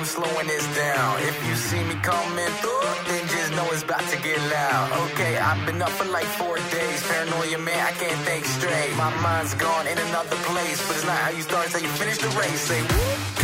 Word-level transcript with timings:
I'm 0.00 0.06
slowing 0.06 0.46
this 0.46 0.64
down. 0.74 1.20
If 1.20 1.36
you 1.46 1.54
see 1.54 1.84
me 1.84 1.92
coming 2.00 2.48
through, 2.64 2.88
then 3.04 3.20
just 3.28 3.52
know 3.52 3.68
it's 3.68 3.82
about 3.82 4.00
to 4.08 4.16
get 4.22 4.40
loud. 4.48 5.10
Okay, 5.12 5.36
I've 5.36 5.66
been 5.66 5.82
up 5.82 5.90
for 5.90 6.06
like 6.06 6.24
four 6.24 6.56
days. 6.56 7.06
Paranoia, 7.06 7.58
man, 7.58 7.86
I 7.86 7.92
can't 7.92 8.18
think 8.24 8.46
straight. 8.46 8.96
My 8.96 9.14
mind's 9.20 9.52
gone 9.52 9.86
in 9.86 9.98
another 9.98 10.36
place, 10.48 10.80
but 10.88 10.96
it's 10.96 11.04
not 11.04 11.18
how 11.18 11.28
you 11.28 11.42
start 11.42 11.66
until 11.66 11.82
you 11.82 11.88
finish 12.00 12.16
the 12.16 12.28
race. 12.28 12.62
Say, 12.62 12.80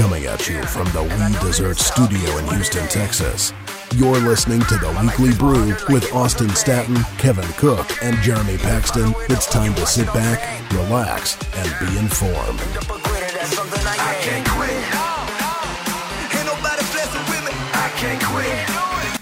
Coming 0.00 0.24
at 0.24 0.48
you 0.48 0.64
from 0.64 0.86
the 0.96 1.02
We 1.02 1.46
Dessert 1.46 1.76
Studio 1.76 2.38
in 2.38 2.48
Houston, 2.48 2.88
Texas. 2.88 3.52
You're 3.94 4.16
listening 4.16 4.60
to 4.60 4.78
the 4.78 4.88
Weekly 5.02 5.36
Brew 5.36 5.76
with 5.92 6.10
Austin 6.14 6.48
Staton, 6.56 6.96
Kevin 7.18 7.48
Cook, 7.58 7.84
and 8.02 8.16
Jeremy 8.22 8.56
Paxton. 8.56 9.12
It's 9.28 9.44
time 9.44 9.74
to 9.74 9.84
sit 9.84 10.06
back, 10.14 10.40
relax, 10.72 11.36
and 11.54 11.68
be 11.84 11.98
informed. 11.98 12.60
up 12.80 12.84
a 12.84 12.98
quitter, 13.04 13.30
that's 13.36 13.54
something 13.54 13.86
I, 13.86 13.92
I 13.92 14.14
can't 14.22 14.48
quit. 14.48 14.75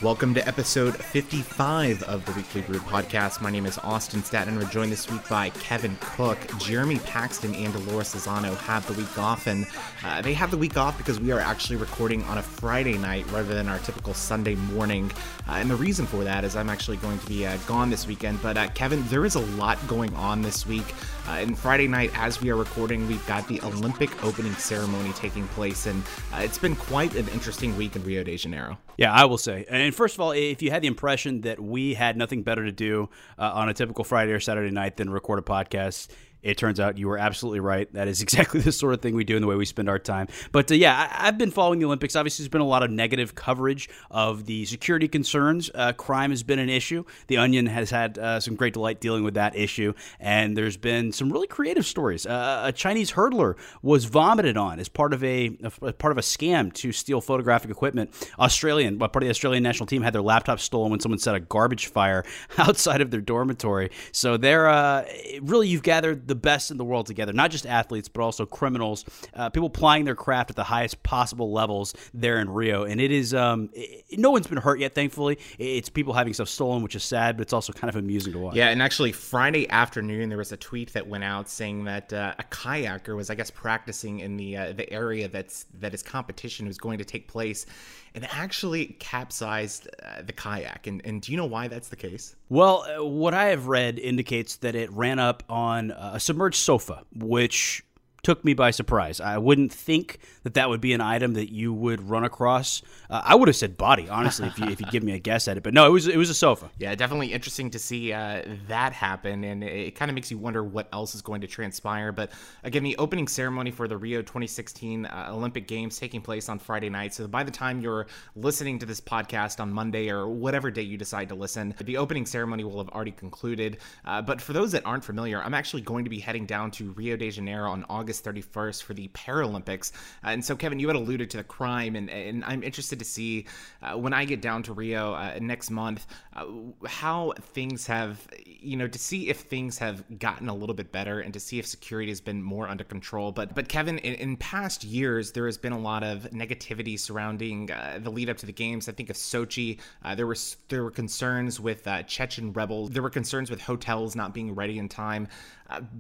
Welcome 0.05 0.35
to 0.35 0.47
episode 0.47 0.95
55 0.95 2.03
of 2.03 2.27
the 2.27 2.33
Weekly 2.33 2.61
Brew 2.61 2.79
podcast. 2.79 3.41
My 3.41 3.51
name 3.51 3.65
is 3.65 3.79
Austin 3.79 4.23
Staton. 4.23 4.55
We're 4.59 4.67
joined 4.67 4.93
this 4.93 5.11
week 5.11 5.27
by 5.31 5.49
Kevin 5.49 5.97
Cook, 6.03 6.37
Jeremy 6.59 6.99
Paxton, 6.99 7.55
and 7.55 7.73
Dolores 7.73 8.15
Lozano 8.15 8.55
have 8.55 8.87
the 8.87 8.93
week 8.93 9.19
off. 9.19 9.47
And 9.47 9.67
uh, 10.05 10.21
they 10.21 10.35
have 10.35 10.51
the 10.51 10.59
week 10.59 10.77
off 10.77 10.99
because 10.99 11.21
we 11.21 11.33
are 11.33 11.41
actually 11.41 11.77
recording 11.77 12.23
on 12.25 12.37
a 12.37 12.43
Friday 12.43 12.99
night 12.99 13.25
rather 13.33 13.55
than 13.55 13.67
our 13.67 13.79
typical 13.79 14.13
Sunday 14.13 14.57
morning. 14.57 15.11
Uh, 15.49 15.53
and 15.53 15.71
the 15.71 15.77
reason 15.77 16.05
for 16.05 16.23
that 16.23 16.45
is 16.45 16.55
I'm 16.55 16.69
actually 16.69 16.99
going 16.99 17.19
to 17.19 17.27
be 17.27 17.47
uh, 17.47 17.57
gone 17.67 17.89
this 17.89 18.07
weekend. 18.07 18.43
But 18.43 18.59
uh, 18.59 18.69
Kevin, 18.75 19.03
there 19.09 19.25
is 19.25 19.37
a 19.37 19.47
lot 19.57 19.79
going 19.89 20.15
on 20.17 20.43
this 20.43 20.67
week. 20.67 20.85
Uh, 21.27 21.39
and 21.39 21.59
Friday 21.59 21.89
night, 21.89 22.11
as 22.15 22.43
we 22.43 22.51
are 22.51 22.57
recording, 22.57 23.09
we've 23.09 23.27
got 23.27 23.49
the 23.49 23.59
Olympic 23.63 24.23
opening 24.23 24.53
ceremony 24.57 25.15
taking 25.15 25.49
place. 25.49 25.87
And 25.87 26.03
uh, 26.35 26.41
it's 26.41 26.59
been 26.59 26.77
quite 26.77 27.15
an 27.15 27.27
interesting 27.29 27.75
week 27.79 27.97
in 27.97 28.05
Rio 28.05 28.23
de 28.23 28.37
Janeiro. 28.37 28.77
Yeah, 28.99 29.13
I 29.13 29.25
will 29.25 29.39
say. 29.39 29.65
And 29.69 29.94
first 29.95 30.15
of 30.15 30.21
all, 30.21 30.33
if 30.33 30.63
you 30.63 30.71
had 30.71 30.83
the 30.83 30.87
impression 30.87 31.43
that 31.43 31.61
we 31.61 31.95
had 31.95 32.17
nothing 32.17 32.43
better 32.43 32.65
to 32.65 32.73
do 32.73 33.09
uh, 33.39 33.51
on 33.55 33.69
a 33.69 33.75
typical 33.75 34.05
Friday 34.05 34.33
or 34.33 34.41
Saturday 34.41 34.71
night 34.71 34.97
than 34.97 35.11
record 35.11 35.39
a 35.39 35.43
podcast, 35.43 36.09
it 36.45 36.59
turns 36.59 36.79
out 36.79 36.99
you 36.99 37.09
were 37.09 37.19
absolutely 37.19 37.61
right. 37.61 37.93
That 37.95 38.07
is 38.07 38.23
exactly 38.23 38.61
the 38.61 38.71
sort 38.71 38.95
of 38.95 39.01
thing 39.01 39.15
we 39.15 39.25
do 39.25 39.35
in 39.35 39.43
the 39.43 39.49
way 39.49 39.57
we 39.57 39.65
spend 39.65 39.89
our 39.89 39.99
time. 39.99 40.29
But 40.53 40.71
uh, 40.71 40.75
yeah, 40.75 41.09
I, 41.11 41.25
have 41.25 41.39
been 41.39 41.51
following 41.51 41.81
the 41.81 41.87
Olympics. 41.87 42.15
Obviously, 42.15 42.45
there's 42.45 42.51
been 42.51 42.61
a 42.61 42.67
lot 42.67 42.83
of 42.83 42.91
negative 42.91 43.35
coverage 43.35 43.89
of 44.11 44.45
the 44.45 44.65
security 44.67 45.09
concerns. 45.09 45.71
Uh, 45.75 45.93
crime 45.93 46.31
has 46.31 46.43
been 46.43 46.59
an 46.59 46.69
issue. 46.69 47.05
The 47.27 47.39
Onion 47.39 47.67
has 47.67 47.91
had 47.91 48.19
uh, 48.19 48.41
some 48.41 48.55
great 48.55 48.75
delight 48.75 49.01
dealing 49.01 49.25
with 49.25 49.35
that 49.35 49.57
issue. 49.57 49.95
And 50.21 50.57
there's 50.57 50.77
been 50.77 51.13
some 51.13 51.33
really 51.33 51.47
creative 51.47 51.87
stories. 51.87 52.27
Uh, 52.27 52.63
a 52.67 52.73
Chinese 52.73 53.13
hurdler 53.13 53.57
was 53.83 54.05
vomited 54.05 54.57
on 54.57 54.79
as 54.79 54.89
part 54.89 55.15
of 55.15 55.25
a, 55.25 55.57
a, 55.81 55.93
part 55.93 56.13
of 56.13 56.19
a 56.19 56.23
scam 56.23 56.73
to 56.75 56.93
steal 56.93 57.21
photographic 57.23 57.71
equipment. 57.71 58.11
Australian, 58.39 58.99
part 58.99 59.17
of 59.17 59.23
the 59.23 59.31
Australian 59.31 59.63
national 59.63 59.87
team 59.87 60.03
had 60.03 60.13
their 60.13 60.23
laptop 60.23 60.61
stolen 60.61 60.91
when 60.91 61.01
someone 61.01 61.19
set 61.19 61.35
a 61.35 61.41
garbage 61.41 61.87
fire 61.87 62.25
outside 62.59 63.01
of 63.01 63.11
their 63.11 63.23
dormitory. 63.23 63.91
So 64.13 64.37
they're 64.37 64.69
uh, 64.69 65.07
really 65.41 65.69
you've 65.69 65.83
gathered 65.83 66.29
the 66.29 66.34
the 66.35 66.41
best 66.41 66.71
in 66.71 66.77
the 66.77 66.85
world 66.85 67.07
together, 67.07 67.33
not 67.33 67.51
just 67.51 67.65
athletes, 67.65 68.09
but 68.09 68.23
also 68.23 68.45
criminals, 68.45 69.05
uh, 69.35 69.49
people 69.51 69.71
plying 69.71 70.05
their 70.05 70.17
craft 70.17 70.51
at 70.51 70.57
the 70.57 70.65
highest 70.65 71.03
possible 71.05 71.53
levels 71.53 71.95
there 72.13 72.41
in 72.41 72.51
Rio. 72.51 72.85
And 72.85 73.01
it 73.01 73.13
is, 73.13 73.33
um, 73.33 73.71
it, 73.73 74.19
no 74.19 74.31
one's 74.31 74.49
been 74.49 74.59
hurt 74.59 74.81
yet, 74.81 74.95
thankfully. 74.95 75.39
It's 75.59 75.89
people 75.89 76.13
having 76.13 76.35
stuff 76.35 76.49
stolen, 76.49 76.83
which 76.83 76.97
is 76.97 77.05
sad, 77.05 77.37
but 77.37 77.43
it's 77.43 77.53
also 77.53 77.73
kind 77.73 77.89
of 77.89 77.97
amusing 77.97 78.33
to 78.33 78.39
watch. 78.41 78.57
Yeah, 78.57 78.71
and 78.71 78.83
actually, 78.83 79.13
Friday 79.13 79.71
afternoon, 79.71 80.29
there 80.29 80.39
was 80.39 80.51
a 80.51 80.57
tweet 80.57 80.93
that 80.95 81.07
went 81.07 81.25
out 81.25 81.49
saying 81.49 81.85
that 81.85 82.13
uh, 82.13 82.35
a 82.39 82.45
kayaker 82.45 83.15
was, 83.15 83.31
I 83.31 83.37
guess, 83.37 83.51
practicing 83.51 84.21
in 84.21 84.37
the 84.37 84.57
uh, 84.57 84.73
the 84.73 84.93
area 84.93 85.29
that's 85.29 85.67
that 85.79 85.93
his 85.93 86.03
competition 86.03 86.67
was 86.67 86.79
going 86.79 86.99
to 86.99 87.05
take 87.05 87.29
place, 87.29 87.67
and 88.15 88.27
actually 88.31 88.97
capsized 88.99 89.89
uh, 90.03 90.23
the 90.23 90.33
kayak. 90.33 90.87
And, 90.87 91.01
and 91.05 91.23
do 91.23 91.33
you 91.33 91.39
know 91.39 91.47
why 91.47 91.69
that's 91.69 91.89
the 91.89 91.97
case? 91.97 92.35
Well, 92.49 92.85
uh, 92.85 93.05
what 93.05 93.35
I 93.35 93.47
have 93.47 93.67
read 93.67 93.99
indicates 93.99 94.57
that 94.57 94.75
it 94.75 94.91
ran 94.93 95.19
up 95.19 95.43
on 95.49 95.91
a 95.91 96.21
submerged 96.25 96.57
sofa, 96.57 97.03
which 97.15 97.85
took 98.25 98.45
me 98.45 98.55
by 98.55 98.71
surprise. 98.71 99.21
I 99.21 99.39
wouldn't 99.39 99.73
think 99.73 100.19
that 100.43 100.55
that 100.55 100.69
would 100.69 100.81
be 100.81 100.93
an 100.93 101.01
item 101.01 101.35
that 101.35 101.53
you 101.53 101.73
would 101.73 102.09
run 102.09 102.25
across. 102.25 102.83
Uh, 103.09 103.23
I 103.25 103.35
would 103.35 103.49
have 103.49 103.57
said 103.57 103.77
body, 103.77 104.09
honestly, 104.09 104.49
if 104.49 104.59
you 104.59 104.67
if 104.67 104.81
you 104.81 104.87
give 104.91 105.03
me 105.03 105.13
a 105.13 105.19
guess 105.19 105.49
at 105.49 105.57
it. 105.57 105.63
But 105.63 105.75
no, 105.75 105.87
it 105.87 105.91
was 105.91 106.09
it 106.09 106.17
was 106.17 106.31
a 106.31 106.35
sofa. 106.35 106.71
Yeah, 106.79 106.95
definitely 106.95 107.33
interesting 107.33 107.71
to 107.71 107.79
see 107.79 108.13
uh, 108.13 108.43
that 108.69 108.93
happen, 108.93 109.45
and 109.45 109.63
it 109.63 109.95
kind 109.95 110.11
of 110.11 110.15
makes 110.15 110.31
you 110.31 110.39
wonder 110.39 110.65
what 110.65 110.89
else 110.93 111.15
is 111.15 111.23
going 111.23 111.41
to 111.43 111.47
transpire. 111.47 112.13
But 112.13 112.33
again, 112.63 112.83
the 112.83 112.97
opening 112.97 113.29
ceremony 113.29 113.71
for 113.71 113.89
the 113.89 113.97
Rio 113.97 114.21
2016 114.23 115.07
uh, 115.07 115.29
Olympic 115.31 115.67
Games 115.67 115.99
taking 115.99 116.21
place 116.21 116.49
on 116.49 116.59
Friday 116.59 116.89
night. 116.89 117.15
So 117.15 117.27
by 117.27 117.43
the 117.43 117.51
time 117.51 117.81
you're 117.81 118.07
listening 118.37 118.79
to 118.79 118.87
this 118.87 119.01
podcast 119.01 119.61
on 119.61 119.73
Monday 119.73 120.11
or 120.11 120.29
whatever 120.29 120.71
day 120.71 120.83
you 120.83 120.97
decide 120.97 121.29
to 121.29 121.35
listen, 121.35 121.75
the 121.83 121.97
opening 121.97 122.27
ceremony 122.27 122.65
will 122.65 122.79
have 122.79 122.89
already 122.91 123.13
concluded. 123.13 123.79
Uh, 124.05 124.23
but 124.23 124.41
for 124.41 124.53
those 124.53 124.73
that 124.73 124.85
aren't 124.87 125.05
familiar, 125.05 125.43
I'm 125.43 125.55
actually 125.55 125.83
going 125.83 126.05
to 126.05 126.11
be 126.11 126.21
heading 126.21 126.47
down 126.47 126.71
to 126.73 126.93
Rio 126.93 127.17
de 127.17 127.31
Janeiro 127.31 127.71
on 127.71 127.85
August. 127.89 128.14
August 128.15 128.53
31st 128.53 128.83
for 128.83 128.95
the 128.95 129.09
Paralympics. 129.09 129.93
Uh, 130.25 130.29
and 130.29 130.45
so, 130.45 130.55
Kevin, 130.55 130.79
you 130.79 130.87
had 130.87 130.97
alluded 130.97 131.31
to 131.31 131.37
the 131.37 131.45
crime, 131.45 131.97
and, 131.97 132.09
and 132.11 132.45
I'm 132.45 132.63
interested 132.63 132.99
to 132.99 133.05
see 133.05 133.47
uh, 133.83 133.99
when 133.99 134.13
I 134.13 134.25
get 134.25 134.41
down 134.41 134.63
to 134.65 134.73
Rio 134.73 135.15
uh, 135.15 135.39
next 135.41 135.71
month 135.71 136.07
uh, 136.35 136.47
how 136.87 137.33
things 137.41 137.87
have, 137.87 138.27
you 138.47 138.77
know, 138.77 138.87
to 138.87 138.99
see 138.99 139.29
if 139.29 139.41
things 139.41 139.79
have 139.79 140.05
gotten 140.19 140.49
a 140.49 140.55
little 140.55 140.75
bit 140.75 140.93
better 140.93 141.21
and 141.21 141.35
to 141.35 141.41
see 141.41 141.59
if 141.59 141.67
security 141.67 142.11
has 142.11 142.21
been 142.21 142.43
more 142.43 142.69
under 142.69 142.85
control. 142.85 143.33
But, 143.33 143.55
but 143.55 143.69
Kevin, 143.69 143.99
in, 143.99 144.15
in 144.15 144.37
past 144.37 144.85
years, 144.85 145.33
there 145.33 145.47
has 145.47 145.59
been 145.59 145.73
a 145.73 145.79
lot 145.79 146.05
of 146.05 146.23
negativity 146.31 146.99
surrounding 146.99 147.71
uh, 147.71 147.99
the 148.01 148.11
lead 148.11 148.31
up 148.31 148.37
to 148.39 148.47
the 148.47 148.53
games. 148.53 148.89
I 148.89 148.93
think 148.93 149.11
of 149.11 149.17
Sochi. 149.17 149.81
Uh, 150.05 150.15
there 150.15 150.27
was 150.27 150.57
there 150.69 150.85
were 150.85 150.91
concerns 150.91 151.59
with 151.59 151.89
Chechen 152.07 152.53
rebels. 152.53 152.91
There 152.91 153.03
were 153.03 153.11
concerns 153.11 153.51
with 153.51 153.61
hotels 153.61 154.15
not 154.15 154.35
being 154.35 154.55
ready 154.55 154.79
in 154.79 154.89
time. 154.89 155.29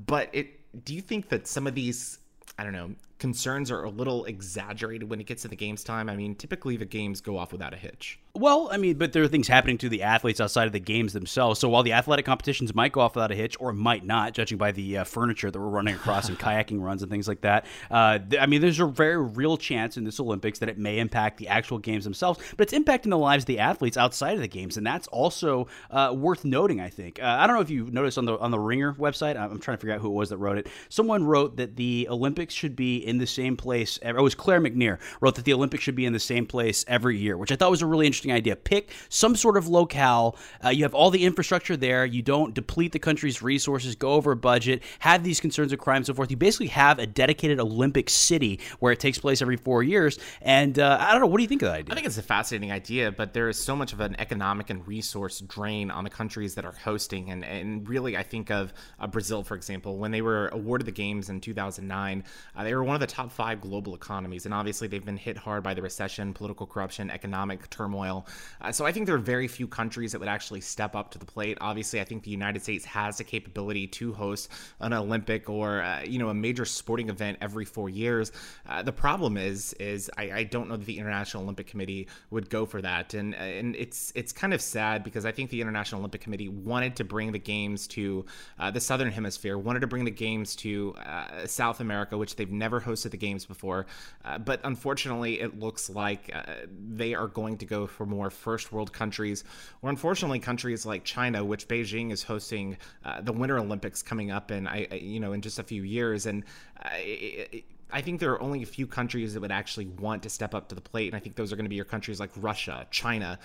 but 0.07 0.29
it 0.33 0.61
do 0.85 0.95
you 0.95 1.01
think 1.01 1.29
that 1.29 1.47
some 1.47 1.67
of 1.67 1.75
these 1.75 2.19
I 2.59 2.65
don't 2.65 2.73
know, 2.73 2.91
concerns 3.25 3.71
are 3.71 3.85
a 3.85 3.89
little 3.89 4.27
exaggerated 4.27 5.09
when 5.09 5.19
it 5.19 5.25
gets 5.25 5.41
to 5.41 5.49
the 5.49 5.57
games 5.57 5.83
time. 5.83 6.11
I 6.11 6.15
mean, 6.15 6.35
typically 6.35 6.77
the 6.77 6.85
games 6.85 7.23
go 7.23 7.39
off 7.39 7.53
without 7.53 7.73
a 7.73 7.77
hitch. 7.79 8.19
Well, 8.35 8.69
I 8.71 8.77
mean, 8.77 8.99
but 8.99 9.15
there 9.15 9.23
are 9.23 9.29
things 9.29 9.49
happening 9.49 9.79
to 9.79 9.89
the 9.89 10.03
athletes 10.03 10.43
outside 10.43 10.67
of 10.67 10.73
the 10.73 10.81
games 10.81 11.15
themselves. 11.15 11.59
So 11.59 11.71
while 11.71 11.83
the 11.83 11.95
athletic 11.95 12.27
competitions 12.27 12.75
might 12.75 12.93
go 12.93 13.01
off 13.01 13.15
without 13.15 13.31
a 13.31 13.35
hitch 13.35 13.57
or 13.59 13.73
might 13.73 14.05
not, 14.05 14.35
judging 14.35 14.59
by 14.59 14.73
the 14.73 14.99
uh, 14.99 15.05
furniture 15.05 15.51
that 15.51 15.59
we're 15.59 15.69
running 15.69 15.95
across 15.95 16.29
and 16.29 16.39
kayaking 16.47 16.83
runs 16.83 17.01
and 17.01 17.11
things 17.11 17.27
like 17.27 17.41
that, 17.41 17.65
uh, 17.91 18.19
th- 18.19 18.43
I 18.43 18.45
mean, 18.45 18.61
there's 18.61 18.79
a 18.79 18.85
very 18.85 19.17
real 19.17 19.57
chance 19.57 19.97
in 19.97 20.05
this 20.05 20.21
Olympics 20.21 20.59
that 20.59 20.69
it 20.69 20.77
may 20.77 20.99
impact 20.99 21.39
the 21.39 21.49
actual 21.49 21.79
games 21.79 22.05
themselves, 22.05 22.41
but 22.59 22.71
it's 22.71 22.79
impacting 22.79 23.09
the 23.09 23.17
lives 23.17 23.45
of 23.45 23.47
the 23.47 23.61
athletes 23.61 23.97
outside 23.97 24.35
of 24.35 24.41
the 24.41 24.49
games, 24.49 24.77
and 24.77 24.87
that's 24.87 25.07
also 25.09 25.67
uh, 25.91 26.13
worth 26.15 26.45
noting. 26.45 26.79
I 26.81 26.91
think. 26.91 27.23
Uh, 27.23 27.27
I 27.41 27.47
don't 27.47 27.57
know 27.57 27.63
if 27.63 27.71
you 27.71 27.89
noticed 27.91 28.19
on 28.19 28.27
the 28.27 28.37
on 28.37 28.51
the 28.51 28.59
Ringer 28.59 28.93
website. 28.95 29.39
I'm 29.39 29.61
trying 29.61 29.79
to 29.79 29.81
figure 29.81 29.95
out 29.95 30.01
who 30.01 30.09
it 30.09 30.15
was 30.15 30.29
that 30.29 30.37
wrote 30.37 30.59
it. 30.59 30.67
Someone 30.91 31.25
wrote 31.25 31.57
that 31.57 31.77
the 31.77 32.09
Olympics 32.11 32.53
should 32.53 32.77
be 32.77 32.97
in 32.97 33.14
the 33.19 33.27
same 33.27 33.57
place. 33.57 33.99
It 34.03 34.15
was 34.15 34.35
Claire 34.35 34.61
McNear 34.61 34.99
wrote 35.21 35.35
that 35.37 35.45
the 35.45 35.53
Olympics 35.53 35.83
should 35.83 35.95
be 35.95 36.07
in 36.07 36.13
the 36.13 36.21
same 36.21 36.47
place 36.47 36.85
every 36.89 37.19
year, 37.19 37.37
which 37.37 37.53
I 37.53 37.57
thought 37.57 37.71
was 37.71 37.83
a 37.83 37.87
really 37.87 38.07
interesting 38.07 38.33
idea. 38.33 38.57
Pick 38.57 38.91
some 39.09 39.37
sort 39.37 39.57
of 39.57 39.69
locale. 39.69 40.37
Uh, 40.65 40.69
you 40.69 40.85
have 40.85 40.95
all 40.95 41.11
the 41.11 41.25
infrastructure 41.25 41.77
there. 41.77 42.05
You 42.05 42.23
don't 42.23 42.55
deplete 42.55 42.93
the 42.93 42.99
country's 42.99 43.43
resources, 43.43 43.95
go 43.95 44.13
over 44.13 44.35
budget, 44.35 44.83
have 45.01 45.25
these 45.25 45.41
concerns 45.41 45.73
of 45.73 45.79
crime 45.79 45.99
and 45.99 46.07
so 46.07 46.15
forth. 46.15 46.31
You 46.31 46.37
basically 46.37 46.69
have 46.69 46.99
a 46.99 47.07
dedicated 47.07 47.61
Olympic 47.61 48.11
city 48.11 48.61
where 48.81 48.93
it 48.93 49.01
takes 49.01 49.19
place 49.19 49.43
every 49.43 49.57
four 49.57 49.83
years. 49.83 50.19
And 50.43 50.79
uh, 50.79 50.99
I 51.01 51.13
don't 51.13 51.21
know. 51.21 51.27
What 51.27 51.39
do 51.39 51.43
you 51.43 51.49
think 51.49 51.63
of 51.63 51.69
that 51.69 51.79
idea? 51.79 51.93
I 51.93 51.95
think 51.95 52.07
it's 52.07 52.19
a 52.19 52.23
fascinating 52.23 52.73
idea, 52.73 53.13
but 53.13 53.33
there 53.33 53.49
is 53.49 53.63
so 53.63 53.77
much 53.77 53.93
of 53.93 54.01
an 54.01 54.17
economic 54.19 54.71
and 54.71 54.87
resource 54.87 55.41
drain 55.41 55.91
on 55.91 56.05
the 56.05 56.11
countries 56.11 56.55
that 56.55 56.65
are 56.65 56.73
hosting. 56.73 57.31
And, 57.31 57.45
and 57.45 57.89
really, 57.89 58.17
I 58.17 58.23
think 58.23 58.51
of 58.51 58.73
uh, 58.99 59.07
Brazil, 59.07 59.43
for 59.43 59.55
example, 59.55 59.99
when 59.99 60.11
they 60.11 60.23
were 60.23 60.49
awarded 60.49 60.87
the 60.87 60.93
games 60.93 61.31
in 61.31 61.41
2009, 61.41 62.25
uh, 62.57 62.65
they 62.65 62.75
were 62.75 62.85
one 62.85 62.94
of 62.95 63.01
the 63.01 63.07
top 63.07 63.31
five 63.31 63.61
global 63.61 63.95
economies. 63.95 64.45
And 64.45 64.55
obviously, 64.55 64.89
they've 64.89 65.05
been 65.05 65.17
hit 65.17 65.37
hard 65.37 65.63
by 65.63 65.75
the 65.75 65.83
recession, 65.83 66.33
political 66.33 66.67
corruption, 66.67 67.11
economic 67.11 67.69
turmoil. 67.71 68.27
Uh, 68.61 68.73
so 68.73 68.85
I 68.85 68.93
think 68.93 69.07
there 69.07 69.15
are 69.15 69.19
very 69.19 69.49
few 69.49 69.67
countries 69.67 70.13
that 70.13 70.19
would 70.19 70.29
actually 70.29 70.61
step 70.61 70.95
up 70.95 71.11
to 71.13 71.19
the 71.19 71.27
plate. 71.27 71.59
Obviously, 71.61 72.01
I 72.01 72.05
think 72.05 72.23
the 72.23 72.31
United 72.31 72.63
States 72.63 72.85
has 72.85 73.19
the 73.19 73.25
capability 73.25 73.87
to 73.89 74.13
host 74.13 74.51
an 74.81 74.93
Olympic 74.93 75.49
or 75.49 75.83
uh, 75.83 76.03
you 76.03 76.19
know 76.19 76.29
a 76.29 76.35
major 76.35 76.65
sporting 76.65 77.09
event 77.09 77.39
every 77.41 77.65
four 77.65 77.89
years. 77.89 78.33
Uh, 78.69 78.83
the 78.83 78.93
problem 78.93 79.37
is 79.37 79.73
is 79.75 80.11
I, 80.17 80.31
I, 80.31 80.45
don't 80.45 80.69
know 80.69 80.77
that 80.77 80.87
the 80.87 80.99
International 80.99 81.43
Olympic 81.43 81.67
Committee 81.67 82.09
would 82.31 82.51
go 82.51 82.67
for 82.67 82.81
that, 82.83 83.15
and 83.15 83.35
and 83.35 83.77
it's 83.77 84.13
it's 84.15 84.33
kind 84.33 84.55
of 84.55 84.61
sad 84.61 85.05
because 85.05 85.25
I 85.25 85.33
think 85.33 85.51
the 85.51 85.61
International 85.61 86.01
Olympic 86.01 86.21
Committee 86.21 86.49
wanted 86.49 86.97
to 86.97 87.05
bring 87.05 87.33
the 87.33 87.39
games 87.39 87.87
to 87.89 88.25
uh, 88.59 88.71
the 88.71 88.81
Southern 88.81 89.11
Hemisphere, 89.11 89.59
wanted 89.59 89.81
to 89.81 89.87
bring 89.87 90.05
the 90.05 90.11
games 90.11 90.57
to 90.57 90.95
uh, 91.05 91.47
South 91.47 91.81
America, 91.81 92.17
which 92.17 92.37
they've 92.37 92.51
never 92.51 92.81
hosted 92.85 93.11
the 93.11 93.17
games 93.17 93.45
before, 93.47 93.87
uh, 94.25 94.39
but 94.39 94.61
unfortunately, 94.65 95.41
it 95.41 95.59
looks 95.59 95.91
like 95.91 96.35
they 96.69 97.15
are 97.15 97.29
going 97.29 97.59
to 97.59 97.67
go 97.67 97.87
for 97.87 98.07
more 98.07 98.31
first 98.31 98.73
world 98.73 98.93
countries, 98.93 99.45
or 99.83 99.91
unfortunately 99.91 100.39
countries 100.39 100.87
like 100.87 101.05
China, 101.05 101.45
which 101.45 101.69
Beijing 101.69 102.13
is 102.13 102.23
hosting 102.23 102.77
uh, 103.05 103.21
the 103.21 103.33
Winter 103.33 103.59
Olympics 103.59 104.03
coming 104.03 104.31
up 104.31 104.51
in, 104.51 104.67
I, 104.67 104.87
you 104.95 105.21
know, 105.21 105.33
in 105.33 105.41
just 105.41 105.59
a 105.59 105.65
few 105.65 105.83
years, 105.83 106.27
and. 106.27 106.45
Uh, 106.83 106.89
it, 106.95 107.65
I 107.95 108.01
think 108.01 108.19
there 108.19 108.33
are 108.33 108.43
only 108.43 108.61
a 108.61 108.67
few 108.67 108.89
countries 108.89 109.35
that 109.35 109.41
would 109.41 109.53
actually 109.53 109.87
want 109.87 110.25
to 110.25 110.29
step 110.29 110.53
up 110.53 110.69
to 110.71 110.75
the 110.75 110.81
plate, 110.81 111.07
and 111.07 111.15
I 111.15 111.21
think 111.21 111.37
those 111.37 111.53
are 111.53 111.57
going 111.57 111.67
to 111.67 111.71
be 111.71 111.77
your 111.77 111.85
countries 111.85 112.19
like 112.19 112.31
Russia, 112.35 112.89
China, 112.91 113.39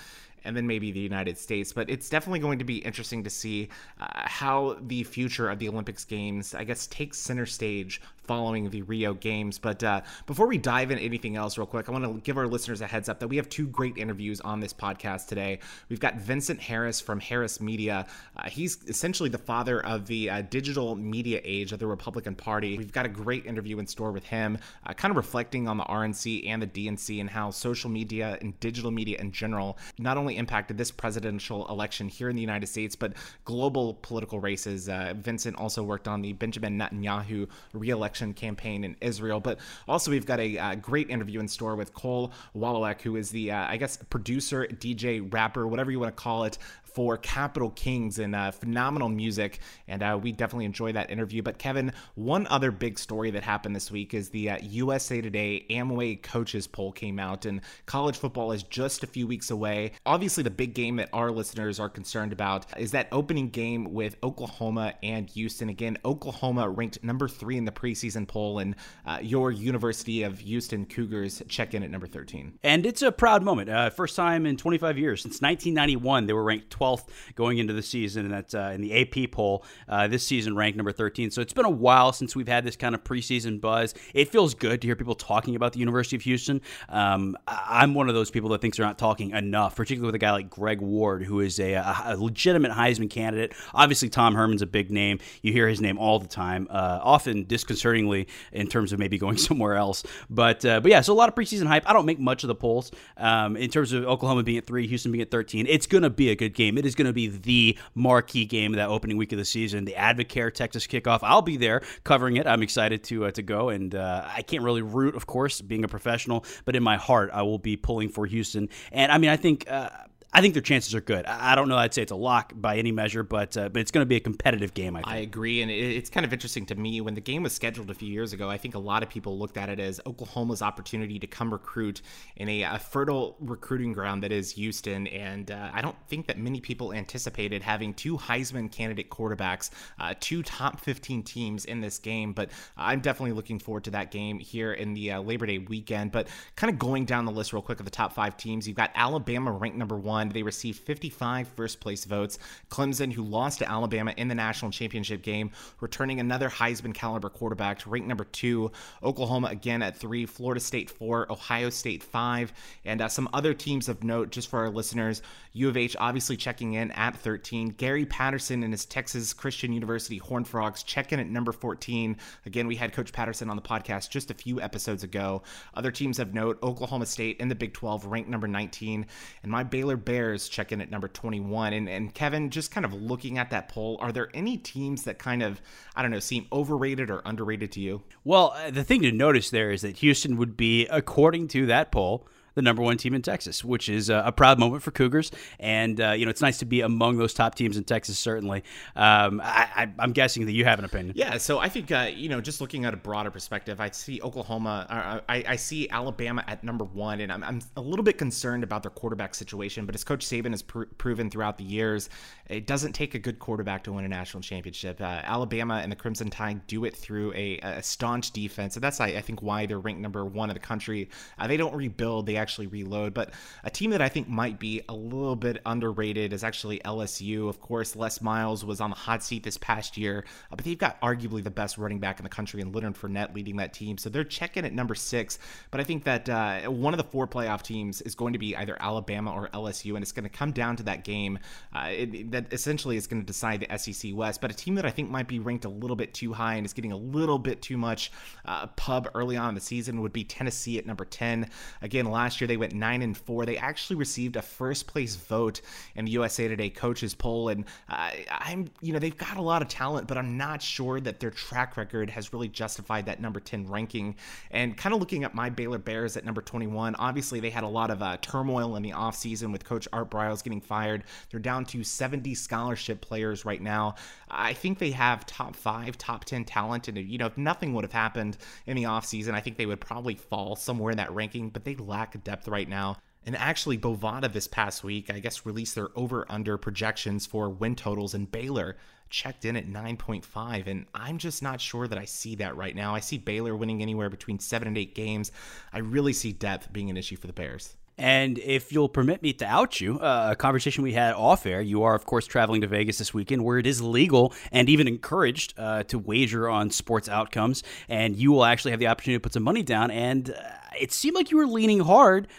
and 0.44 0.56
then 0.56 0.68
maybe 0.68 0.92
the 0.92 1.00
United 1.00 1.38
States. 1.38 1.74
But 1.74 1.90
it's 1.90 2.10
definitely 2.10 2.40
going 2.40 2.60
to 2.60 2.66
be 2.66 2.78
interesting 2.78 3.24
to 3.24 3.30
see 3.30 3.70
uh, 4.00 4.08
how 4.14 4.78
the 4.82 5.04
future 5.04 5.50
of 5.50 5.60
the 5.60 5.70
Olympics 5.70 6.06
Games, 6.06 6.54
I 6.56 6.64
guess, 6.64 6.88
takes 6.88 7.18
center 7.18 7.46
stage 7.46 8.02
following 8.30 8.70
the 8.70 8.84
Rio 8.84 9.16
Games. 9.16 9.58
But 9.58 9.84
uh, 9.84 10.02
before 10.28 10.46
we 10.46 10.60
dive 10.60 10.92
into 10.92 11.04
anything 11.04 11.36
else, 11.36 11.58
real 11.58 11.66
quick, 11.66 11.90
I 11.90 11.92
want 11.92 12.06
to 12.06 12.22
give 12.22 12.38
our 12.38 12.46
listeners 12.46 12.80
a 12.80 12.86
heads 12.86 13.10
up 13.10 13.20
that 13.22 13.28
we 13.28 13.38
have 13.38 13.50
two 13.50 13.66
great 13.66 13.98
interviews 13.98 14.40
on 14.42 14.60
this 14.60 14.72
podcast 14.72 15.26
today. 15.26 15.58
We've 15.90 16.00
got 16.00 16.18
Vincent 16.18 16.60
Harris 16.62 17.02
from 17.02 17.20
Harris 17.20 17.60
Media. 17.60 18.06
Uh, 18.38 18.48
he's 18.48 18.78
essentially 18.88 19.30
the 19.30 19.40
father 19.40 19.84
of 19.84 20.06
the 20.06 20.30
uh, 20.30 20.42
digital 20.44 20.96
media 20.96 21.42
age 21.44 21.72
of 21.72 21.80
the 21.80 21.88
Republican 21.88 22.36
Party. 22.36 22.78
We've 22.78 22.92
got 22.92 23.08
a 23.08 23.10
great 23.10 23.48
interview 23.48 23.80
in 23.80 23.88
store 23.88 24.12
with 24.12 24.26
him, 24.26 24.60
uh, 24.86 24.94
kind 24.94 25.10
of 25.10 25.18
reflecting 25.18 25.68
on 25.68 25.78
the 25.78 25.86
RNC 25.86 26.48
and 26.48 26.62
the 26.62 26.68
DNC 26.68 27.20
and 27.20 27.32
how 27.32 27.50
social 27.50 27.90
media 27.90 28.38
and 28.42 28.60
digital 28.60 28.92
media 28.92 29.18
in 29.18 29.32
general 29.32 29.80
not 29.98 30.18
only 30.18 30.29
impacted 30.38 30.78
this 30.78 30.92
presidential 30.92 31.68
election 31.68 32.10
here 32.10 32.30
in 32.30 32.36
the 32.36 32.42
United 32.42 32.68
States, 32.68 32.96
but 32.96 33.14
global 33.46 33.96
political 34.02 34.40
races. 34.40 34.90
Uh, 34.90 35.14
Vincent 35.18 35.56
also 35.58 35.84
worked 35.84 36.08
on 36.08 36.22
the 36.22 36.34
Benjamin 36.34 36.78
Netanyahu 36.78 37.48
reelection 37.74 38.10
election 38.10 38.34
campaign 38.34 38.84
in 38.84 38.96
Israel. 39.02 39.40
But 39.40 39.60
also, 39.88 40.12
we've 40.12 40.26
got 40.26 40.40
a 40.40 40.58
uh, 40.58 40.76
great 40.76 41.10
interview 41.10 41.40
in 41.40 41.48
store 41.48 41.76
with 41.76 41.94
Cole 41.94 42.32
Walowac, 42.56 43.02
who 43.02 43.16
is 43.16 43.30
the, 43.30 43.52
uh, 43.52 43.68
I 43.68 43.78
guess, 43.78 43.98
producer, 44.10 44.66
DJ, 44.68 45.32
rapper, 45.32 45.68
whatever 45.68 45.92
you 45.92 46.00
want 46.00 46.16
to 46.16 46.22
call 46.22 46.46
it, 46.46 46.58
for 46.94 47.18
Capital 47.18 47.70
Kings 47.72 48.20
and 48.20 48.36
uh, 48.36 48.52
phenomenal 48.52 49.10
music. 49.10 49.60
And 49.88 50.04
uh, 50.04 50.20
we 50.22 50.32
definitely 50.32 50.66
enjoy 50.66 50.92
that 50.94 51.10
interview. 51.10 51.42
But 51.42 51.58
Kevin, 51.58 51.94
one 52.16 52.48
other 52.48 52.72
big 52.72 53.00
story 53.00 53.32
that 53.32 53.44
happened 53.44 53.76
this 53.76 53.92
week 53.92 54.14
is 54.14 54.30
the 54.30 54.52
uh, 54.52 54.58
USA 54.62 55.22
Today 55.22 55.66
Amway 55.70 56.22
coaches 56.22 56.68
poll 56.68 56.92
came 56.92 57.20
out, 57.20 57.46
and 57.46 57.62
college 57.86 58.18
football 58.18 58.52
is 58.52 58.64
just 58.64 59.04
a 59.04 59.08
few 59.08 59.28
weeks 59.28 59.52
away. 59.52 59.92
Obviously, 60.06 60.44
the 60.44 60.50
big 60.50 60.74
game 60.74 60.98
that 60.98 61.10
our 61.14 61.32
listeners 61.32 61.80
are 61.80 61.90
concerned 61.90 62.34
about 62.34 62.66
is 62.78 62.92
that 62.92 63.08
opening 63.12 63.50
game 63.50 63.94
with 63.94 64.18
Oklahoma 64.24 64.94
and 65.04 65.30
Houston. 65.30 65.70
Again, 65.70 65.98
Oklahoma 66.06 66.70
ranked 66.70 67.04
number 67.04 67.28
three 67.28 67.58
in 67.58 67.66
the 67.66 67.72
preseason 67.72 68.28
poll, 68.28 68.60
and 68.60 68.76
uh, 69.06 69.20
your 69.22 69.52
University 69.52 70.24
of 70.24 70.40
Houston 70.40 70.86
Cougars 70.86 71.42
check 71.48 71.74
in 71.74 71.84
at 71.84 71.92
number 71.92 72.08
13. 72.08 72.60
And 72.64 72.86
it's 72.86 73.02
a 73.02 73.12
proud 73.12 73.44
moment. 73.44 73.70
Uh, 73.70 73.90
first 73.90 74.16
time 74.16 74.46
in 74.46 74.58
25 74.58 74.98
years 74.98 75.22
since 75.22 75.42
1991 75.42 76.26
they 76.26 76.34
were 76.34 76.44
ranked 76.44 76.70
12th 76.80 77.06
going 77.36 77.58
into 77.58 77.74
the 77.74 77.82
season, 77.82 78.26
and 78.26 78.34
that's 78.34 78.54
uh, 78.54 78.72
in 78.74 78.82
the 78.82 79.02
AP 79.02 79.32
poll. 79.32 79.66
Uh, 79.88 80.08
this 80.08 80.26
season 80.26 80.56
ranked 80.56 80.78
number 80.78 80.92
13. 80.92 81.32
So 81.32 81.42
it's 81.42 81.54
been 81.54 81.66
a 81.66 81.70
while 81.70 82.14
since 82.14 82.36
we've 82.36 82.48
had 82.48 82.64
this 82.64 82.76
kind 82.76 82.96
of 82.96 83.04
preseason 83.04 83.60
buzz. 83.60 83.94
It 84.14 84.30
feels 84.30 84.54
good 84.54 84.82
to 84.82 84.88
hear 84.88 84.96
people 84.96 85.16
talking 85.16 85.56
about 85.56 85.74
the 85.74 85.80
University 85.80 86.16
of 86.16 86.22
Houston. 86.24 86.62
Um, 86.88 87.38
I'm 87.48 87.94
one 87.94 88.10
of 88.10 88.16
those 88.16 88.32
people 88.32 88.50
that 88.50 88.62
thinks 88.62 88.78
they're 88.78 88.86
not 88.86 88.98
talking 88.98 89.32
enough, 89.32 89.76
particularly 89.76 90.08
with 90.08 90.16
a 90.16 90.20
guy 90.20 90.32
like 90.32 90.50
Greg 90.50 90.82
Ward, 90.82 91.24
who 91.24 91.40
is 91.40 91.60
a, 91.60 91.74
a 91.74 92.16
legitimate 92.18 92.72
Heisman 92.72 93.10
candidate. 93.10 93.54
Obviously, 93.74 94.10
Tom 94.10 94.36
Herman's 94.36 94.62
a 94.62 94.68
big 94.68 94.92
name. 94.92 95.20
You 95.42 95.52
hear 95.52 95.68
his 95.68 95.82
name 95.82 95.98
all 95.98 96.20
the 96.20 96.28
time, 96.28 96.68
uh, 96.70 97.00
often 97.02 97.44
disconcertingly 97.46 98.28
in 98.52 98.68
terms 98.68 98.94
of 98.94 99.00
maybe 99.00 99.18
going 99.18 99.38
somewhere 99.50 99.76
else. 99.76 100.04
But 100.30 100.66
uh, 100.66 100.80
but 100.80 100.92
yeah, 100.92 101.02
so 101.02 101.14
a 101.14 101.16
lot 101.16 101.30
of 101.30 101.36
preseason 101.36 101.68
hype. 101.68 101.90
I 101.90 101.94
don't 101.94 102.06
make 102.06 102.20
much 102.20 102.44
of 102.44 102.48
the 102.48 102.56
polls 102.56 102.92
um, 103.18 103.56
in 103.58 103.70
terms 103.70 103.94
of 103.94 104.06
Oklahoma 104.06 104.44
being 104.44 104.58
at 104.58 104.66
three, 104.66 104.88
Houston 104.88 105.12
being 105.12 105.22
at 105.22 105.32
13. 105.32 105.66
It's 105.68 105.88
going 105.88 106.04
to 106.04 106.10
be 106.10 106.30
a 106.30 106.36
good 106.36 106.54
game. 106.54 106.69
It 106.78 106.86
is 106.86 106.96
going 106.96 107.08
to 107.08 107.14
be 107.14 107.28
the 107.28 107.78
marquee 107.96 108.46
game 108.46 108.74
of 108.74 108.78
that 108.78 108.90
opening 108.90 109.18
week 109.18 109.32
of 109.32 109.38
the 109.38 109.46
season, 109.46 109.86
the 109.86 109.94
Advocare 109.94 110.54
Texas 110.54 110.88
kickoff. 110.88 111.20
I'll 111.24 111.42
be 111.42 111.58
there 111.58 111.82
covering 112.04 112.38
it. 112.38 112.48
I'm 112.48 112.64
excited 112.64 113.04
to 113.06 113.26
uh, 113.26 113.32
to 113.32 113.42
go, 113.42 113.70
and 113.70 113.94
uh, 113.96 114.28
I 114.28 114.42
can't 114.42 114.64
really 114.64 114.82
root, 114.82 115.16
of 115.16 115.28
course, 115.28 115.62
being 115.62 115.84
a 115.84 115.88
professional, 115.88 116.46
but 116.66 116.76
in 116.76 116.84
my 116.84 116.98
heart, 116.98 117.30
I 117.34 117.42
will 117.44 117.60
be 117.60 117.78
pulling 117.78 118.10
for 118.10 118.26
Houston. 118.26 118.70
And 118.92 119.12
I 119.12 119.18
mean, 119.18 119.30
I 119.30 119.38
think 119.38 119.70
uh, 119.70 119.90
I 120.32 120.42
think 120.42 120.54
their 120.54 120.62
chances 120.62 120.94
are 120.94 121.02
good. 121.02 121.26
I 121.26 121.56
don't 121.56 121.70
know. 121.70 121.78
I'd 121.78 121.94
say 121.94 122.04
it's 122.04 122.12
a 122.12 122.16
lock 122.16 122.54
by 122.56 122.78
any 122.78 122.92
measure, 122.92 123.24
but 123.24 123.58
uh, 123.58 123.70
but 123.70 123.80
it's 123.80 123.90
going 123.90 124.04
to 124.04 124.08
be 124.08 124.16
a 124.16 124.20
competitive 124.20 124.76
game. 124.76 124.96
I 124.96 125.00
think. 125.00 125.08
I 125.08 125.18
agree, 125.18 125.64
and 125.64 125.72
it's 125.72 126.10
kind 126.12 126.24
of 126.24 126.32
interesting 126.32 126.68
to 126.68 126.76
me 126.76 127.02
when 127.02 127.16
the 127.16 127.22
game 127.22 127.42
was 127.42 127.54
scheduled 127.54 127.90
a 127.90 127.96
few 127.96 128.10
years 128.10 128.32
ago. 128.32 128.48
I 128.48 128.58
think 128.58 128.76
a 128.76 128.80
lot 128.80 129.02
of 129.02 129.10
people 129.10 129.40
looked 129.40 129.58
at 129.58 129.70
it 129.70 129.80
as 129.80 130.00
Oklahoma's 130.06 130.62
opportunity 130.62 131.18
to 131.18 131.26
come 131.26 131.52
recruit 131.52 132.04
in 132.36 132.48
a, 132.48 132.62
a 132.62 132.78
fertile 132.78 133.38
recruiting 133.40 133.92
ground 133.92 134.22
that 134.22 134.32
is 134.32 134.52
Houston, 134.52 135.08
and 135.08 135.50
uh, 135.50 135.72
I 135.74 135.82
don't 135.82 135.96
think 136.08 136.28
that 136.28 136.38
many 136.38 136.62
people 136.62 136.94
anticipated 136.94 137.64
having 137.64 137.96
two 137.96 138.16
Heisman 138.16 138.72
candidate 138.72 139.10
quarterbacks, 139.10 139.72
uh, 140.00 140.14
two 140.20 140.44
top 140.44 140.80
15 140.80 141.24
teams 141.24 141.66
in 141.66 141.82
this 141.82 141.98
game. 141.98 142.34
But 142.34 142.52
I'm 142.78 143.00
definitely 143.00 143.34
looking 143.34 143.58
forward 143.58 143.86
to 143.86 143.92
that 143.92 144.12
game 144.12 144.38
here 144.38 144.74
in 144.74 144.94
the 144.94 145.14
uh, 145.14 145.22
Labor 145.22 145.48
Day 145.48 145.58
weekend. 145.58 146.12
But 146.12 146.28
kind 146.56 146.72
of 146.72 146.78
going 146.78 147.06
down 147.06 147.26
the 147.26 147.32
list 147.32 147.52
real 147.52 147.64
quick 147.64 147.80
of 147.80 147.86
the 147.86 147.92
top 147.92 148.14
five 148.14 148.38
teams, 148.38 148.68
you've 148.68 148.78
got 148.78 148.92
Alabama 148.94 149.52
ranked 149.52 149.78
number 149.78 149.98
one. 149.98 150.19
They 150.28 150.44
received 150.44 150.80
55 150.80 151.48
first 151.48 151.80
place 151.80 152.04
votes. 152.04 152.40
Clemson, 152.70 153.14
who 153.14 153.24
lost 153.24 153.60
to 153.60 153.72
Alabama 153.72 154.14
in 154.18 154.28
the 154.28 154.36
national 154.36 154.72
championship 154.72 155.22
game, 155.22 155.52
returning 155.80 156.20
another 156.20 156.50
Heisman 156.50 156.94
caliber 156.94 157.30
quarterback, 157.30 157.80
to 157.80 157.90
rank 157.90 158.06
number 158.06 158.26
two. 158.26 158.72
Oklahoma 159.02 159.48
again 159.48 159.82
at 159.82 159.96
three. 159.96 160.26
Florida 160.26 160.60
State 160.60 160.90
four. 160.90 161.32
Ohio 161.32 161.70
State 161.70 162.04
five. 162.04 162.52
And 162.84 163.02
uh, 163.02 163.08
some 163.08 163.30
other 163.32 163.54
teams 163.54 163.88
of 163.88 164.04
note, 164.04 164.32
just 164.32 164.50
for 164.50 164.60
our 164.60 164.70
listeners, 164.70 165.22
U 165.54 165.70
of 165.70 165.78
H 165.78 165.96
obviously 166.00 166.38
checking 166.38 166.74
in 166.74 166.92
at 166.92 167.16
13. 167.16 167.70
Gary 167.70 168.06
Patterson 168.06 168.64
and 168.64 168.74
his 168.74 168.86
Texas 168.86 169.34
Christian 169.34 169.74
University 169.74 170.18
Horned 170.18 170.48
Frogs 170.48 170.84
check 170.84 171.12
in 171.12 171.20
at 171.20 171.28
number 171.28 171.52
14. 171.52 172.18
Again, 172.46 172.68
we 172.68 172.76
had 172.76 172.94
Coach 172.94 173.12
Patterson 173.12 173.50
on 173.50 173.56
the 173.56 173.62
podcast 173.62 174.10
just 174.10 174.32
a 174.32 174.34
few 174.34 174.62
episodes 174.62 175.04
ago. 175.04 175.42
Other 175.74 175.92
teams 175.92 176.20
of 176.20 176.34
note 176.34 176.60
Oklahoma 176.64 177.06
State 177.06 177.40
in 177.40 177.48
the 177.48 177.56
Big 177.56 177.74
12 177.74 178.06
ranked 178.06 178.30
number 178.30 178.48
19. 178.48 179.06
And 179.44 179.52
my 179.52 179.64
Baylor 179.64 179.98
Bears 180.10 180.50
check 180.50 180.72
in 180.72 180.82
at 180.82 180.90
number 180.90 181.08
21. 181.08 181.72
And, 181.72 181.88
and 181.88 182.12
Kevin, 182.12 182.50
just 182.50 182.72
kind 182.72 182.84
of 182.84 182.96
looking 182.96 183.38
at 183.38 183.52
that 183.52 183.70
poll, 183.70 184.00
are 184.02 184.12
there 184.12 184.32
any 184.34 184.58
teams 184.58 185.04
that 185.04 185.20
kind 185.20 185.44
of, 185.44 185.62
I 185.96 186.02
don't 186.02 186.10
know, 186.10 186.18
seem 186.18 186.48
overrated 186.52 187.12
or 187.12 187.22
underrated 187.26 187.72
to 187.74 187.80
you? 187.80 188.02
Well, 188.24 188.56
uh, 188.58 188.72
the 188.72 188.84
thing 188.84 189.04
to 189.04 189.12
notice 189.12 189.52
there 189.52 189.70
is 189.70 189.84
that 189.84 189.98
Houston 189.98 190.38
would 190.38 190.58
be, 190.58 190.88
according 190.88 191.50
to 191.50 191.68
that 191.68 191.92
poll, 191.92 192.28
the 192.56 192.62
number 192.62 192.82
one 192.82 192.98
team 192.98 193.14
in 193.14 193.22
Texas, 193.22 193.64
which 193.64 193.90
is 193.90 194.10
a, 194.10 194.24
a 194.26 194.32
proud 194.32 194.60
moment 194.60 194.84
for 194.84 194.92
Cougars. 194.92 195.32
And 195.60 196.00
uh, 196.00 196.12
you 196.12 196.26
know, 196.26 196.32
it's 196.32 196.42
nice 196.42 196.58
to 196.60 196.66
be 196.66 196.82
among 196.82 197.18
those 197.18 197.34
top 197.34 197.56
teams 197.56 197.78
in 197.78 197.84
Texas. 197.84 198.18
Certainly, 198.20 198.64
um, 198.96 199.42
I, 199.44 199.90
am 200.00 200.12
guessing 200.12 200.46
that 200.46 200.54
you 200.54 200.66
have 200.66 200.80
an 200.80 200.86
opinion. 200.86 201.16
Yeah, 201.16 201.38
so 201.38 201.60
I 201.60 201.70
think 201.70 201.92
uh, 201.92 202.10
you 202.14 202.30
know, 202.30 202.42
just 202.42 202.62
looking 202.62 202.86
at 202.86 202.94
a 202.94 202.98
broader 202.98 203.32
perspective, 203.32 203.80
I 203.80 203.90
see 203.92 204.22
Oklahoma, 204.22 204.86
uh, 204.90 205.22
I, 205.30 205.44
I, 205.48 205.56
see 205.56 205.90
Alabama 205.90 206.44
at 206.48 206.64
number 206.64 206.86
one, 206.86 207.22
and 207.22 207.32
I'm, 207.32 207.44
I'm, 207.44 207.62
a 207.76 207.82
little 207.82 208.04
bit 208.04 208.18
concerned 208.18 208.64
about 208.64 208.84
their 208.84 208.92
quarterback 208.92 209.36
situation. 209.36 209.86
But 209.86 209.96
as 209.96 210.04
Coach 210.04 210.26
Saban 210.26 210.52
has 210.52 210.62
pr- 210.62 210.84
proven 210.98 211.30
throughout 211.30 211.58
the 211.58 211.64
years, 211.64 212.10
it 212.48 212.66
doesn't 212.66 212.94
take 212.94 213.16
a 213.16 213.20
good 213.20 213.40
quarterback 213.40 213.84
to 213.84 213.94
win 213.94 214.06
a 214.06 214.08
national 214.08 214.42
championship. 214.42 215.00
Uh, 215.00 215.22
Alabama 215.24 215.76
and 215.76 215.92
the 215.92 215.96
Crimson 215.96 216.30
Tide 216.30 216.66
do 216.68 216.86
it 216.86 216.96
through 216.96 217.34
a, 217.34 217.60
a 217.60 217.84
staunch 217.84 218.32
defense, 218.32 218.76
and 218.76 218.84
that's 218.84 219.00
I, 219.00 219.08
I, 219.08 219.22
think 219.22 219.42
why 219.42 219.66
they're 219.66 219.80
ranked 219.80 220.02
number 220.02 220.26
one 220.26 220.50
in 220.50 220.54
the 220.54 220.60
country. 220.60 221.10
Uh, 221.38 221.48
they 221.48 221.58
don't 221.58 221.76
rebuild; 221.76 222.26
they 222.26 222.38
actually 222.40 222.68
reload. 222.68 223.14
But 223.14 223.32
a 223.64 223.70
team 223.70 223.92
that 223.92 224.02
I 224.02 224.10
think 224.10 224.28
might 224.28 224.60
be 224.60 224.82
a 224.90 224.94
little 224.94 225.36
bit 225.36 225.62
underrated 225.66 226.34
is 226.34 226.44
actually 226.44 226.80
LSU. 226.80 227.48
Of 227.50 227.62
course, 227.62 227.96
Les 227.96 228.22
Miles 228.22 228.66
was 228.66 228.82
on 228.82 228.90
the 228.90 228.96
hot 228.96 229.24
seat 229.24 229.44
this 229.44 229.58
past 229.58 229.98
year, 229.98 230.26
uh, 230.52 230.56
but 230.56 230.66
they've 230.66 230.78
got 230.78 231.00
arguably 231.02 231.44
the 231.44 231.52
best 231.52 231.78
running 231.78 232.00
back 232.00 232.20
in 232.20 232.24
the 232.24 232.30
country 232.30 232.62
and 232.62 232.74
Leonard 232.74 232.96
Fournette 232.96 233.36
leading 233.36 233.58
that 233.58 233.74
team. 233.74 233.98
So 233.98 234.10
they're 234.10 234.24
checking 234.24 234.66
at 234.66 234.74
number 234.74 234.96
six. 234.96 235.40
But 235.72 235.80
I 235.82 235.84
think 235.84 236.04
that 236.06 236.30
uh, 236.30 236.62
one 236.72 236.94
of 236.94 236.98
the 236.98 237.04
four 237.04 237.28
playoff 237.28 237.62
teams 237.62 238.02
is 238.02 238.16
going 238.16 238.34
to 238.34 238.40
be 238.40 238.56
either 238.56 238.78
Alabama 238.80 239.34
or 239.34 239.50
LSU, 239.50 239.96
and 239.96 240.02
it's 240.02 240.12
going 240.12 240.24
to 240.24 240.30
come 240.30 240.52
down 240.52 240.76
to 240.78 240.84
that 240.84 241.04
game. 241.04 241.40
Uh, 241.76 241.90
it, 241.90 242.32
that 242.32 242.54
essentially 242.54 242.98
is 242.98 243.08
going 243.08 243.22
to 243.22 243.26
decide 243.26 243.66
the 243.68 243.78
SEC 243.78 244.12
West. 244.16 244.42
But 244.42 244.52
a 244.52 244.54
team 244.54 244.76
that 244.76 244.86
I 244.86 244.92
think 244.92 245.10
might 245.10 245.28
be 245.28 245.40
ranked 245.40 245.66
a 245.66 245.70
little 245.70 245.96
bit 245.96 246.14
too 246.14 246.34
high 246.34 246.56
and 246.56 246.66
is 246.66 246.74
getting 246.74 246.92
a 246.92 246.98
little 246.98 247.40
bit 247.40 247.62
too 247.62 247.78
much 247.78 248.12
uh, 248.46 248.68
pub 248.68 249.10
early 249.16 249.38
on 249.38 249.50
in 249.50 249.56
the 249.56 249.62
season 249.62 250.02
would 250.02 250.14
be 250.14 250.24
Tennessee 250.24 250.78
at 250.78 250.86
number 250.86 251.06
10. 251.06 251.50
Again, 251.82 252.06
last 252.06 252.29
year 252.40 252.48
they 252.48 252.58
went 252.58 252.74
9 252.74 253.02
and 253.02 253.18
4. 253.18 253.46
They 253.46 253.58
actually 253.58 253.96
received 253.96 254.36
a 254.36 254.42
first 254.42 254.88
place 254.88 255.16
vote 255.16 255.62
in 255.96 256.06
the 256.06 256.12
USA 256.12 256.48
Today 256.48 256.70
coaches 256.70 257.14
poll. 257.14 257.50
And 257.50 257.66
I'm, 257.88 258.70
you 258.82 258.94
know, 258.94 259.00
they've 259.00 259.18
got 259.18 259.38
a 259.38 259.42
lot 259.42 259.62
of 259.62 259.68
talent, 259.68 260.08
but 260.08 260.18
I'm 260.18 260.38
not 260.38 260.62
sure 260.62 261.00
that 261.00 261.20
their 261.20 261.32
track 261.32 261.78
record 261.78 262.10
has 262.10 262.34
really 262.34 262.48
justified 262.48 263.06
that 263.06 263.22
number 263.22 263.40
10 263.40 263.68
ranking. 263.68 264.16
And 264.52 264.76
kind 264.78 264.94
of 264.94 265.00
looking 265.00 265.24
at 265.24 265.34
my 265.34 265.50
Baylor 265.50 265.78
Bears 265.78 266.18
at 266.18 266.26
number 266.26 266.42
21, 266.42 266.96
obviously 266.96 267.40
they 267.40 267.50
had 267.50 267.64
a 267.64 267.68
lot 267.68 267.92
of 267.92 268.02
uh, 268.02 268.18
turmoil 268.22 268.76
in 268.76 268.84
the 268.84 268.92
offseason 268.92 269.52
with 269.52 269.64
Coach 269.64 269.88
Art 269.94 270.10
Briles 270.10 270.44
getting 270.44 270.62
fired. 270.62 271.04
They're 271.32 271.40
down 271.40 271.66
to 271.66 271.84
70 271.84 272.36
scholarship 272.36 273.02
players 273.02 273.46
right 273.46 273.62
now. 273.62 273.96
I 274.30 274.54
think 274.54 274.80
they 274.80 274.92
have 274.92 275.26
top 275.26 275.56
five, 275.56 275.98
top 275.98 276.26
10 276.26 276.46
talent. 276.46 276.88
And, 276.88 276.98
you 276.98 277.18
know, 277.18 277.26
if 277.26 277.38
nothing 277.38 277.74
would 277.74 277.84
have 277.84 277.94
happened 277.94 278.38
in 278.66 278.76
the 278.76 278.84
offseason, 278.84 279.34
I 279.34 279.40
think 279.40 279.58
they 279.58 279.66
would 279.66 279.82
probably 279.82 280.16
fall 280.16 280.56
somewhere 280.56 280.92
in 280.92 280.98
that 280.98 281.14
ranking, 281.14 281.50
but 281.50 281.64
they 281.64 281.76
lack 281.76 282.19
depth 282.24 282.48
right 282.48 282.68
now. 282.68 282.98
And 283.26 283.36
actually, 283.36 283.78
Bovada 283.78 284.32
this 284.32 284.48
past 284.48 284.84
week, 284.84 285.12
I 285.12 285.20
guess, 285.20 285.46
released 285.46 285.76
their 285.76 285.90
over 285.96 286.26
under 286.30 286.58
projections 286.58 287.26
for 287.26 287.50
win 287.50 287.76
totals, 287.76 288.14
and 288.14 288.32
Baylor 288.32 288.78
checked 289.10 289.46
in 289.46 289.56
at 289.56 289.68
9.5. 289.68 290.68
And 290.68 290.86
I'm 290.94 291.18
just 291.18 291.44
not 291.44 291.60
sure 291.60 291.88
that 291.88 291.98
I 291.98 292.06
see 292.06 292.36
that 292.36 292.56
right 292.56 292.76
now. 292.76 292.96
I 292.96 293.00
see 293.00 293.18
Baylor 293.18 293.56
winning 293.56 293.82
anywhere 293.82 294.10
between 294.10 294.40
seven 294.40 294.68
and 294.68 294.78
eight 294.78 294.96
games. 294.96 295.32
I 295.74 295.80
really 295.80 296.14
see 296.14 296.32
depth 296.32 296.72
being 296.72 296.90
an 296.90 296.98
issue 296.98 297.18
for 297.18 297.28
the 297.28 297.34
Bears. 297.34 297.76
And 298.00 298.40
if 298.40 298.72
you'll 298.72 298.88
permit 298.88 299.22
me 299.22 299.34
to 299.34 299.46
out 299.46 299.82
you, 299.82 300.00
uh, 300.00 300.30
a 300.32 300.36
conversation 300.38 300.84
we 300.84 300.94
had 300.94 301.14
off 301.16 301.46
air, 301.46 301.62
you 301.62 301.84
are, 301.84 301.94
of 301.94 302.06
course, 302.06 302.26
traveling 302.26 302.62
to 302.62 302.68
Vegas 302.68 302.98
this 302.98 303.14
weekend 303.14 303.44
where 303.44 303.58
it 303.58 303.68
is 303.68 303.82
legal 303.82 304.34
and 304.54 304.70
even 304.70 304.88
encouraged 304.88 305.54
uh, 305.58 305.84
to 305.84 306.00
wager 306.00 306.50
on 306.50 306.72
sports 306.72 307.10
outcomes. 307.10 307.62
And 307.90 308.16
you 308.16 308.32
will 308.32 308.46
actually 308.46 308.72
have 308.72 308.80
the 308.80 308.88
opportunity 308.88 309.18
to 309.18 309.22
put 309.22 309.34
some 309.34 309.44
money 309.44 309.64
down. 309.64 309.92
And 309.92 310.30
uh, 310.30 310.42
it 310.80 310.94
seemed 310.94 311.16
like 311.16 311.30
you 311.30 311.38
were 311.38 311.46
leaning 311.46 311.82
hard 311.82 312.30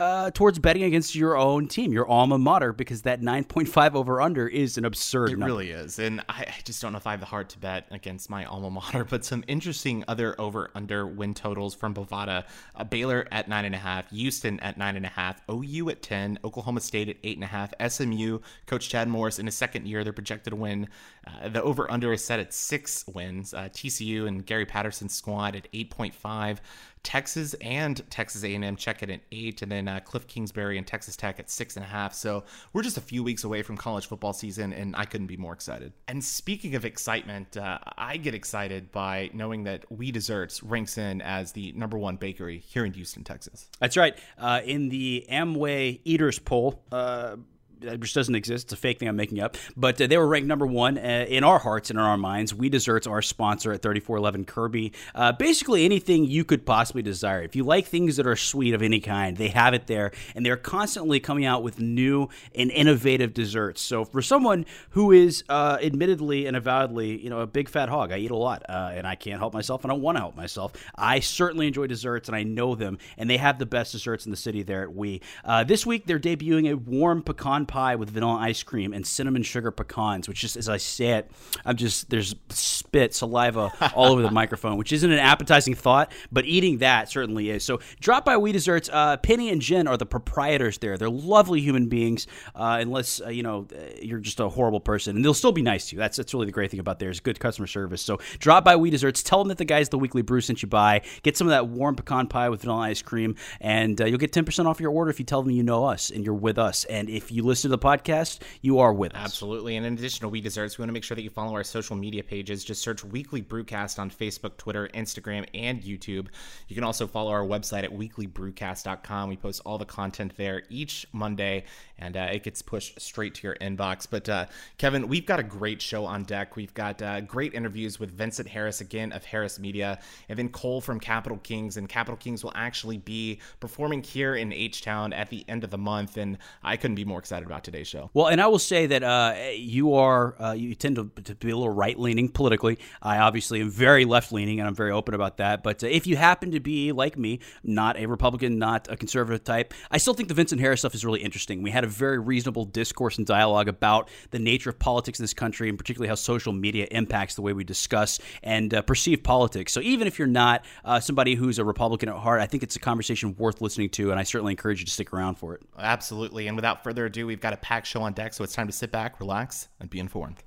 uh, 0.00 0.30
towards 0.32 0.58
betting 0.58 0.82
against 0.82 1.14
your 1.14 1.36
own 1.36 1.68
team, 1.68 1.92
your 1.92 2.08
alma 2.08 2.38
mater, 2.38 2.72
because 2.72 3.02
that 3.02 3.20
9.5 3.20 3.94
over 3.94 4.20
under 4.20 4.48
is 4.48 4.78
an 4.78 4.84
absurd 4.84 5.30
It 5.30 5.38
number. 5.38 5.46
really 5.46 5.70
is. 5.70 5.98
And 5.98 6.20
I, 6.28 6.42
I 6.48 6.54
just 6.64 6.80
don't 6.80 6.92
know 6.92 6.98
if 6.98 7.06
I 7.06 7.10
have 7.12 7.20
the 7.20 7.26
heart 7.26 7.50
to 7.50 7.58
bet 7.58 7.86
against 7.90 8.30
my 8.30 8.44
alma 8.46 8.70
mater, 8.70 9.04
but 9.04 9.24
some 9.24 9.44
interesting 9.46 10.02
other 10.08 10.34
over 10.40 10.70
under 10.74 11.06
win 11.06 11.34
totals 11.34 11.74
from 11.74 11.94
Bovada. 11.94 12.44
Uh, 12.74 12.84
Baylor 12.84 13.28
at 13.30 13.48
9.5, 13.48 14.08
Houston 14.10 14.58
at 14.60 14.78
9.5, 14.78 15.36
OU 15.50 15.90
at 15.90 16.02
10, 16.02 16.38
Oklahoma 16.44 16.80
State 16.80 17.08
at 17.10 17.22
8.5, 17.22 17.90
SMU, 17.90 18.38
Coach 18.66 18.88
Chad 18.88 19.06
Morris 19.08 19.38
in 19.38 19.46
his 19.46 19.54
second 19.54 19.86
year, 19.86 20.02
they're 20.02 20.12
projected 20.14 20.52
to 20.52 20.56
win. 20.56 20.88
Uh, 21.26 21.48
the 21.50 21.62
over 21.62 21.90
under 21.90 22.12
is 22.14 22.24
set 22.24 22.40
at 22.40 22.54
six 22.54 23.06
wins. 23.06 23.52
Uh, 23.52 23.68
TCU 23.70 24.26
and 24.26 24.46
Gary 24.46 24.64
Patterson's 24.64 25.14
squad 25.14 25.54
at 25.54 25.70
8.5. 25.72 26.58
Texas 27.02 27.54
and 27.54 28.02
Texas 28.10 28.44
A&M 28.44 28.76
check 28.76 29.02
it 29.02 29.10
at 29.10 29.20
eight, 29.32 29.62
and 29.62 29.72
then 29.72 29.88
uh, 29.88 30.00
Cliff 30.00 30.26
Kingsbury 30.26 30.76
and 30.76 30.86
Texas 30.86 31.16
Tech 31.16 31.40
at 31.40 31.50
six 31.50 31.76
and 31.76 31.84
a 31.84 31.88
half. 31.88 32.14
So 32.14 32.44
we're 32.72 32.82
just 32.82 32.98
a 32.98 33.00
few 33.00 33.22
weeks 33.22 33.44
away 33.44 33.62
from 33.62 33.76
college 33.76 34.06
football 34.06 34.32
season, 34.32 34.72
and 34.72 34.94
I 34.96 35.04
couldn't 35.04 35.26
be 35.26 35.36
more 35.36 35.52
excited. 35.52 35.92
And 36.08 36.22
speaking 36.22 36.74
of 36.74 36.84
excitement, 36.84 37.56
uh, 37.56 37.78
I 37.96 38.16
get 38.16 38.34
excited 38.34 38.92
by 38.92 39.30
knowing 39.32 39.64
that 39.64 39.90
We 39.90 40.10
Desserts 40.10 40.62
ranks 40.62 40.98
in 40.98 41.22
as 41.22 41.52
the 41.52 41.72
number 41.72 41.98
one 41.98 42.16
bakery 42.16 42.58
here 42.58 42.84
in 42.84 42.92
Houston, 42.92 43.24
Texas. 43.24 43.68
That's 43.78 43.96
right. 43.96 44.16
Uh, 44.36 44.60
in 44.64 44.88
the 44.88 45.26
Amway 45.30 46.00
Eaters 46.04 46.38
poll, 46.38 46.82
uh, 46.92 47.36
which 47.82 48.14
doesn't 48.14 48.34
exist. 48.34 48.66
It's 48.66 48.72
a 48.72 48.76
fake 48.76 48.98
thing 48.98 49.08
I'm 49.08 49.16
making 49.16 49.40
up. 49.40 49.56
But 49.76 50.00
uh, 50.00 50.06
they 50.06 50.16
were 50.16 50.26
ranked 50.26 50.48
number 50.48 50.66
one 50.66 50.98
uh, 50.98 51.26
in 51.28 51.44
our 51.44 51.58
hearts 51.58 51.90
and 51.90 51.98
in 51.98 52.04
our 52.04 52.16
minds. 52.16 52.54
We 52.54 52.68
Desserts, 52.68 53.06
our 53.06 53.22
sponsor 53.22 53.72
at 53.72 53.82
3411 53.82 54.44
Kirby. 54.44 54.92
Uh, 55.14 55.32
basically, 55.32 55.84
anything 55.84 56.24
you 56.24 56.44
could 56.44 56.64
possibly 56.64 57.02
desire. 57.02 57.42
If 57.42 57.56
you 57.56 57.64
like 57.64 57.86
things 57.86 58.16
that 58.16 58.26
are 58.26 58.36
sweet 58.36 58.74
of 58.74 58.82
any 58.82 59.00
kind, 59.00 59.36
they 59.36 59.48
have 59.48 59.74
it 59.74 59.86
there. 59.86 60.12
And 60.34 60.46
they're 60.46 60.56
constantly 60.56 61.20
coming 61.20 61.44
out 61.44 61.62
with 61.62 61.80
new 61.80 62.28
and 62.54 62.70
innovative 62.70 63.34
desserts. 63.34 63.80
So 63.80 64.04
for 64.04 64.22
someone 64.22 64.66
who 64.90 65.12
is 65.12 65.44
uh, 65.48 65.78
admittedly 65.82 66.46
and 66.46 66.56
avowedly, 66.56 67.22
you 67.22 67.30
know, 67.30 67.40
a 67.40 67.46
big 67.46 67.68
fat 67.68 67.88
hog, 67.88 68.12
I 68.12 68.18
eat 68.18 68.30
a 68.30 68.36
lot 68.36 68.62
uh, 68.68 68.92
and 68.94 69.06
I 69.06 69.14
can't 69.14 69.38
help 69.38 69.52
myself 69.52 69.84
and 69.84 69.90
I 69.90 69.96
want 69.96 70.16
to 70.16 70.20
help 70.20 70.36
myself. 70.36 70.72
I 70.94 71.20
certainly 71.20 71.66
enjoy 71.66 71.86
desserts 71.86 72.28
and 72.28 72.36
I 72.36 72.42
know 72.42 72.74
them. 72.74 72.98
And 73.18 73.28
they 73.28 73.36
have 73.38 73.58
the 73.58 73.66
best 73.66 73.92
desserts 73.92 74.24
in 74.24 74.30
the 74.30 74.36
city 74.36 74.62
there 74.62 74.82
at 74.82 74.94
We. 74.94 75.20
Uh, 75.44 75.64
this 75.64 75.84
week, 75.84 76.06
they're 76.06 76.18
debuting 76.18 76.70
a 76.70 76.76
warm 76.76 77.22
pecan 77.22 77.66
pie 77.70 77.94
with 77.94 78.10
vanilla 78.10 78.36
ice 78.36 78.62
cream 78.62 78.92
and 78.92 79.06
cinnamon 79.06 79.42
sugar 79.42 79.70
pecans, 79.70 80.28
which 80.28 80.40
just 80.40 80.56
as 80.56 80.68
I 80.68 80.76
say 80.76 81.12
it, 81.12 81.30
I'm 81.64 81.76
just 81.76 82.10
there's 82.10 82.34
spit, 82.50 83.14
saliva 83.14 83.72
all 83.94 84.12
over 84.12 84.22
the 84.22 84.30
microphone, 84.42 84.76
which 84.76 84.92
isn't 84.92 85.10
an 85.10 85.18
appetizing 85.18 85.74
thought, 85.74 86.12
but 86.30 86.44
eating 86.44 86.78
that 86.78 87.08
certainly 87.08 87.48
is. 87.48 87.64
So 87.64 87.80
drop 88.00 88.24
by 88.24 88.36
We 88.36 88.52
Desserts. 88.52 88.90
Uh, 88.92 89.16
Penny 89.16 89.50
and 89.50 89.62
Jen 89.62 89.86
are 89.86 89.96
the 89.96 90.06
proprietors 90.06 90.78
there. 90.78 90.98
They're 90.98 91.08
lovely 91.08 91.60
human 91.60 91.88
beings, 91.88 92.26
uh, 92.54 92.78
unless 92.80 93.20
uh, 93.20 93.28
you 93.28 93.42
know 93.42 93.66
uh, 93.72 93.78
you're 94.02 94.18
just 94.18 94.40
a 94.40 94.48
horrible 94.48 94.80
person, 94.80 95.16
and 95.16 95.24
they'll 95.24 95.32
still 95.32 95.52
be 95.52 95.62
nice 95.62 95.88
to 95.88 95.96
you. 95.96 96.00
That's 96.00 96.16
that's 96.16 96.34
really 96.34 96.46
the 96.46 96.52
great 96.52 96.70
thing 96.70 96.80
about 96.80 96.98
there 96.98 97.10
is 97.10 97.20
good 97.20 97.38
customer 97.38 97.66
service. 97.66 98.02
So 98.02 98.18
drop 98.38 98.64
by 98.64 98.76
We 98.76 98.90
Desserts. 98.90 99.22
Tell 99.22 99.38
them 99.38 99.48
that 99.48 99.58
the 99.58 99.64
guys 99.64 99.86
at 99.86 99.90
the 99.92 99.98
Weekly 99.98 100.22
Brew 100.22 100.40
sent 100.40 100.62
you 100.62 100.68
by. 100.68 101.02
Get 101.22 101.36
some 101.36 101.46
of 101.46 101.50
that 101.50 101.68
warm 101.68 101.94
pecan 101.94 102.26
pie 102.26 102.48
with 102.48 102.62
vanilla 102.62 102.80
ice 102.80 103.02
cream, 103.02 103.36
and 103.60 104.00
uh, 104.00 104.06
you'll 104.06 104.18
get 104.18 104.32
10% 104.32 104.66
off 104.66 104.80
your 104.80 104.90
order 104.90 105.10
if 105.10 105.18
you 105.18 105.24
tell 105.24 105.42
them 105.42 105.52
you 105.52 105.62
know 105.62 105.84
us 105.84 106.10
and 106.10 106.24
you're 106.24 106.34
with 106.34 106.58
us. 106.58 106.84
And 106.84 107.08
if 107.08 107.30
you 107.30 107.44
listen 107.44 107.59
to 107.62 107.68
the 107.68 107.78
podcast, 107.78 108.40
you 108.62 108.78
are 108.78 108.92
with 108.92 109.14
us. 109.14 109.24
Absolutely. 109.24 109.76
And 109.76 109.84
in 109.84 109.94
addition 109.94 110.20
to 110.22 110.28
We 110.28 110.40
Desserts, 110.40 110.78
we 110.78 110.82
want 110.82 110.88
to 110.88 110.92
make 110.92 111.04
sure 111.04 111.14
that 111.14 111.22
you 111.22 111.30
follow 111.30 111.54
our 111.54 111.64
social 111.64 111.96
media 111.96 112.22
pages. 112.22 112.64
Just 112.64 112.82
search 112.82 113.04
Weekly 113.04 113.42
Brewcast 113.42 113.98
on 113.98 114.10
Facebook, 114.10 114.56
Twitter, 114.56 114.88
Instagram, 114.94 115.46
and 115.54 115.82
YouTube. 115.82 116.28
You 116.68 116.74
can 116.74 116.84
also 116.84 117.06
follow 117.06 117.30
our 117.30 117.44
website 117.44 117.84
at 117.84 117.90
weeklybrewcast.com. 117.90 119.28
We 119.28 119.36
post 119.36 119.62
all 119.66 119.78
the 119.78 119.84
content 119.84 120.34
there 120.36 120.62
each 120.68 121.06
Monday, 121.12 121.64
and 121.98 122.16
uh, 122.16 122.28
it 122.32 122.42
gets 122.42 122.62
pushed 122.62 123.00
straight 123.00 123.34
to 123.36 123.46
your 123.46 123.56
inbox. 123.56 124.06
But 124.08 124.28
uh, 124.28 124.46
Kevin, 124.78 125.08
we've 125.08 125.26
got 125.26 125.40
a 125.40 125.44
great 125.44 125.82
show 125.82 126.04
on 126.06 126.24
deck. 126.24 126.56
We've 126.56 126.74
got 126.74 127.02
uh, 127.02 127.20
great 127.20 127.54
interviews 127.54 128.00
with 128.00 128.10
Vincent 128.10 128.48
Harris 128.48 128.80
again 128.80 129.12
of 129.12 129.24
Harris 129.24 129.58
Media, 129.58 129.98
and 130.28 130.38
then 130.38 130.48
Cole 130.48 130.80
from 130.80 131.00
Capital 131.00 131.38
Kings. 131.38 131.76
And 131.76 131.88
Capital 131.88 132.16
Kings 132.16 132.42
will 132.42 132.52
actually 132.54 132.98
be 132.98 133.40
performing 133.60 134.02
here 134.02 134.36
in 134.36 134.52
H 134.52 134.82
Town 134.82 135.12
at 135.12 135.28
the 135.30 135.44
end 135.48 135.64
of 135.64 135.70
the 135.70 135.78
month, 135.78 136.16
and 136.16 136.38
I 136.62 136.76
couldn't 136.76 136.94
be 136.96 137.04
more 137.04 137.18
excited 137.18 137.49
about 137.50 137.64
today's 137.64 137.88
show. 137.88 138.10
Well, 138.14 138.28
and 138.28 138.40
I 138.40 138.46
will 138.46 138.58
say 138.58 138.86
that 138.86 139.02
uh, 139.02 139.34
you 139.54 139.94
are 139.94 140.40
uh, 140.40 140.52
you 140.52 140.74
tend 140.74 140.96
to, 140.96 141.10
to 141.22 141.34
be 141.34 141.50
a 141.50 141.56
little 141.56 141.72
right 141.72 141.98
leaning 141.98 142.28
politically. 142.28 142.78
I 143.02 143.18
obviously 143.18 143.60
am 143.60 143.70
very 143.70 144.04
left 144.04 144.32
leaning, 144.32 144.60
and 144.60 144.68
I'm 144.68 144.74
very 144.74 144.92
open 144.92 145.14
about 145.14 145.38
that. 145.38 145.62
But 145.62 145.82
uh, 145.82 145.88
if 145.88 146.06
you 146.06 146.16
happen 146.16 146.52
to 146.52 146.60
be 146.60 146.92
like 146.92 147.18
me, 147.18 147.40
not 147.64 147.96
a 147.96 148.06
Republican, 148.06 148.58
not 148.58 148.90
a 148.90 148.96
conservative 148.96 149.44
type, 149.44 149.74
I 149.90 149.98
still 149.98 150.14
think 150.14 150.28
the 150.28 150.34
Vincent 150.34 150.60
Harris 150.60 150.80
stuff 150.80 150.94
is 150.94 151.04
really 151.04 151.20
interesting. 151.20 151.62
We 151.62 151.70
had 151.70 151.84
a 151.84 151.88
very 151.88 152.18
reasonable 152.18 152.64
discourse 152.64 153.18
and 153.18 153.26
dialogue 153.26 153.68
about 153.68 154.08
the 154.30 154.38
nature 154.38 154.70
of 154.70 154.78
politics 154.78 155.18
in 155.18 155.24
this 155.24 155.34
country, 155.34 155.68
and 155.68 155.76
particularly 155.76 156.08
how 156.08 156.14
social 156.14 156.52
media 156.52 156.86
impacts 156.90 157.34
the 157.34 157.42
way 157.42 157.52
we 157.52 157.64
discuss 157.64 158.20
and 158.42 158.72
uh, 158.72 158.82
perceive 158.82 159.22
politics. 159.22 159.72
So 159.72 159.80
even 159.80 160.06
if 160.06 160.18
you're 160.18 160.28
not 160.28 160.64
uh, 160.84 161.00
somebody 161.00 161.34
who's 161.34 161.58
a 161.58 161.64
Republican 161.64 162.08
at 162.08 162.16
heart, 162.16 162.40
I 162.40 162.46
think 162.46 162.62
it's 162.62 162.76
a 162.76 162.80
conversation 162.80 163.34
worth 163.36 163.60
listening 163.60 163.90
to, 163.90 164.10
and 164.10 164.20
I 164.20 164.22
certainly 164.22 164.52
encourage 164.52 164.80
you 164.80 164.86
to 164.86 164.92
stick 164.92 165.12
around 165.12 165.36
for 165.36 165.54
it. 165.54 165.62
Absolutely. 165.78 166.46
And 166.46 166.56
without 166.56 166.84
further 166.84 167.06
ado, 167.06 167.26
we've 167.26 167.39
got 167.40 167.52
a 167.52 167.56
packed 167.56 167.86
show 167.86 168.02
on 168.02 168.12
deck, 168.12 168.34
so 168.34 168.44
it's 168.44 168.54
time 168.54 168.66
to 168.66 168.72
sit 168.72 168.90
back, 168.90 169.20
relax, 169.20 169.68
and 169.80 169.90
be 169.90 169.98
informed. 169.98 170.42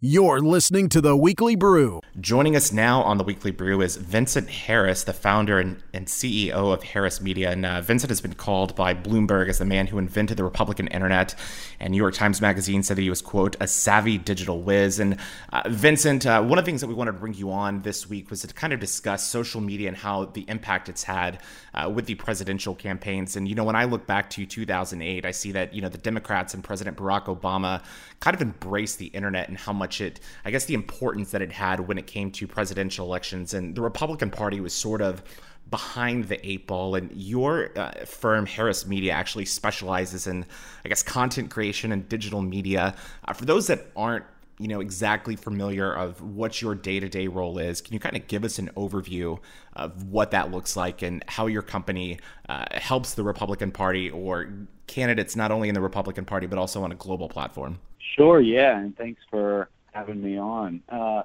You're 0.00 0.38
listening 0.38 0.88
to 0.90 1.00
the 1.00 1.16
Weekly 1.16 1.56
Brew. 1.56 2.00
Joining 2.20 2.54
us 2.54 2.70
now 2.70 3.02
on 3.02 3.18
the 3.18 3.24
Weekly 3.24 3.50
Brew 3.50 3.80
is 3.80 3.96
Vincent 3.96 4.48
Harris, 4.48 5.02
the 5.02 5.12
founder 5.12 5.58
and, 5.58 5.82
and 5.92 6.06
CEO 6.06 6.72
of 6.72 6.84
Harris 6.84 7.20
Media. 7.20 7.50
And 7.50 7.66
uh, 7.66 7.80
Vincent 7.80 8.08
has 8.10 8.20
been 8.20 8.34
called 8.34 8.76
by 8.76 8.94
Bloomberg 8.94 9.48
as 9.48 9.58
the 9.58 9.64
man 9.64 9.88
who 9.88 9.98
invented 9.98 10.36
the 10.36 10.44
Republican 10.44 10.86
internet. 10.86 11.34
And 11.80 11.90
New 11.90 11.96
York 11.96 12.14
Times 12.14 12.40
Magazine 12.40 12.84
said 12.84 12.96
that 12.96 13.02
he 13.02 13.10
was, 13.10 13.20
quote, 13.20 13.56
a 13.58 13.66
savvy 13.66 14.18
digital 14.18 14.62
whiz. 14.62 15.00
And 15.00 15.16
uh, 15.52 15.62
Vincent, 15.66 16.26
uh, 16.26 16.44
one 16.44 16.60
of 16.60 16.64
the 16.64 16.70
things 16.70 16.80
that 16.80 16.86
we 16.86 16.94
wanted 16.94 17.12
to 17.14 17.18
bring 17.18 17.34
you 17.34 17.50
on 17.50 17.82
this 17.82 18.08
week 18.08 18.30
was 18.30 18.42
to 18.42 18.54
kind 18.54 18.72
of 18.72 18.78
discuss 18.78 19.26
social 19.26 19.60
media 19.60 19.88
and 19.88 19.96
how 19.96 20.26
the 20.26 20.44
impact 20.46 20.88
it's 20.88 21.02
had 21.02 21.40
uh, 21.74 21.90
with 21.92 22.06
the 22.06 22.14
presidential 22.14 22.76
campaigns. 22.76 23.34
And, 23.34 23.48
you 23.48 23.56
know, 23.56 23.64
when 23.64 23.74
I 23.74 23.82
look 23.82 24.06
back 24.06 24.30
to 24.30 24.46
2008, 24.46 25.24
I 25.24 25.30
see 25.32 25.50
that, 25.50 25.74
you 25.74 25.82
know, 25.82 25.88
the 25.88 25.98
Democrats 25.98 26.54
and 26.54 26.62
President 26.62 26.96
Barack 26.96 27.24
Obama 27.24 27.82
kind 28.20 28.36
of 28.36 28.42
embraced 28.42 28.98
the 28.98 29.06
internet 29.06 29.48
and 29.48 29.58
how 29.58 29.72
much 29.72 29.87
it, 30.00 30.20
I 30.44 30.50
guess, 30.50 30.66
the 30.66 30.74
importance 30.74 31.30
that 31.32 31.42
it 31.42 31.52
had 31.52 31.80
when 31.80 31.98
it 31.98 32.06
came 32.06 32.30
to 32.32 32.46
presidential 32.46 33.06
elections. 33.06 33.54
And 33.54 33.74
the 33.74 33.82
Republican 33.82 34.30
Party 34.30 34.60
was 34.60 34.72
sort 34.72 35.02
of 35.02 35.22
behind 35.70 36.24
the 36.24 36.44
eight 36.48 36.66
ball. 36.66 36.94
And 36.94 37.10
your 37.12 37.70
uh, 37.76 38.04
firm, 38.04 38.46
Harris 38.46 38.86
Media, 38.86 39.12
actually 39.12 39.44
specializes 39.44 40.26
in, 40.26 40.46
I 40.84 40.88
guess, 40.88 41.02
content 41.02 41.50
creation 41.50 41.92
and 41.92 42.08
digital 42.08 42.42
media. 42.42 42.94
Uh, 43.26 43.32
for 43.32 43.44
those 43.44 43.66
that 43.68 43.86
aren't 43.96 44.24
you 44.60 44.66
know 44.66 44.80
exactly 44.80 45.36
familiar 45.36 45.92
of 45.92 46.20
what 46.20 46.60
your 46.60 46.74
day-to-day 46.74 47.28
role 47.28 47.58
is 47.58 47.80
can 47.80 47.94
you 47.94 48.00
kind 48.00 48.16
of 48.16 48.26
give 48.26 48.42
us 48.42 48.58
an 48.58 48.68
overview 48.76 49.38
of 49.74 50.08
what 50.08 50.32
that 50.32 50.50
looks 50.50 50.76
like 50.76 51.00
and 51.00 51.22
how 51.28 51.46
your 51.46 51.62
company 51.62 52.18
uh, 52.48 52.64
helps 52.72 53.14
the 53.14 53.22
republican 53.22 53.70
party 53.70 54.10
or 54.10 54.52
candidates 54.88 55.36
not 55.36 55.52
only 55.52 55.68
in 55.68 55.76
the 55.76 55.80
republican 55.80 56.24
party 56.24 56.48
but 56.48 56.58
also 56.58 56.82
on 56.82 56.90
a 56.90 56.96
global 56.96 57.28
platform 57.28 57.78
Sure, 58.18 58.40
yeah, 58.40 58.78
and 58.78 58.96
thanks 58.96 59.20
for 59.30 59.68
having 59.92 60.22
me 60.22 60.38
on. 60.38 60.82
Uh, 60.88 61.22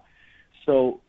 so, 0.65 1.01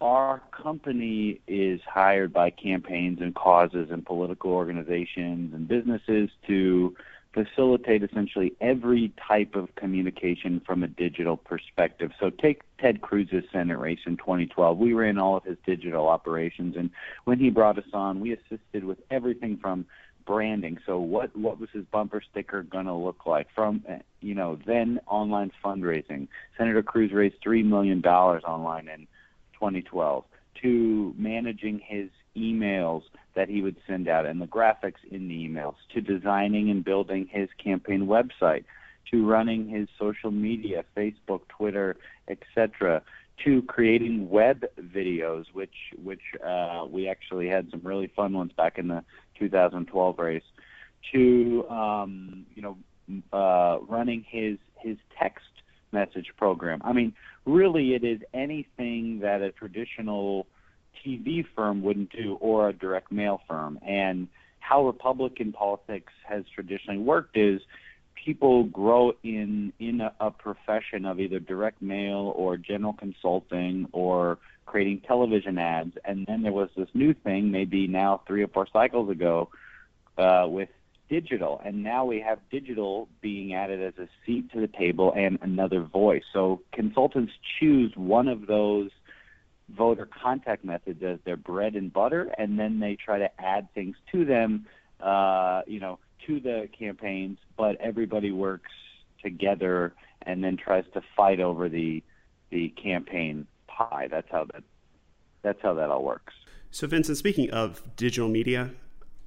our 0.00 0.42
company 0.50 1.40
is 1.46 1.80
hired 1.86 2.32
by 2.32 2.50
campaigns 2.50 3.20
and 3.20 3.34
causes 3.36 3.88
and 3.90 4.04
political 4.04 4.50
organizations 4.50 5.54
and 5.54 5.68
businesses 5.68 6.28
to 6.48 6.96
facilitate 7.32 8.02
essentially 8.02 8.52
every 8.60 9.12
type 9.28 9.54
of 9.54 9.72
communication 9.76 10.60
from 10.66 10.82
a 10.82 10.88
digital 10.88 11.36
perspective. 11.36 12.10
So, 12.18 12.30
take 12.30 12.62
Ted 12.78 13.00
Cruz's 13.00 13.44
Senate 13.52 13.78
race 13.78 14.00
in 14.06 14.16
2012. 14.16 14.76
We 14.76 14.92
ran 14.92 15.18
all 15.18 15.36
of 15.36 15.44
his 15.44 15.56
digital 15.64 16.08
operations, 16.08 16.76
and 16.76 16.90
when 17.24 17.38
he 17.38 17.50
brought 17.50 17.78
us 17.78 17.92
on, 17.92 18.20
we 18.20 18.32
assisted 18.32 18.84
with 18.84 18.98
everything 19.10 19.56
from 19.56 19.86
branding. 20.24 20.78
So 20.86 20.98
what 20.98 21.34
what 21.36 21.60
was 21.60 21.70
his 21.72 21.84
bumper 21.84 22.22
sticker 22.30 22.62
going 22.62 22.86
to 22.86 22.94
look 22.94 23.26
like? 23.26 23.48
From 23.54 23.84
uh, 23.88 23.96
you 24.20 24.34
know 24.34 24.58
then 24.66 25.00
online 25.06 25.52
fundraising. 25.64 26.28
Senator 26.56 26.82
Cruz 26.82 27.12
raised 27.12 27.36
three 27.42 27.62
million 27.62 28.00
dollars 28.00 28.42
online 28.44 28.88
in 28.88 29.06
2012 29.54 30.24
to 30.62 31.14
managing 31.16 31.80
his 31.84 32.08
emails 32.36 33.02
that 33.34 33.48
he 33.48 33.62
would 33.62 33.76
send 33.86 34.08
out 34.08 34.26
and 34.26 34.40
the 34.40 34.46
graphics 34.46 35.02
in 35.10 35.28
the 35.28 35.48
emails 35.48 35.74
to 35.92 36.00
designing 36.00 36.70
and 36.70 36.84
building 36.84 37.26
his 37.30 37.48
campaign 37.62 38.06
website 38.06 38.64
to 39.10 39.26
running 39.26 39.68
his 39.68 39.88
social 39.98 40.30
media, 40.30 40.84
Facebook, 40.96 41.40
Twitter, 41.48 41.96
etc., 42.28 43.02
to 43.44 43.62
creating 43.62 44.28
web 44.28 44.64
videos, 44.78 45.46
which 45.52 45.74
which 46.02 46.20
uh, 46.46 46.84
we 46.88 47.08
actually 47.08 47.48
had 47.48 47.68
some 47.70 47.80
really 47.82 48.06
fun 48.14 48.32
ones 48.32 48.52
back 48.56 48.78
in 48.78 48.88
the 48.88 49.02
2012 49.48 50.18
race, 50.18 50.42
to 51.12 51.68
um, 51.68 52.46
you 52.54 52.62
know 52.62 52.76
uh, 53.32 53.78
running 53.88 54.24
his 54.28 54.58
his 54.80 54.96
text 55.18 55.44
message 55.92 56.32
program. 56.36 56.80
I 56.84 56.92
mean, 56.92 57.12
really, 57.44 57.94
it 57.94 58.04
is 58.04 58.20
anything 58.32 59.20
that 59.20 59.42
a 59.42 59.52
traditional 59.52 60.46
TV 61.04 61.44
firm 61.54 61.82
wouldn't 61.82 62.10
do 62.10 62.36
or 62.40 62.68
a 62.68 62.72
direct 62.72 63.10
mail 63.12 63.40
firm. 63.48 63.78
And 63.86 64.28
how 64.60 64.86
Republican 64.86 65.52
politics 65.52 66.12
has 66.24 66.44
traditionally 66.54 66.98
worked 67.00 67.36
is 67.36 67.60
people 68.14 68.64
grow 68.64 69.12
in 69.22 69.72
in 69.78 70.00
a, 70.00 70.12
a 70.20 70.30
profession 70.30 71.04
of 71.04 71.18
either 71.18 71.40
direct 71.40 71.82
mail 71.82 72.32
or 72.36 72.56
general 72.56 72.92
consulting 72.92 73.88
or 73.92 74.38
creating 74.66 75.02
television 75.06 75.58
ads. 75.58 75.96
And 76.04 76.26
then 76.26 76.42
there 76.42 76.52
was 76.52 76.70
this 76.76 76.88
new 76.94 77.14
thing 77.14 77.50
maybe 77.50 77.86
now 77.86 78.22
three 78.26 78.42
or 78.42 78.48
four 78.48 78.66
cycles 78.72 79.10
ago 79.10 79.50
uh, 80.18 80.46
with 80.48 80.68
digital. 81.08 81.60
And 81.64 81.82
now 81.82 82.04
we 82.04 82.20
have 82.20 82.38
digital 82.50 83.08
being 83.20 83.54
added 83.54 83.82
as 83.82 83.94
a 83.98 84.08
seat 84.24 84.52
to 84.52 84.60
the 84.60 84.68
table 84.68 85.12
and 85.16 85.38
another 85.42 85.82
voice. 85.82 86.24
So 86.32 86.62
consultants 86.72 87.32
choose 87.60 87.92
one 87.96 88.28
of 88.28 88.46
those 88.46 88.90
voter 89.70 90.06
contact 90.22 90.64
methods 90.64 91.02
as 91.02 91.18
their 91.24 91.36
bread 91.36 91.74
and 91.74 91.92
butter 91.92 92.34
and 92.36 92.58
then 92.58 92.78
they 92.78 92.94
try 92.94 93.18
to 93.18 93.30
add 93.40 93.72
things 93.74 93.96
to 94.10 94.24
them 94.24 94.66
uh, 95.00 95.62
you 95.66 95.80
know 95.80 95.98
to 96.26 96.40
the 96.40 96.68
campaigns, 96.78 97.38
but 97.56 97.76
everybody 97.80 98.30
works 98.30 98.70
together 99.22 99.92
and 100.22 100.42
then 100.42 100.56
tries 100.56 100.84
to 100.94 101.02
fight 101.16 101.40
over 101.40 101.68
the 101.68 102.02
the 102.50 102.68
campaign 102.70 103.46
pie. 103.76 104.08
That's 104.10 104.28
how 104.30 104.44
that 104.52 104.62
that's 105.42 105.60
how 105.62 105.74
that 105.74 105.90
all 105.90 106.04
works. 106.04 106.34
So, 106.70 106.86
Vincent, 106.86 107.18
speaking 107.18 107.50
of 107.50 107.82
digital 107.96 108.28
media, 108.28 108.70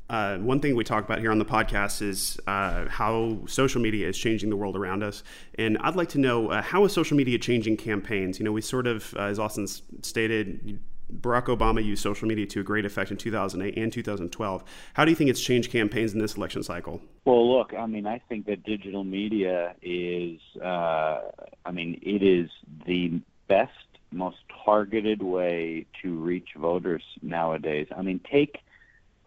uh, 0.10 0.38
one 0.38 0.60
thing 0.60 0.76
we 0.76 0.84
talk 0.84 1.04
about 1.04 1.20
here 1.20 1.32
on 1.32 1.40
the 1.40 1.46
podcast 1.46 2.02
is 2.02 2.40
uh, 2.48 2.88
how 2.88 3.40
social 3.48 3.82
media 3.82 4.08
is 4.08 4.18
changing 4.18 4.50
the 4.50 4.56
world 4.56 4.76
around 4.76 5.04
us. 5.04 5.24
And 5.58 5.78
I'd 5.80 5.96
like 5.96 6.10
to 6.10 6.20
know 6.20 6.50
uh, 6.50 6.62
how 6.62 6.86
is 6.86 6.94
social 6.94 7.18
media 7.18 7.38
changing 7.38 7.78
campaigns? 7.78 8.40
You 8.40 8.46
know, 8.46 8.52
we 8.52 8.62
sort 8.62 8.88
of, 8.88 9.14
uh, 9.16 9.24
as 9.24 9.40
Austin 9.40 9.68
stated, 9.68 10.80
Barack 11.14 11.46
Obama 11.46 11.84
used 11.84 12.02
social 12.02 12.28
media 12.28 12.46
to 12.48 12.60
a 12.62 12.64
great 12.64 12.86
effect 12.86 13.12
in 13.12 13.18
2008 13.18 13.78
and 13.78 13.92
2012. 13.92 14.64
How 14.94 15.06
do 15.06 15.12
you 15.12 15.16
think 15.16 15.30
it's 15.30 15.42
changed 15.42 15.72
campaigns 15.72 16.14
in 16.14 16.20
this 16.20 16.36
election 16.36 16.64
cycle? 16.64 17.02
Well, 17.26 17.58
look, 17.58 17.74
I 17.74 17.86
mean, 17.86 18.08
I 18.08 18.20
think 18.30 18.46
that 18.48 18.64
digital 18.64 19.04
media 19.04 19.76
is, 19.82 20.40
uh, 20.64 21.22
I 21.66 21.72
mean, 21.72 22.00
it 22.02 22.24
is 22.24 22.50
the 22.86 23.22
best, 23.48 23.72
most 24.16 24.38
targeted 24.66 25.22
way 25.22 25.86
to 26.02 26.16
reach 26.20 26.50
voters 26.58 27.04
nowadays. 27.22 27.88
I 27.96 28.02
mean, 28.02 28.20
take 28.32 28.60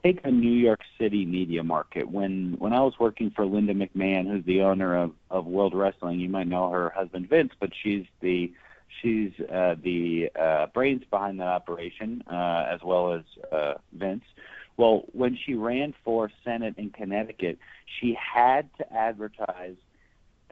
take 0.02 0.20
a 0.24 0.30
New 0.30 0.52
York 0.52 0.80
City 0.98 1.24
media 1.24 1.62
market. 1.62 2.10
When 2.10 2.56
when 2.58 2.72
I 2.72 2.80
was 2.80 2.94
working 2.98 3.30
for 3.30 3.44
Linda 3.44 3.74
McMahon, 3.74 4.26
who's 4.26 4.44
the 4.44 4.62
owner 4.62 4.96
of, 4.96 5.12
of 5.30 5.46
World 5.46 5.74
Wrestling, 5.74 6.20
you 6.20 6.28
might 6.28 6.48
know 6.48 6.70
her 6.70 6.90
husband 6.90 7.28
Vince, 7.28 7.52
but 7.60 7.70
she's 7.82 8.04
the 8.20 8.52
She's 9.02 9.32
uh, 9.52 9.76
the 9.82 10.30
uh, 10.38 10.66
brains 10.66 11.04
behind 11.10 11.40
that 11.40 11.46
operation, 11.46 12.24
uh, 12.30 12.66
as 12.70 12.80
well 12.82 13.12
as 13.12 13.22
uh, 13.52 13.74
Vince. 13.92 14.24
Well, 14.76 15.04
when 15.12 15.36
she 15.44 15.54
ran 15.54 15.94
for 16.04 16.30
Senate 16.44 16.74
in 16.78 16.90
Connecticut, 16.90 17.58
she 18.00 18.14
had 18.14 18.68
to 18.78 18.92
advertise 18.92 19.76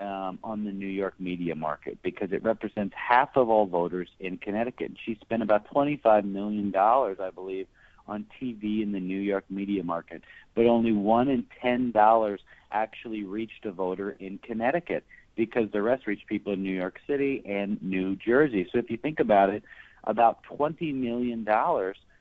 um, 0.00 0.38
on 0.44 0.64
the 0.64 0.72
New 0.72 0.86
York 0.86 1.14
media 1.18 1.54
market 1.54 1.98
because 2.02 2.32
it 2.32 2.42
represents 2.42 2.94
half 2.96 3.36
of 3.36 3.48
all 3.48 3.66
voters 3.66 4.08
in 4.20 4.38
Connecticut. 4.38 4.92
She 5.04 5.18
spent 5.20 5.42
about 5.42 5.68
$25 5.72 6.24
million, 6.24 6.74
I 6.76 7.30
believe, 7.34 7.66
on 8.08 8.26
TV 8.40 8.82
in 8.82 8.92
the 8.92 9.00
New 9.00 9.18
York 9.18 9.44
media 9.50 9.82
market, 9.82 10.22
but 10.54 10.66
only 10.66 10.92
one 10.92 11.28
in 11.28 11.44
ten 11.60 11.90
dollars 11.90 12.40
actually 12.70 13.24
reached 13.24 13.64
a 13.64 13.72
voter 13.72 14.16
in 14.20 14.38
Connecticut 14.38 15.04
because 15.34 15.70
the 15.72 15.82
rest 15.82 16.06
reached 16.06 16.26
people 16.26 16.52
in 16.52 16.62
New 16.62 16.74
York 16.74 16.98
City 17.06 17.42
and 17.44 17.82
New 17.82 18.16
Jersey. 18.16 18.68
So 18.72 18.78
if 18.78 18.90
you 18.90 18.96
think 18.96 19.20
about 19.20 19.50
it, 19.50 19.62
about 20.04 20.38
$20 20.44 20.94
million 20.94 21.44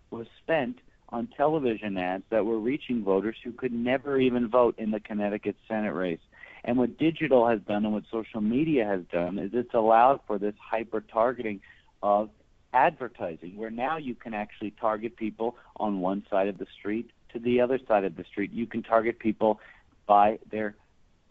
was 0.09 0.27
spent 0.43 0.79
on 1.09 1.27
television 1.37 1.97
ads 1.97 2.23
that 2.29 2.45
were 2.45 2.59
reaching 2.59 3.03
voters 3.03 3.35
who 3.43 3.51
could 3.51 3.71
never 3.71 4.19
even 4.19 4.47
vote 4.49 4.75
in 4.77 4.91
the 4.91 4.99
Connecticut 4.99 5.55
Senate 5.67 5.93
race. 5.93 6.19
And 6.65 6.77
what 6.77 6.97
digital 6.97 7.47
has 7.47 7.61
done 7.61 7.85
and 7.85 7.93
what 7.93 8.03
social 8.11 8.41
media 8.41 8.85
has 8.85 9.01
done 9.11 9.37
is 9.37 9.51
it's 9.53 9.75
allowed 9.75 10.19
for 10.25 10.39
this 10.39 10.55
hyper 10.59 10.99
targeting 10.99 11.61
of 12.01 12.29
advertising, 12.73 13.55
where 13.55 13.69
now 13.69 13.97
you 13.97 14.15
can 14.15 14.33
actually 14.33 14.71
target 14.71 15.15
people 15.15 15.55
on 15.77 16.01
one 16.01 16.25
side 16.29 16.47
of 16.47 16.57
the 16.57 16.65
street 16.77 17.11
to 17.33 17.39
the 17.39 17.61
other 17.61 17.79
side 17.87 18.03
of 18.03 18.15
the 18.17 18.23
street. 18.23 18.51
You 18.51 18.65
can 18.65 18.81
target 18.81 19.19
people 19.19 19.59
by 20.07 20.39
their 20.51 20.75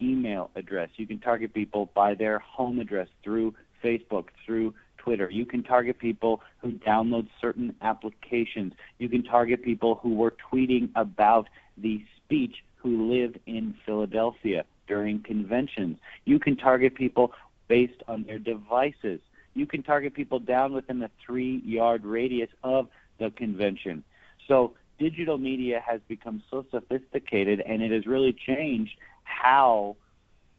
email 0.01 0.51
address. 0.55 0.89
You 0.95 1.05
can 1.05 1.19
target 1.19 1.53
people 1.53 1.89
by 1.93 2.15
their 2.15 2.39
home 2.39 2.79
address 2.79 3.09
through 3.21 3.55
Facebook, 3.83 4.27
through 4.45 4.73
Twitter. 4.97 5.29
You 5.29 5.45
can 5.45 5.63
target 5.63 5.99
people 5.99 6.41
who 6.59 6.71
download 6.71 7.27
certain 7.41 7.75
applications. 7.81 8.71
You 8.99 9.09
can 9.09 9.23
target 9.23 9.63
people 9.63 9.95
who 9.95 10.15
were 10.15 10.33
tweeting 10.51 10.89
about 10.95 11.49
the 11.77 12.03
speech 12.17 12.63
who 12.77 13.11
live 13.11 13.35
in 13.45 13.75
Philadelphia 13.85 14.63
during 14.87 15.21
conventions. 15.21 15.97
You 16.25 16.39
can 16.39 16.55
target 16.55 16.95
people 16.95 17.31
based 17.67 18.03
on 18.07 18.23
their 18.23 18.39
devices. 18.39 19.19
You 19.53 19.65
can 19.65 19.83
target 19.83 20.13
people 20.13 20.39
down 20.39 20.73
within 20.73 21.01
a 21.01 21.09
three 21.25 21.61
yard 21.65 22.05
radius 22.05 22.49
of 22.63 22.87
the 23.19 23.31
convention. 23.31 24.03
So 24.47 24.73
digital 24.99 25.37
media 25.37 25.81
has 25.85 26.01
become 26.07 26.43
so 26.49 26.65
sophisticated 26.71 27.61
and 27.61 27.81
it 27.81 27.91
has 27.91 28.05
really 28.05 28.33
changed 28.33 28.97
how 29.23 29.95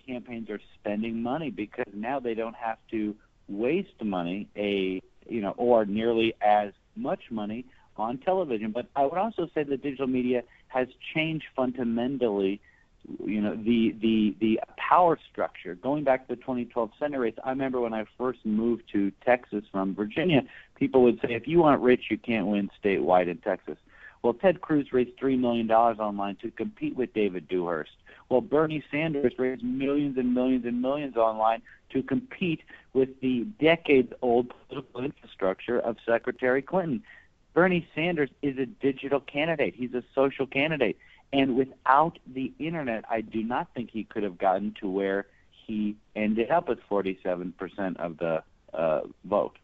campaigns 0.06 0.50
are 0.50 0.60
spending 0.78 1.22
money 1.22 1.50
because 1.50 1.92
now 1.94 2.20
they 2.20 2.34
don't 2.34 2.56
have 2.56 2.78
to 2.90 3.14
waste 3.48 4.02
money 4.02 4.48
a 4.56 5.00
you 5.28 5.40
know 5.40 5.54
or 5.56 5.84
nearly 5.84 6.34
as 6.40 6.72
much 6.96 7.24
money 7.30 7.64
on 7.96 8.18
television 8.18 8.70
but 8.70 8.86
i 8.94 9.04
would 9.04 9.18
also 9.18 9.48
say 9.54 9.62
that 9.62 9.82
digital 9.82 10.06
media 10.06 10.42
has 10.68 10.88
changed 11.14 11.44
fundamentally 11.54 12.60
you 13.24 13.40
know 13.40 13.54
the 13.54 13.94
the 14.00 14.36
the 14.40 14.60
power 14.76 15.18
structure 15.30 15.74
going 15.74 16.04
back 16.04 16.26
to 16.26 16.34
the 16.34 16.40
2012 16.40 16.90
senate 16.98 17.18
race 17.18 17.34
i 17.44 17.50
remember 17.50 17.80
when 17.80 17.94
i 17.94 18.04
first 18.18 18.40
moved 18.44 18.82
to 18.90 19.12
texas 19.24 19.64
from 19.70 19.94
virginia 19.94 20.42
people 20.74 21.02
would 21.02 21.20
say 21.20 21.34
if 21.34 21.46
you 21.46 21.62
aren't 21.62 21.82
rich 21.82 22.04
you 22.10 22.18
can't 22.18 22.46
win 22.46 22.70
statewide 22.82 23.28
in 23.28 23.36
texas 23.38 23.76
well 24.22 24.34
ted 24.34 24.60
cruz 24.60 24.92
raised 24.92 25.16
three 25.18 25.36
million 25.36 25.66
dollars 25.66 25.98
online 25.98 26.36
to 26.36 26.50
compete 26.50 26.96
with 26.96 27.12
david 27.14 27.48
dewhurst 27.48 27.92
well, 28.28 28.40
Bernie 28.40 28.82
Sanders 28.90 29.32
raised 29.38 29.62
millions 29.62 30.18
and 30.18 30.34
millions 30.34 30.64
and 30.64 30.82
millions 30.82 31.16
online 31.16 31.62
to 31.90 32.02
compete 32.02 32.62
with 32.92 33.20
the 33.20 33.46
decades 33.60 34.12
old 34.20 34.52
political 34.68 35.04
infrastructure 35.04 35.78
of 35.78 35.96
Secretary 36.04 36.60
Clinton. 36.60 37.02
Bernie 37.54 37.86
Sanders 37.94 38.30
is 38.42 38.58
a 38.58 38.66
digital 38.66 39.20
candidate, 39.20 39.74
he's 39.76 39.94
a 39.94 40.02
social 40.14 40.46
candidate. 40.46 40.98
And 41.32 41.56
without 41.56 42.18
the 42.26 42.52
internet, 42.58 43.04
I 43.10 43.20
do 43.20 43.42
not 43.42 43.68
think 43.74 43.90
he 43.90 44.04
could 44.04 44.22
have 44.22 44.38
gotten 44.38 44.74
to 44.80 44.88
where 44.88 45.26
he 45.66 45.96
ended 46.14 46.50
up 46.50 46.68
with 46.68 46.78
47% 46.90 47.96
of 47.96 48.18
the 48.18 48.42
uh, 48.72 49.00
vote. 49.24 49.56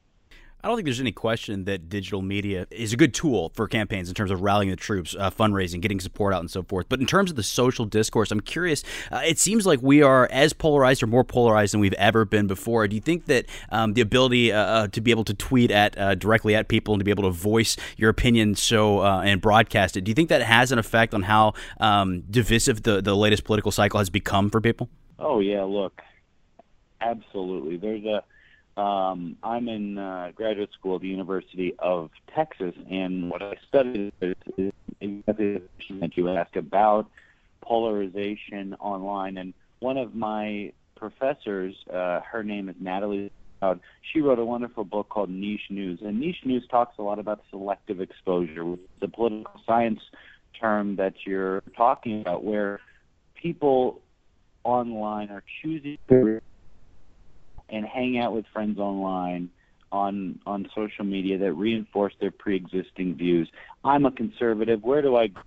I 0.65 0.69
don't 0.69 0.77
think 0.77 0.85
there's 0.85 1.01
any 1.01 1.11
question 1.11 1.65
that 1.65 1.89
digital 1.89 2.23
media 2.23 2.69
is 2.71 2.93
a 2.93 2.97
good 2.97 3.13
tool 3.13 3.51
for 3.57 3.67
campaigns 3.67 4.09
in 4.09 4.15
terms 4.15 4.31
of 4.31 4.43
rallying 4.43 4.71
the 4.71 4.77
troops, 4.77 5.17
uh, 5.19 5.29
fundraising, 5.29 5.81
getting 5.81 5.99
support 5.99 6.33
out, 6.33 6.39
and 6.39 6.49
so 6.49 6.63
forth. 6.63 6.89
But 6.89 7.01
in 7.01 7.07
terms 7.07 7.31
of 7.31 7.37
the 7.37 7.43
social 7.43 7.85
discourse, 7.85 8.31
I'm 8.31 8.39
curious. 8.39 8.85
Uh, 9.11 9.23
it 9.25 9.41
seems 9.41 9.67
like 9.67 9.83
we 9.83 10.03
are 10.03 10.29
as 10.31 10.53
polarized 10.53 11.03
or 11.03 11.09
more 11.09 11.25
polarized 11.25 11.75
than 11.75 11.81
we've 11.81 11.93
ever 11.95 12.25
been 12.25 12.47
before. 12.47 12.87
Do 12.87 12.95
you 12.95 13.03
think 13.03 13.27
that 13.27 13.47
um, 13.71 13.95
the 13.95 14.03
ability 14.03 14.53
uh, 14.53 14.63
uh 14.63 14.89
to 14.89 15.01
be 15.01 15.11
able 15.11 15.25
to 15.25 15.35
tweet 15.35 15.73
at 15.73 15.99
uh, 15.99 16.15
directly 16.15 16.55
at 16.55 16.69
people 16.69 16.95
and 16.95 17.01
to 17.01 17.05
be 17.05 17.11
able 17.11 17.25
to 17.25 17.31
voice 17.31 17.77
your 17.97 18.09
opinion 18.09 18.55
so 18.55 19.01
uh, 19.01 19.23
and 19.25 19.41
broadcast 19.41 19.97
it, 19.97 20.03
do 20.03 20.11
you 20.11 20.15
think 20.15 20.29
that 20.29 20.43
has 20.43 20.71
an 20.71 20.79
effect 20.79 21.13
on 21.13 21.23
how 21.23 21.55
um, 21.81 22.23
divisive 22.31 22.85
the 22.85 23.03
the 23.03 23.17
latest 23.17 23.43
political 23.43 23.73
cycle 23.73 23.99
has 23.99 24.11
become 24.11 24.49
for 24.49 24.61
people? 24.61 24.89
Oh 25.19 25.41
yeah, 25.41 25.65
look, 25.65 26.01
absolutely. 27.01 27.79
There's 27.79 28.05
a 28.05 28.23
um, 28.77 29.37
I'm 29.43 29.69
in 29.69 29.99
uh, 29.99 30.33
graduate 30.35 30.71
school 30.73 30.97
at 30.97 31.03
the 31.03 31.09
University 31.09 31.75
of 31.79 32.11
Texas, 32.35 32.75
and 32.91 33.31
what 33.31 33.43
I 33.43 33.57
studied 33.69 34.13
is, 34.21 34.35
is 34.57 34.73
exactly 35.01 35.55
the 35.55 35.61
question 35.77 36.01
that 36.01 36.17
you 36.17 36.29
asked 36.31 36.57
about 36.57 37.11
polarization 37.61 38.75
online. 38.81 39.37
And 39.37 39.53
one 39.81 39.99
of 39.99 40.15
my 40.15 40.73
professors, 40.97 41.75
uh, 41.93 42.21
her 42.21 42.43
name 42.43 42.69
is 42.69 42.77
Natalie 42.81 43.31
She 44.01 44.21
wrote 44.21 44.39
a 44.39 44.45
wonderful 44.45 44.85
book 44.85 45.09
called 45.09 45.31
Niche 45.31 45.71
News, 45.71 46.01
and 46.03 46.19
Niche 46.19 46.45
News 46.45 46.67
talks 46.69 46.99
a 46.99 47.03
lot 47.03 47.19
about 47.19 47.43
selective 47.51 48.01
exposure, 48.01 48.65
which 48.65 48.81
is 48.81 49.03
a 49.03 49.09
political 49.09 49.61
science 49.67 50.01
term 50.59 50.97
that 50.97 51.15
you're 51.25 51.63
talking 51.77 52.21
about, 52.21 52.45
where 52.45 52.81
people 53.35 54.01
online 54.65 55.31
are 55.31 55.43
choosing 55.63 55.99
and 57.73 57.85
hang 57.85 58.19
out 58.19 58.33
with 58.33 58.45
friends 58.53 58.79
online 58.79 59.51
on 59.91 60.39
on 60.47 60.69
social 60.75 61.05
media 61.05 61.39
that 61.39 61.53
reinforce 61.53 62.15
their 62.21 62.31
pre-existing 62.31 63.17
views. 63.17 63.51
I'm 63.85 64.07
a 64.07 64.13
conservative. 64.13 64.83
Where 64.83 65.03
do 65.03 65.17
I 65.17 65.29
go? 65.29 65.41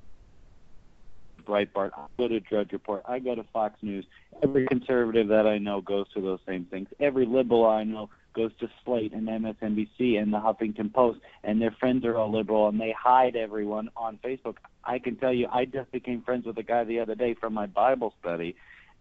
Breitbart. 1.45 1.91
I 1.95 2.07
go 2.17 2.27
to 2.27 2.39
Drudge 2.39 2.71
Report. 2.71 3.03
I 3.07 3.19
go 3.19 3.35
to 3.35 3.43
Fox 3.53 3.75
News. 3.81 4.05
Every 4.43 4.67
conservative 4.67 5.27
that 5.27 5.45
I 5.45 5.59
know 5.59 5.79
goes 5.79 6.07
to 6.15 6.21
those 6.21 6.39
same 6.47 6.65
things. 6.65 6.87
Every 6.99 7.25
liberal 7.25 7.67
I 7.67 7.83
know 7.83 8.09
goes 8.35 8.51
to 8.59 8.69
Slate 8.83 9.13
and 9.13 9.27
MSNBC 9.27 10.21
and 10.21 10.33
the 10.33 10.37
Huffington 10.37 10.93
Post, 10.93 11.19
and 11.43 11.61
their 11.61 11.71
friends 11.79 12.03
are 12.03 12.17
all 12.17 12.31
liberal, 12.31 12.67
and 12.67 12.79
they 12.79 12.93
hide 12.97 13.35
everyone 13.35 13.89
on 13.95 14.19
Facebook. 14.23 14.55
I 14.83 14.99
can 14.99 15.15
tell 15.15 15.33
you, 15.33 15.47
I 15.51 15.65
just 15.65 15.91
became 15.91 16.21
friends 16.21 16.45
with 16.45 16.57
a 16.57 16.63
guy 16.63 16.83
the 16.83 16.99
other 16.99 17.15
day 17.15 17.33
from 17.33 17.53
my 17.53 17.65
Bible 17.65 18.13
study. 18.19 18.55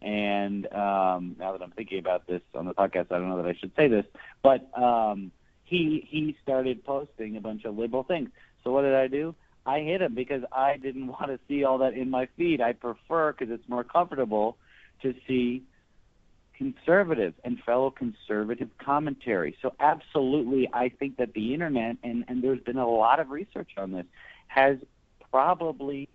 And 0.04 0.70
um, 0.70 1.34
now 1.38 1.52
that 1.52 1.62
I'm 1.62 1.70
thinking 1.70 1.98
about 1.98 2.26
this 2.26 2.42
on 2.54 2.66
the 2.66 2.74
podcast, 2.74 3.06
I 3.10 3.18
don't 3.18 3.30
know 3.30 3.42
that 3.42 3.48
I 3.48 3.54
should 3.54 3.72
say 3.74 3.88
this, 3.88 4.04
but 4.42 4.68
um, 4.78 5.32
he 5.64 6.06
he 6.10 6.36
started 6.42 6.84
posting 6.84 7.38
a 7.38 7.40
bunch 7.40 7.64
of 7.64 7.78
liberal 7.78 8.02
things. 8.02 8.28
So 8.62 8.70
what 8.70 8.82
did 8.82 8.94
I 8.94 9.06
do? 9.06 9.34
I 9.64 9.80
hit 9.80 10.02
him 10.02 10.14
because 10.14 10.42
I 10.52 10.76
didn't 10.76 11.06
want 11.18 11.28
to 11.28 11.38
see 11.48 11.64
all 11.64 11.78
that 11.78 11.94
in 11.94 12.10
my 12.10 12.28
feed. 12.36 12.60
I 12.60 12.74
prefer 12.74 13.32
because 13.32 13.50
it's 13.50 13.66
more 13.66 13.82
comfortable 13.82 14.58
to 15.00 15.14
see 15.26 15.62
conservative 16.52 17.32
and 17.42 17.58
fellow 17.60 17.90
conservative 17.90 18.68
commentary. 18.76 19.56
So 19.62 19.72
absolutely, 19.80 20.68
I 20.70 20.90
think 20.90 21.16
that 21.16 21.32
the 21.32 21.54
internet 21.54 21.96
and 22.04 22.26
and 22.28 22.44
there's 22.44 22.60
been 22.60 22.76
a 22.76 22.86
lot 22.86 23.20
of 23.20 23.30
research 23.30 23.70
on 23.78 23.92
this 23.92 24.06
has 24.48 24.76
probably 25.30 26.10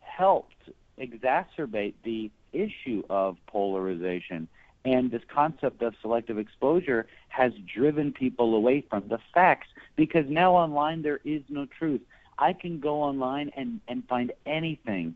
helped 0.00 0.56
exacerbate 0.98 1.94
the 2.02 2.32
issue 2.52 3.02
of 3.10 3.36
polarization. 3.46 4.48
And 4.84 5.10
this 5.10 5.22
concept 5.28 5.82
of 5.82 5.94
selective 6.02 6.38
exposure 6.38 7.06
has 7.28 7.52
driven 7.72 8.12
people 8.12 8.54
away 8.54 8.84
from 8.88 9.08
the 9.08 9.18
facts 9.32 9.68
because 9.96 10.26
now 10.28 10.54
online 10.54 11.02
there 11.02 11.20
is 11.24 11.42
no 11.48 11.66
truth. 11.66 12.00
I 12.38 12.52
can 12.52 12.80
go 12.80 13.02
online 13.02 13.52
and, 13.56 13.80
and 13.86 14.06
find 14.08 14.32
anything, 14.44 15.14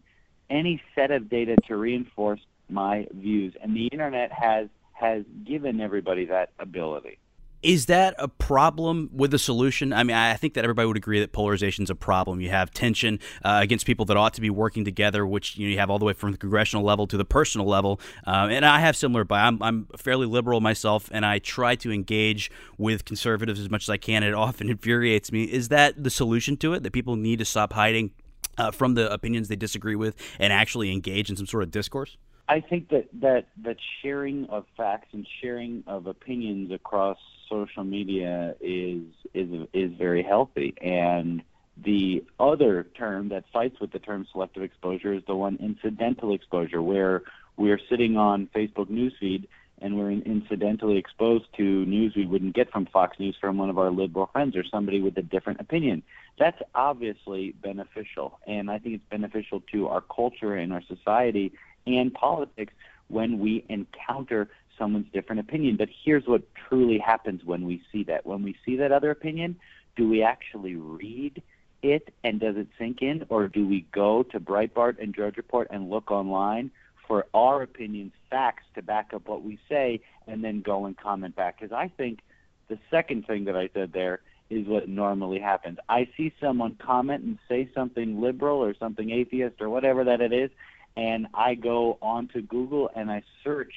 any 0.49 0.81
set 0.95 1.11
of 1.11 1.29
data 1.29 1.57
to 1.67 1.77
reinforce 1.77 2.41
my 2.69 3.09
views. 3.13 3.55
And 3.61 3.77
the 3.77 3.87
internet 3.87 4.31
has 4.33 4.69
has 4.93 5.25
given 5.45 5.81
everybody 5.81 6.25
that 6.25 6.51
ability. 6.59 7.19
Is 7.67 7.87
that 7.87 8.15
a 8.17 8.29
problem 8.29 9.11
with 9.13 9.33
the 9.33 9.41
solution? 9.41 9.93
I 9.93 10.05
mean, 10.05 10.17
I 10.17 10.35
think 10.35 10.55
that 10.55 10.63
everybody 10.63 10.87
would 10.87 10.97
agree 10.97 11.19
that 11.19 11.33
polarization 11.33 11.83
is 11.83 11.91
a 11.91 11.97
problem. 11.97 12.41
You 12.41 12.51
have 12.51 12.71
tension 12.71 13.19
uh, 13.45 13.59
against 13.61 13.87
people 13.87 14.05
that 14.05 14.17
ought 14.17 14.35
to 14.35 14.41
be 14.41 14.51
working 14.51 14.85
together, 14.85 15.27
which 15.27 15.57
you, 15.57 15.67
know, 15.67 15.73
you 15.73 15.79
have 15.81 15.91
all 15.91 15.99
the 15.99 16.05
way 16.05 16.13
from 16.13 16.31
the 16.31 16.39
congressional 16.39 16.85
level 16.85 17.09
to 17.09 17.17
the 17.17 17.25
personal 17.25 17.67
level. 17.67 18.01
Um, 18.25 18.51
and 18.51 18.65
I 18.65 18.79
have 18.79 18.95
similar, 18.95 19.25
but 19.25 19.41
I'm, 19.41 19.61
I'm 19.61 19.89
fairly 19.97 20.27
liberal 20.27 20.61
myself, 20.61 21.11
and 21.11 21.27
I 21.27 21.41
try 21.41 21.75
to 21.75 21.91
engage 21.91 22.53
with 22.79 23.05
conservatives 23.05 23.59
as 23.59 23.69
much 23.69 23.87
as 23.87 23.91
I 23.91 23.97
can. 23.97 24.23
It 24.23 24.33
often 24.33 24.71
infuriates 24.71 25.33
me. 25.33 25.43
Is 25.43 25.67
that 25.71 26.05
the 26.05 26.11
solution 26.11 26.57
to 26.59 26.73
it? 26.75 26.85
That 26.85 26.93
people 26.93 27.17
need 27.17 27.41
to 27.41 27.45
stop 27.45 27.73
hiding 27.73 28.13
uh, 28.59 28.71
from 28.71 28.95
the 28.95 29.13
opinions 29.13 29.49
they 29.49 29.57
disagree 29.57 29.97
with 29.97 30.15
and 30.39 30.53
actually 30.53 30.93
engage 30.93 31.31
in 31.31 31.37
some 31.37 31.49
sort 31.49 31.65
of 31.65 31.73
discourse? 31.73 32.17
I 32.49 32.61
think 32.61 32.91
that 32.91 33.09
that 33.21 33.47
that 33.63 33.77
sharing 34.03 34.47
of 34.47 34.67
facts 34.77 35.09
and 35.13 35.27
sharing 35.41 35.83
of 35.87 36.07
opinions 36.07 36.71
across 36.71 37.19
social 37.49 37.85
media 37.85 38.55
is 38.61 39.03
is 39.35 39.67
is 39.73 39.93
very 39.99 40.23
healthy 40.23 40.75
and 40.81 41.43
the 41.77 42.25
other 42.41 42.85
term 42.97 43.29
that 43.29 43.45
fights 43.53 43.81
with 43.81 43.93
the 43.93 43.99
term 43.99 44.27
selective 44.33 44.63
exposure 44.63 45.13
is 45.13 45.23
the 45.27 45.35
one 45.35 45.57
incidental 45.61 46.33
exposure 46.33 46.81
where 46.81 47.23
we're 47.57 47.81
sitting 47.91 48.17
on 48.17 48.49
Facebook 48.55 48.87
newsfeed 48.87 49.47
and 49.83 49.99
we're 49.99 50.11
incidentally 50.11 50.97
exposed 50.97 51.45
to 51.57 51.85
news 51.85 52.15
we 52.17 52.25
wouldn't 52.25 52.55
get 52.55 52.71
from 52.73 52.87
Fox 52.87 53.19
News 53.19 53.37
from 53.39 53.59
one 53.59 53.69
of 53.69 53.79
our 53.79 53.91
liberal 53.91 54.27
friends 54.33 54.57
or 54.57 54.65
somebody 54.65 55.03
with 55.03 55.19
a 55.19 55.23
different 55.23 55.61
opinion. 55.61 56.03
That's 56.39 56.61
obviously 56.75 57.53
beneficial, 57.63 58.39
and 58.47 58.71
I 58.71 58.79
think 58.79 58.95
it's 58.95 59.11
beneficial 59.11 59.63
to 59.73 59.89
our 59.89 60.01
culture 60.01 60.55
and 60.55 60.73
our 60.73 60.83
society 60.83 61.53
and 61.87 62.13
politics 62.13 62.73
when 63.09 63.39
we 63.39 63.65
encounter 63.69 64.49
someone's 64.79 65.07
different 65.13 65.41
opinion. 65.41 65.77
But 65.77 65.89
here's 66.05 66.27
what 66.27 66.43
truly 66.69 66.99
happens 66.99 67.45
when 67.45 67.67
we 67.67 67.83
see 67.93 68.05
that. 68.05 68.27
When 68.27 68.43
we 68.43 68.57
see 68.65 68.77
that 68.77 68.93
other 68.93 69.11
opinion, 69.11 69.57
do 69.97 70.09
we 70.09 70.23
actually 70.23 70.77
read 70.77 71.43
it 71.83 72.13
and 72.25 72.41
does 72.41 72.57
it 72.57 72.69
sink 72.79 73.03
in, 73.03 73.25
or 73.29 73.49
do 73.49 73.67
we 73.67 73.87
go 73.93 74.23
to 74.25 74.41
Breitbart 74.41 75.01
and 75.01 75.13
Drudge 75.13 75.37
Report 75.37 75.69
and 75.71 75.91
look 75.91 76.11
online 76.11 76.71
for 77.07 77.27
our 77.33 77.63
opinions, 77.63 78.13
facts 78.29 78.65
to 78.75 78.83
back 78.83 79.13
up 79.15 79.29
what 79.29 79.43
we 79.43 79.59
say, 79.69 80.01
and 80.27 80.43
then 80.43 80.61
go 80.61 80.87
and 80.87 80.97
comment 80.97 81.37
back? 81.37 81.61
Because 81.61 81.73
I 81.73 81.89
think 81.89 82.21
the 82.69 82.79
second 82.91 83.27
thing 83.27 83.45
that 83.45 83.57
I 83.57 83.69
said 83.73 83.93
there 83.93 84.21
is 84.51 84.67
what 84.67 84.89
normally 84.89 85.39
happens. 85.39 85.79
I 85.89 86.09
see 86.17 86.33
someone 86.41 86.77
comment 86.77 87.25
and 87.25 87.39
say 87.49 87.69
something 87.75 88.21
liberal 88.21 88.59
or 88.59 88.75
something 88.75 89.11
atheist 89.11 89.61
or 89.61 89.69
whatever 89.69 90.05
that 90.05 90.21
it 90.21 90.33
is, 90.33 90.51
and 90.97 91.27
I 91.35 91.55
go 91.55 91.99
onto 92.01 92.43
Google 92.43 92.91
and 92.95 93.11
I 93.11 93.23
search 93.45 93.73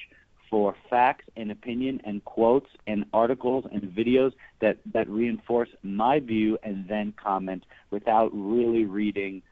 for 0.50 0.74
facts 0.88 1.24
and 1.36 1.50
opinion 1.52 2.00
and 2.04 2.24
quotes 2.24 2.68
and 2.86 3.04
articles 3.12 3.64
and 3.72 3.82
videos 3.82 4.32
that, 4.60 4.78
that 4.92 5.08
reinforce 5.08 5.68
my 5.82 6.18
view 6.18 6.58
and 6.62 6.88
then 6.88 7.14
comment 7.22 7.64
without 7.90 8.30
really 8.32 8.84
reading 8.84 9.42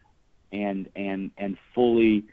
and 0.50 0.88
and 0.96 1.31
and 1.37 1.59
fully 1.74 2.24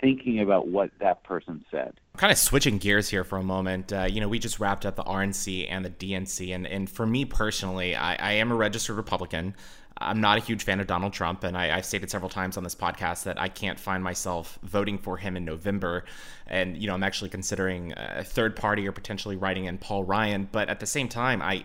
thinking 0.00 0.40
about 0.40 0.68
what 0.68 0.90
that 1.00 1.24
person 1.24 1.64
said. 1.70 1.94
Kind 2.16 2.30
of 2.30 2.38
switching 2.38 2.76
gears 2.76 3.08
here 3.08 3.24
for 3.24 3.38
a 3.38 3.42
moment. 3.42 3.92
Uh, 3.92 4.02
you 4.04 4.20
know, 4.20 4.28
we 4.28 4.38
just 4.38 4.60
wrapped 4.60 4.84
up 4.84 4.96
the 4.96 5.04
RNC 5.04 5.66
and 5.70 5.84
the 5.84 5.90
DNC, 5.90 6.54
and, 6.54 6.66
and 6.66 6.88
for 6.88 7.06
me 7.06 7.24
personally, 7.24 7.96
I, 7.96 8.14
I 8.16 8.32
am 8.32 8.52
a 8.52 8.54
registered 8.54 8.96
Republican. 8.96 9.54
I'm 9.96 10.20
not 10.20 10.36
a 10.36 10.40
huge 10.40 10.64
fan 10.64 10.80
of 10.80 10.86
Donald 10.86 11.12
Trump, 11.12 11.42
and 11.44 11.56
I, 11.56 11.66
have 11.68 11.86
stated 11.86 12.10
several 12.10 12.28
times 12.28 12.56
on 12.56 12.64
this 12.64 12.74
podcast 12.74 13.24
that 13.24 13.40
I 13.40 13.48
can't 13.48 13.78
find 13.78 14.02
myself 14.04 14.58
voting 14.62 14.98
for 14.98 15.16
him 15.16 15.36
in 15.36 15.44
November. 15.44 16.04
And 16.46 16.76
you 16.76 16.86
know, 16.86 16.94
I'm 16.94 17.02
actually 17.02 17.30
considering 17.30 17.94
a 17.96 18.24
third 18.24 18.56
party 18.56 18.86
or 18.86 18.92
potentially 18.92 19.36
writing 19.36 19.64
in 19.64 19.78
Paul 19.78 20.04
Ryan. 20.04 20.48
But 20.50 20.68
at 20.68 20.80
the 20.80 20.86
same 20.86 21.08
time, 21.08 21.40
I 21.40 21.64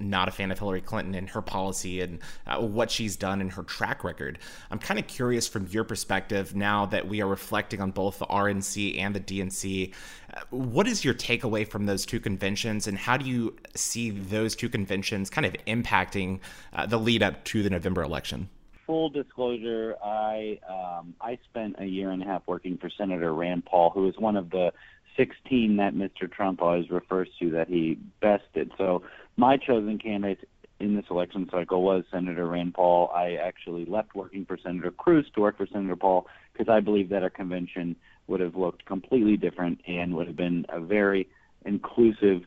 not 0.00 0.28
a 0.28 0.30
fan 0.30 0.50
of 0.50 0.58
Hillary 0.58 0.80
Clinton 0.80 1.14
and 1.14 1.28
her 1.30 1.42
policy 1.42 2.00
and 2.00 2.18
uh, 2.46 2.60
what 2.60 2.90
she's 2.90 3.16
done 3.16 3.40
and 3.40 3.52
her 3.52 3.62
track 3.62 4.02
record. 4.04 4.38
I'm 4.70 4.78
kind 4.78 4.98
of 4.98 5.06
curious 5.06 5.46
from 5.46 5.66
your 5.68 5.84
perspective 5.84 6.54
now 6.54 6.86
that 6.86 7.06
we 7.06 7.20
are 7.20 7.28
reflecting 7.28 7.80
on 7.80 7.90
both 7.90 8.18
the 8.18 8.26
RNC 8.26 8.98
and 8.98 9.14
the 9.14 9.20
DNC. 9.20 9.92
Uh, 10.32 10.40
what 10.50 10.86
is 10.86 11.04
your 11.04 11.14
takeaway 11.14 11.66
from 11.66 11.86
those 11.86 12.06
two 12.06 12.20
conventions, 12.20 12.86
and 12.86 12.96
how 12.96 13.16
do 13.16 13.28
you 13.28 13.56
see 13.74 14.10
those 14.10 14.56
two 14.56 14.68
conventions 14.68 15.30
kind 15.30 15.46
of 15.46 15.54
impacting 15.66 16.40
uh, 16.72 16.86
the 16.86 16.98
lead 16.98 17.22
up 17.22 17.44
to 17.44 17.62
the 17.62 17.70
November 17.70 18.02
election? 18.02 18.48
Full 18.86 19.10
disclosure, 19.10 19.94
I 20.04 20.58
um, 20.68 21.14
I 21.20 21.38
spent 21.48 21.76
a 21.78 21.84
year 21.84 22.10
and 22.10 22.22
a 22.22 22.26
half 22.26 22.42
working 22.46 22.76
for 22.76 22.90
Senator 22.90 23.32
Rand 23.32 23.64
Paul, 23.64 23.90
who 23.90 24.08
is 24.08 24.16
one 24.18 24.36
of 24.36 24.50
the 24.50 24.72
16 25.16 25.76
that 25.76 25.94
Mr. 25.94 26.30
Trump 26.30 26.62
always 26.62 26.90
refers 26.90 27.28
to 27.38 27.50
that 27.50 27.68
he 27.68 27.98
bested. 28.20 28.72
So 28.78 29.02
my 29.40 29.56
chosen 29.56 29.98
candidate 29.98 30.46
in 30.80 30.94
this 30.94 31.06
election 31.10 31.48
cycle 31.50 31.82
was 31.82 32.04
Senator 32.12 32.46
Rand 32.46 32.74
Paul. 32.74 33.10
I 33.14 33.36
actually 33.36 33.86
left 33.86 34.14
working 34.14 34.44
for 34.44 34.58
Senator 34.62 34.90
Cruz 34.90 35.24
to 35.34 35.40
work 35.40 35.56
for 35.56 35.66
Senator 35.66 35.96
Paul 35.96 36.26
because 36.52 36.68
I 36.68 36.80
believe 36.80 37.08
that 37.08 37.22
our 37.22 37.30
convention 37.30 37.96
would 38.26 38.40
have 38.40 38.54
looked 38.54 38.84
completely 38.84 39.38
different 39.38 39.80
and 39.88 40.14
would 40.14 40.26
have 40.26 40.36
been 40.36 40.66
a 40.68 40.78
very 40.78 41.26
inclusive, 41.64 42.42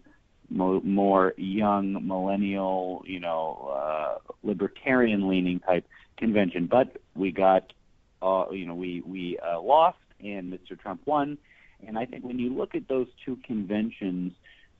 mo- 0.51 0.81
more 0.81 1.33
young, 1.35 2.07
millennial, 2.07 3.03
you 3.07 3.19
know, 3.19 3.73
uh, 3.75 4.33
libertarian-leaning 4.43 5.61
type 5.61 5.87
convention. 6.17 6.67
But 6.67 6.97
we 7.15 7.31
got, 7.31 7.73
uh, 8.21 8.45
you 8.51 8.67
know, 8.67 8.75
we 8.75 9.01
we 9.01 9.39
uh, 9.39 9.59
lost, 9.59 9.97
and 10.19 10.53
Mr. 10.53 10.79
Trump 10.79 11.01
won. 11.05 11.39
And 11.87 11.97
I 11.97 12.05
think 12.05 12.23
when 12.23 12.37
you 12.37 12.53
look 12.53 12.75
at 12.75 12.87
those 12.87 13.07
two 13.25 13.39
conventions 13.45 14.33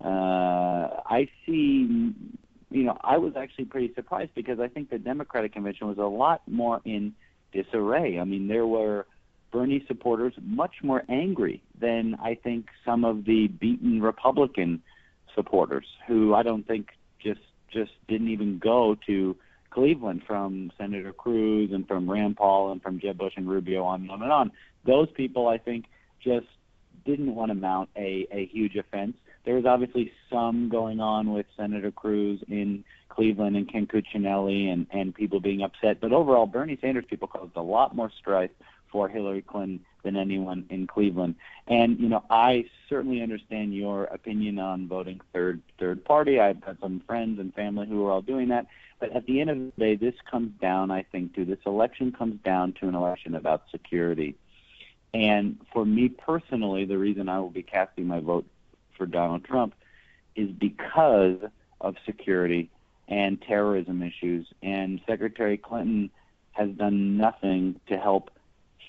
Uh, 0.04 1.02
I 1.06 1.30
see, 1.46 2.14
you 2.70 2.84
know, 2.84 2.98
I 3.02 3.18
was 3.18 3.34
actually 3.38 3.66
pretty 3.66 3.94
surprised 3.94 4.32
because 4.36 4.60
I 4.60 4.68
think 4.68 4.90
the 4.90 4.98
Democratic 4.98 5.54
convention 5.54 5.88
was 5.88 5.98
a 5.98 6.02
lot 6.02 6.42
more 6.48 6.82
in 6.84 7.14
disarray. 7.54 8.20
I 8.20 8.26
mean, 8.26 8.48
there 8.48 8.68
were 8.68 9.06
Bernie 9.52 9.86
supporters 9.88 10.34
much 10.42 10.76
more 10.84 11.04
angry 11.08 11.62
than 11.80 12.16
I 12.22 12.36
think 12.36 12.66
some 12.84 13.06
of 13.06 13.24
the 13.26 13.48
beaten 13.48 14.02
Republican 14.02 14.82
supporters 15.36 15.86
who 16.08 16.34
I 16.34 16.44
don't 16.44 16.68
think 16.68 16.90
just 17.24 17.42
just 17.72 17.92
didn't 18.08 18.30
even 18.30 18.60
go 18.60 18.96
to 19.08 19.36
Cleveland 19.70 20.24
from 20.28 20.72
Senator 20.78 21.14
Cruz 21.14 21.72
and 21.72 21.88
from 21.88 22.10
Rand 22.10 22.36
Paul 22.36 22.72
and 22.72 22.82
from 22.82 23.00
Jeb 23.00 23.18
Bush 23.18 23.34
and 23.36 23.48
Rubio 23.48 23.84
on 23.84 24.02
and 24.02 24.12
on 24.12 24.22
and 24.22 24.32
on. 24.32 24.52
Those 24.86 25.08
people 25.16 25.48
I 25.48 25.58
think 25.58 25.86
just 26.24 26.48
didn't 27.06 27.34
want 27.34 27.50
to 27.50 27.56
mount 27.56 27.90
a, 27.96 28.28
a 28.32 28.46
huge 28.46 28.76
offense 28.76 29.16
there 29.46 29.56
was 29.56 29.66
obviously 29.66 30.12
some 30.30 30.70
going 30.70 31.00
on 31.00 31.34
with 31.34 31.46
Senator 31.58 31.92
Cruz 31.92 32.42
in 32.48 32.84
Cleveland 33.10 33.56
and 33.56 33.72
Ken 33.72 33.88
Cuccinelli 33.88 34.72
and, 34.72 34.88
and 34.92 35.14
people 35.14 35.40
being 35.40 35.62
upset. 35.62 36.00
But 36.00 36.14
overall, 36.14 36.46
Bernie 36.46 36.78
Sanders 36.82 37.06
people 37.10 37.28
caused 37.28 37.56
a 37.56 37.62
lot 37.62 37.96
more 37.96 38.12
strife 38.20 38.52
for 38.92 39.10
Hillary 39.10 39.42
Clinton 39.42 39.84
than 40.04 40.16
anyone 40.16 40.66
in 40.70 40.88
Cleveland. 40.88 41.36
And 41.68 42.00
you 42.00 42.08
know, 42.08 42.24
I 42.30 42.66
certainly 42.90 43.22
understand 43.22 43.74
your 43.74 44.06
opinion 44.06 44.60
on 44.60 44.88
voting 44.88 45.20
third 45.34 45.62
third 45.80 46.06
party. 46.06 46.40
I've 46.40 46.62
got 46.62 46.80
some 46.80 47.02
friends 47.06 47.40
and 47.40 47.54
family 47.54 47.88
who 47.88 48.06
are 48.06 48.12
all 48.12 48.22
doing 48.22 48.50
that. 48.50 48.68
But 49.00 49.12
at 49.12 49.26
the 49.26 49.42
end 49.42 49.50
of 49.50 49.58
the 49.58 49.72
day, 49.78 49.96
this 49.96 50.16
comes 50.30 50.52
down, 50.62 50.90
I 50.90 51.04
think, 51.04 51.36
to 51.36 51.44
this 51.44 51.60
election 51.66 52.14
comes 52.14 52.40
down 52.44 52.74
to 52.80 52.88
an 52.88 52.96
election 52.96 53.36
about 53.36 53.64
security. 53.70 54.36
And 55.14 55.58
for 55.74 55.86
me 55.86 56.10
personally, 56.10 56.86
the 56.86 56.98
reason 56.98 57.28
I 57.30 57.40
will 57.40 57.50
be 57.50 57.64
casting 57.64 58.08
my 58.08 58.20
vote 58.20 58.46
for 58.98 59.06
Donald 59.06 59.44
Trump 59.44 59.74
is 60.36 60.50
because 60.52 61.38
of 61.82 61.96
security 62.06 62.70
and 63.08 63.42
terrorism 63.42 64.02
issues. 64.02 64.48
And 64.62 65.02
Secretary 65.08 65.58
Clinton 65.58 66.10
has 66.52 66.70
done 66.70 67.18
nothing 67.18 67.80
to 67.88 67.98
help 67.98 68.32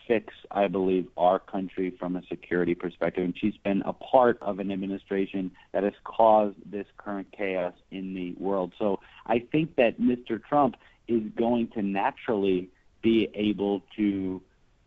fix, 0.06 0.34
I 0.50 0.68
believe, 0.68 1.08
our 1.16 1.38
country 1.38 1.90
from 1.98 2.16
a 2.16 2.22
security 2.28 2.74
perspective. 2.74 3.24
And 3.24 3.34
she's 3.36 3.56
been 3.56 3.82
a 3.82 3.92
part 3.92 4.38
of 4.42 4.58
an 4.58 4.70
administration 4.70 5.50
that 5.72 5.82
has 5.82 5.94
caused 6.04 6.56
this 6.70 6.86
current 6.98 7.28
chaos 7.36 7.74
in 7.90 8.14
the 8.14 8.34
world. 8.38 8.72
So 8.78 9.00
I 9.26 9.38
think 9.38 9.76
that 9.76 10.00
Mr. 10.00 10.42
Trump 10.42 10.76
is 11.08 11.22
going 11.36 11.68
to 11.68 11.82
naturally 11.82 12.68
be 13.02 13.28
able 13.34 13.82
to 13.96 14.40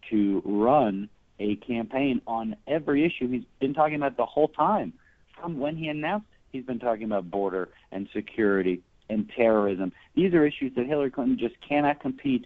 to 0.10 0.41
run 0.45 1.10
a 1.39 1.56
campaign 1.58 2.21
on 2.25 2.56
every 2.65 3.06
issue 3.06 3.27
he's 3.27 3.43
been 3.60 3.73
talking 3.73 3.95
about 3.95 4.15
the 4.15 4.25
whole 4.25 4.47
time. 4.47 4.93
From 5.39 5.60
when 5.60 5.76
he 5.76 5.88
announced 5.88 6.28
he's 6.52 6.65
been 6.65 6.80
talking 6.80 7.06
about 7.06 7.30
border 7.30 7.69
and 7.91 8.08
security 8.13 8.82
and 9.10 9.30
terrorism. 9.30 9.91
These 10.15 10.34
are 10.34 10.45
issues 10.45 10.73
that 10.76 10.86
Hillary 10.86 11.12
Clinton 11.12 11.38
just 11.38 11.56
cannot 11.62 12.00
compete 12.02 12.45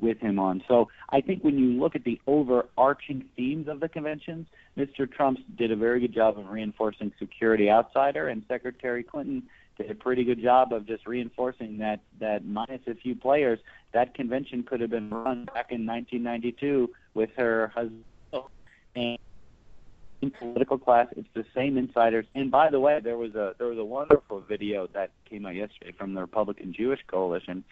with 0.00 0.18
him 0.18 0.38
on. 0.38 0.62
So 0.66 0.88
I 1.10 1.20
think 1.20 1.44
when 1.44 1.58
you 1.58 1.80
look 1.80 1.94
at 1.94 2.04
the 2.04 2.20
overarching 2.26 3.24
themes 3.36 3.68
of 3.68 3.80
the 3.80 3.88
conventions, 3.88 4.46
Mr. 4.76 5.10
Trump 5.10 5.38
did 5.56 5.70
a 5.70 5.76
very 5.76 6.00
good 6.00 6.12
job 6.12 6.38
of 6.38 6.50
reinforcing 6.50 7.12
security 7.18 7.70
outsider, 7.70 8.28
and 8.28 8.42
Secretary 8.48 9.04
Clinton 9.04 9.44
did 9.78 9.90
a 9.90 9.94
pretty 9.94 10.24
good 10.24 10.42
job 10.42 10.72
of 10.72 10.86
just 10.86 11.06
reinforcing 11.06 11.78
that 11.78 12.00
that 12.18 12.44
minus 12.44 12.80
a 12.86 12.94
few 12.94 13.14
players, 13.14 13.60
that 13.92 14.12
convention 14.14 14.64
could 14.64 14.80
have 14.80 14.90
been 14.90 15.08
run 15.08 15.44
back 15.46 15.70
in 15.70 15.86
1992 15.86 16.90
with 17.14 17.30
her 17.36 17.68
husband 17.68 18.04
and 18.94 19.18
in 20.22 20.30
political 20.30 20.78
class. 20.78 21.08
It's 21.16 21.28
the 21.34 21.44
same 21.54 21.76
insiders. 21.76 22.24
And 22.34 22.50
by 22.50 22.70
the 22.70 22.80
way, 22.80 23.00
there 23.02 23.18
was 23.18 23.34
a 23.34 23.54
there 23.58 23.66
was 23.66 23.78
a 23.78 23.84
wonderful 23.84 24.40
video 24.40 24.86
that 24.94 25.10
came 25.28 25.44
out 25.44 25.54
yesterday 25.54 25.92
from 25.92 26.14
the 26.14 26.20
Republican 26.20 26.72
Jewish 26.72 27.00
Coalition, 27.08 27.64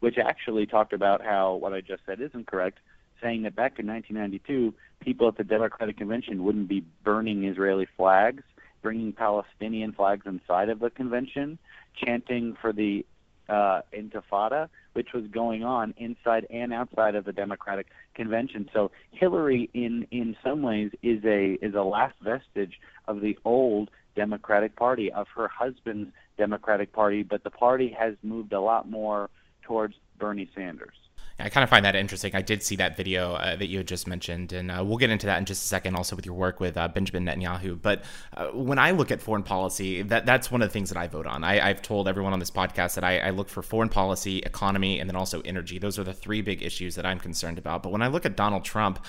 which 0.00 0.18
actually 0.18 0.66
talked 0.66 0.92
about 0.92 1.24
how 1.24 1.54
what 1.54 1.72
I 1.72 1.80
just 1.80 2.02
said 2.04 2.20
isn't 2.20 2.46
correct, 2.46 2.78
saying 3.22 3.42
that 3.44 3.54
back 3.54 3.78
in 3.78 3.86
1992, 3.86 4.74
people 5.00 5.28
at 5.28 5.36
the 5.36 5.44
Democratic 5.44 5.96
Convention 5.96 6.44
wouldn't 6.44 6.68
be 6.68 6.84
burning 7.04 7.44
Israeli 7.44 7.86
flags, 7.96 8.42
bringing 8.82 9.12
Palestinian 9.12 9.92
flags 9.92 10.26
inside 10.26 10.68
of 10.68 10.80
the 10.80 10.90
convention, 10.90 11.58
chanting 11.94 12.56
for 12.60 12.72
the 12.72 13.06
uh, 13.48 13.80
Intifada, 13.96 14.68
which 14.92 15.08
was 15.12 15.24
going 15.26 15.64
on 15.64 15.94
inside 15.96 16.46
and 16.50 16.72
outside 16.72 17.14
of 17.14 17.24
the 17.24 17.32
Democratic 17.32 17.86
Convention. 18.14 18.68
So 18.72 18.90
Hillary, 19.10 19.70
in 19.74 20.06
in 20.10 20.36
some 20.44 20.62
ways, 20.62 20.90
is 21.02 21.24
a 21.24 21.58
is 21.62 21.74
a 21.74 21.82
last 21.82 22.14
vestige 22.22 22.78
of 23.08 23.20
the 23.20 23.38
old 23.44 23.90
Democratic 24.14 24.76
Party, 24.76 25.10
of 25.12 25.26
her 25.34 25.48
husband's 25.48 26.12
Democratic 26.38 26.92
Party, 26.92 27.22
but 27.22 27.44
the 27.44 27.50
party 27.50 27.94
has 27.98 28.14
moved 28.22 28.52
a 28.52 28.60
lot 28.60 28.88
more 28.88 29.30
towards 29.62 29.94
Bernie 30.18 30.50
Sanders. 30.54 31.01
I 31.42 31.48
kind 31.48 31.64
of 31.64 31.70
find 31.70 31.84
that 31.84 31.96
interesting. 31.96 32.34
I 32.36 32.42
did 32.42 32.62
see 32.62 32.76
that 32.76 32.96
video 32.96 33.34
uh, 33.34 33.56
that 33.56 33.66
you 33.66 33.78
had 33.78 33.88
just 33.88 34.06
mentioned, 34.06 34.52
and 34.52 34.70
uh, 34.70 34.84
we'll 34.84 34.96
get 34.96 35.10
into 35.10 35.26
that 35.26 35.38
in 35.38 35.44
just 35.44 35.64
a 35.64 35.66
second. 35.66 35.96
Also, 35.96 36.14
with 36.14 36.24
your 36.24 36.36
work 36.36 36.60
with 36.60 36.76
uh, 36.76 36.86
Benjamin 36.88 37.26
Netanyahu, 37.26 37.80
but 37.80 38.04
uh, 38.36 38.46
when 38.48 38.78
I 38.78 38.92
look 38.92 39.10
at 39.10 39.20
foreign 39.20 39.42
policy, 39.42 40.02
that 40.02 40.24
that's 40.24 40.50
one 40.50 40.62
of 40.62 40.68
the 40.68 40.72
things 40.72 40.88
that 40.90 40.98
I 40.98 41.08
vote 41.08 41.26
on. 41.26 41.42
I, 41.42 41.68
have 41.68 41.82
told 41.82 42.06
everyone 42.06 42.32
on 42.32 42.38
this 42.38 42.50
podcast 42.50 42.94
that 42.94 43.04
I, 43.04 43.18
I, 43.18 43.30
look 43.30 43.48
for 43.48 43.62
foreign 43.62 43.88
policy, 43.88 44.38
economy, 44.38 45.00
and 45.00 45.10
then 45.10 45.16
also 45.16 45.40
energy. 45.40 45.78
Those 45.78 45.98
are 45.98 46.04
the 46.04 46.14
three 46.14 46.42
big 46.42 46.62
issues 46.62 46.94
that 46.94 47.04
I'm 47.04 47.18
concerned 47.18 47.58
about. 47.58 47.82
But 47.82 47.90
when 47.90 48.02
I 48.02 48.06
look 48.06 48.24
at 48.24 48.36
Donald 48.36 48.64
Trump, 48.64 49.04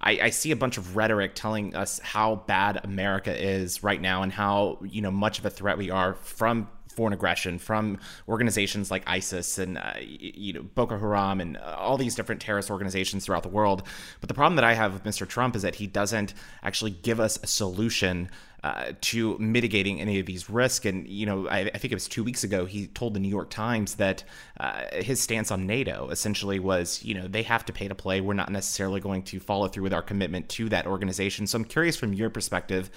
I, 0.00 0.18
I 0.22 0.30
see 0.30 0.50
a 0.50 0.56
bunch 0.56 0.78
of 0.78 0.96
rhetoric 0.96 1.34
telling 1.34 1.74
us 1.74 1.98
how 2.00 2.36
bad 2.46 2.80
America 2.84 3.34
is 3.34 3.82
right 3.82 4.00
now 4.00 4.22
and 4.22 4.32
how 4.32 4.78
you 4.82 5.00
know 5.00 5.10
much 5.10 5.38
of 5.38 5.46
a 5.46 5.50
threat 5.50 5.78
we 5.78 5.90
are 5.90 6.14
from 6.14 6.68
foreign 6.98 7.12
aggression 7.12 7.60
from 7.60 7.96
organizations 8.28 8.90
like 8.90 9.04
ISIS 9.06 9.56
and 9.56 9.78
uh, 9.78 9.92
you 10.00 10.52
know 10.52 10.62
Boko 10.62 10.98
Haram 10.98 11.40
and 11.40 11.56
uh, 11.56 11.76
all 11.78 11.96
these 11.96 12.16
different 12.16 12.40
terrorist 12.40 12.72
organizations 12.72 13.24
throughout 13.24 13.44
the 13.44 13.48
world. 13.48 13.84
But 14.20 14.26
the 14.26 14.34
problem 14.34 14.56
that 14.56 14.64
I 14.64 14.74
have 14.74 14.94
with 14.94 15.04
Mr. 15.04 15.26
Trump 15.26 15.54
is 15.54 15.62
that 15.62 15.76
he 15.76 15.86
doesn't 15.86 16.34
actually 16.64 16.90
give 16.90 17.20
us 17.20 17.38
a 17.40 17.46
solution 17.46 18.28
uh, 18.64 18.92
to 19.00 19.38
mitigating 19.38 20.00
any 20.00 20.18
of 20.18 20.26
these 20.26 20.50
risks. 20.50 20.84
And, 20.84 21.06
you 21.06 21.26
know, 21.26 21.46
I, 21.48 21.70
I, 21.72 21.78
think 21.78 21.92
it 21.92 21.94
was 21.94 22.08
two 22.08 22.24
weeks 22.24 22.42
ago, 22.42 22.64
he 22.64 22.88
told 22.88 23.14
the 23.14 23.20
New 23.20 23.28
York 23.28 23.50
Times 23.50 23.94
that 23.96 24.24
uh, 24.58 24.82
his 24.92 25.20
stance 25.20 25.50
on 25.50 25.66
NATO 25.66 26.08
essentially 26.10 26.58
was, 26.58 27.04
you 27.04 27.14
know, 27.14 27.28
they 27.28 27.44
have 27.44 27.64
to 27.66 27.72
pay 27.72 27.86
to 27.86 27.94
play. 27.94 28.20
We're 28.20 28.34
not 28.34 28.50
necessarily 28.50 29.00
going 29.00 29.22
to 29.24 29.38
follow 29.38 29.68
through 29.68 29.84
with 29.84 29.92
our 29.92 30.02
commitment 30.02 30.48
to 30.50 30.68
that 30.70 30.86
organization. 30.86 31.46
So 31.46 31.56
I'm 31.56 31.64
curious 31.64 31.96
from 31.96 32.12
your 32.12 32.30
perspective, 32.30 32.90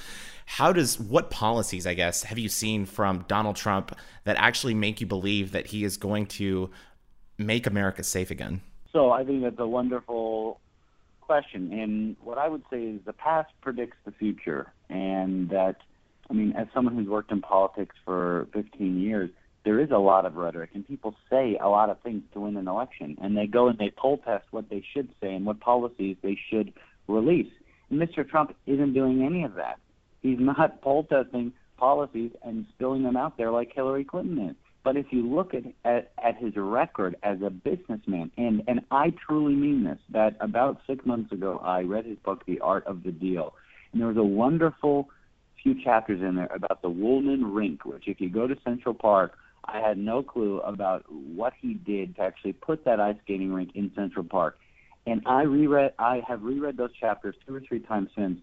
how 0.45 0.73
does, 0.73 0.99
what 0.99 1.29
policies, 1.29 1.85
I 1.85 1.93
guess, 1.93 2.23
have 2.23 2.39
you 2.39 2.49
seen 2.49 2.85
from 2.85 3.25
Donald 3.27 3.55
Trump 3.55 3.95
that 4.23 4.37
actually 4.37 4.73
make 4.73 4.99
you 4.99 5.07
believe 5.07 5.51
that 5.51 5.67
he 5.67 5.83
is 5.83 5.95
going 5.97 6.25
to 6.27 6.71
make 7.37 7.67
America 7.67 8.03
safe 8.03 8.31
again? 8.31 8.61
So 8.91 9.11
I 9.11 9.23
think 9.23 9.43
that's 9.43 9.59
a 9.59 9.67
wonderful 9.67 10.59
question. 11.31 11.71
And 11.71 12.17
what 12.21 12.37
I 12.37 12.49
would 12.49 12.63
say 12.69 12.83
is 12.83 12.99
the 13.05 13.13
past 13.13 13.51
predicts 13.61 13.95
the 14.03 14.11
future. 14.11 14.73
And 14.89 15.49
that, 15.49 15.77
I 16.29 16.33
mean, 16.33 16.53
as 16.57 16.67
someone 16.73 16.93
who's 16.93 17.07
worked 17.07 17.31
in 17.31 17.39
politics 17.39 17.95
for 18.03 18.49
15 18.53 18.99
years, 18.99 19.29
there 19.63 19.79
is 19.79 19.91
a 19.91 19.97
lot 19.97 20.25
of 20.25 20.35
rhetoric, 20.35 20.71
and 20.73 20.85
people 20.85 21.15
say 21.29 21.57
a 21.61 21.69
lot 21.69 21.89
of 21.89 22.01
things 22.01 22.23
to 22.33 22.41
win 22.41 22.57
an 22.57 22.67
election. 22.67 23.15
And 23.21 23.37
they 23.37 23.47
go 23.47 23.69
and 23.69 23.79
they 23.79 23.93
poll 23.95 24.17
test 24.17 24.43
what 24.51 24.69
they 24.69 24.83
should 24.93 25.07
say 25.21 25.33
and 25.33 25.45
what 25.45 25.61
policies 25.61 26.17
they 26.21 26.37
should 26.49 26.73
release. 27.07 27.51
And 27.89 28.01
Mr. 28.01 28.27
Trump 28.27 28.53
isn't 28.65 28.93
doing 28.93 29.23
any 29.23 29.45
of 29.45 29.53
that. 29.53 29.79
He's 30.21 30.39
not 30.39 30.81
poll 30.81 31.05
testing 31.05 31.53
policies 31.77 32.31
and 32.43 32.65
spilling 32.75 33.03
them 33.03 33.15
out 33.15 33.37
there 33.37 33.51
like 33.51 33.71
Hillary 33.73 34.03
Clinton 34.03 34.49
is. 34.49 34.55
But 34.83 34.97
if 34.97 35.07
you 35.11 35.27
look 35.27 35.53
at, 35.53 35.63
at, 35.85 36.11
at 36.23 36.37
his 36.37 36.55
record 36.55 37.15
as 37.21 37.37
a 37.41 37.49
businessman, 37.49 38.31
and, 38.37 38.63
and 38.67 38.81
I 38.89 39.13
truly 39.27 39.53
mean 39.53 39.83
this, 39.83 39.99
that 40.09 40.35
about 40.39 40.81
six 40.87 41.05
months 41.05 41.31
ago 41.31 41.61
I 41.63 41.81
read 41.81 42.05
his 42.05 42.17
book, 42.17 42.43
The 42.47 42.59
Art 42.61 42.85
of 42.87 43.03
the 43.03 43.11
Deal. 43.11 43.53
And 43.91 44.01
there 44.01 44.07
was 44.07 44.17
a 44.17 44.23
wonderful 44.23 45.09
few 45.61 45.81
chapters 45.83 46.21
in 46.21 46.35
there 46.35 46.49
about 46.53 46.81
the 46.81 46.89
Wollman 46.89 47.53
Rink, 47.53 47.85
which 47.85 48.07
if 48.07 48.19
you 48.19 48.29
go 48.29 48.47
to 48.47 48.55
Central 48.63 48.95
Park, 48.95 49.37
I 49.65 49.79
had 49.79 49.97
no 49.97 50.23
clue 50.23 50.59
about 50.61 51.05
what 51.11 51.53
he 51.61 51.75
did 51.75 52.15
to 52.15 52.23
actually 52.23 52.53
put 52.53 52.83
that 52.85 52.99
ice 52.99 53.15
skating 53.23 53.53
rink 53.53 53.71
in 53.75 53.91
Central 53.95 54.25
Park. 54.25 54.57
And 55.05 55.21
I 55.25 55.43
reread, 55.43 55.93
I 55.99 56.21
have 56.27 56.41
reread 56.41 56.77
those 56.77 56.93
chapters 56.99 57.35
two 57.45 57.55
or 57.55 57.59
three 57.59 57.79
times 57.79 58.09
since, 58.15 58.39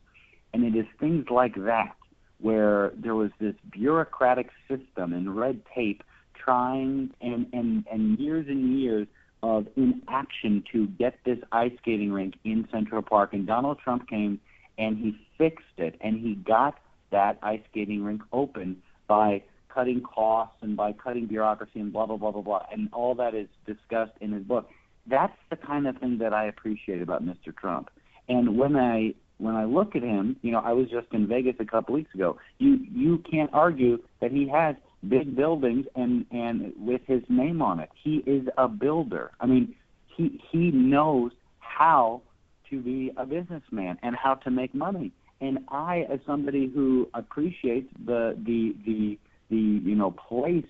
and 0.52 0.64
it 0.64 0.78
is 0.78 0.86
things 1.00 1.26
like 1.30 1.54
that 1.56 1.94
where 2.40 2.92
there 2.96 3.16
was 3.16 3.30
this 3.40 3.54
bureaucratic 3.72 4.50
system 4.68 5.12
and 5.12 5.36
red 5.36 5.60
tape 5.74 6.04
trying 6.48 7.10
and, 7.20 7.46
and, 7.52 7.84
and 7.92 8.18
years 8.18 8.46
and 8.48 8.80
years 8.80 9.06
of 9.42 9.66
inaction 9.76 10.64
to 10.72 10.86
get 10.86 11.18
this 11.26 11.38
ice 11.52 11.72
skating 11.80 12.10
rink 12.10 12.34
in 12.44 12.66
Central 12.72 13.02
Park. 13.02 13.34
And 13.34 13.46
Donald 13.46 13.78
Trump 13.84 14.08
came 14.08 14.40
and 14.78 14.96
he 14.96 15.14
fixed 15.36 15.66
it 15.76 15.96
and 16.00 16.18
he 16.18 16.34
got 16.34 16.78
that 17.10 17.38
ice 17.42 17.60
skating 17.70 18.02
rink 18.02 18.22
open 18.32 18.78
by 19.06 19.42
cutting 19.68 20.00
costs 20.00 20.56
and 20.62 20.74
by 20.74 20.92
cutting 20.92 21.26
bureaucracy 21.26 21.80
and 21.80 21.92
blah 21.92 22.06
blah 22.06 22.16
blah 22.16 22.30
blah 22.30 22.42
blah 22.42 22.62
and 22.72 22.88
all 22.92 23.14
that 23.14 23.34
is 23.34 23.48
discussed 23.66 24.12
in 24.22 24.32
his 24.32 24.42
book. 24.42 24.70
That's 25.06 25.36
the 25.50 25.56
kind 25.56 25.86
of 25.86 25.98
thing 25.98 26.18
that 26.18 26.32
I 26.32 26.46
appreciate 26.46 27.02
about 27.02 27.24
Mr. 27.24 27.54
Trump. 27.54 27.90
And 28.28 28.56
when 28.58 28.76
I 28.76 29.14
when 29.36 29.54
I 29.54 29.64
look 29.64 29.94
at 29.94 30.02
him, 30.02 30.36
you 30.42 30.50
know, 30.50 30.58
I 30.58 30.72
was 30.72 30.88
just 30.88 31.06
in 31.12 31.28
Vegas 31.28 31.56
a 31.60 31.64
couple 31.64 31.94
weeks 31.94 32.14
ago. 32.14 32.38
You 32.58 32.78
you 32.90 33.22
can't 33.30 33.50
argue 33.52 33.98
that 34.20 34.32
he 34.32 34.48
has 34.48 34.76
big 35.06 35.36
buildings 35.36 35.86
and 35.94 36.26
and 36.30 36.72
with 36.78 37.02
his 37.06 37.22
name 37.28 37.62
on 37.62 37.80
it. 37.80 37.90
He 38.02 38.16
is 38.26 38.46
a 38.56 38.68
builder. 38.68 39.30
I 39.40 39.46
mean, 39.46 39.74
he 40.16 40.40
he 40.50 40.70
knows 40.70 41.32
how 41.58 42.22
to 42.70 42.80
be 42.80 43.12
a 43.16 43.24
businessman 43.24 43.98
and 44.02 44.16
how 44.16 44.34
to 44.34 44.50
make 44.50 44.74
money. 44.74 45.12
And 45.40 45.60
I, 45.68 46.06
as 46.12 46.18
somebody 46.26 46.68
who 46.68 47.08
appreciates 47.14 47.88
the 48.04 48.36
the 48.44 48.74
the 48.84 49.18
the 49.50 49.56
you 49.56 49.94
know 49.94 50.10
place 50.10 50.64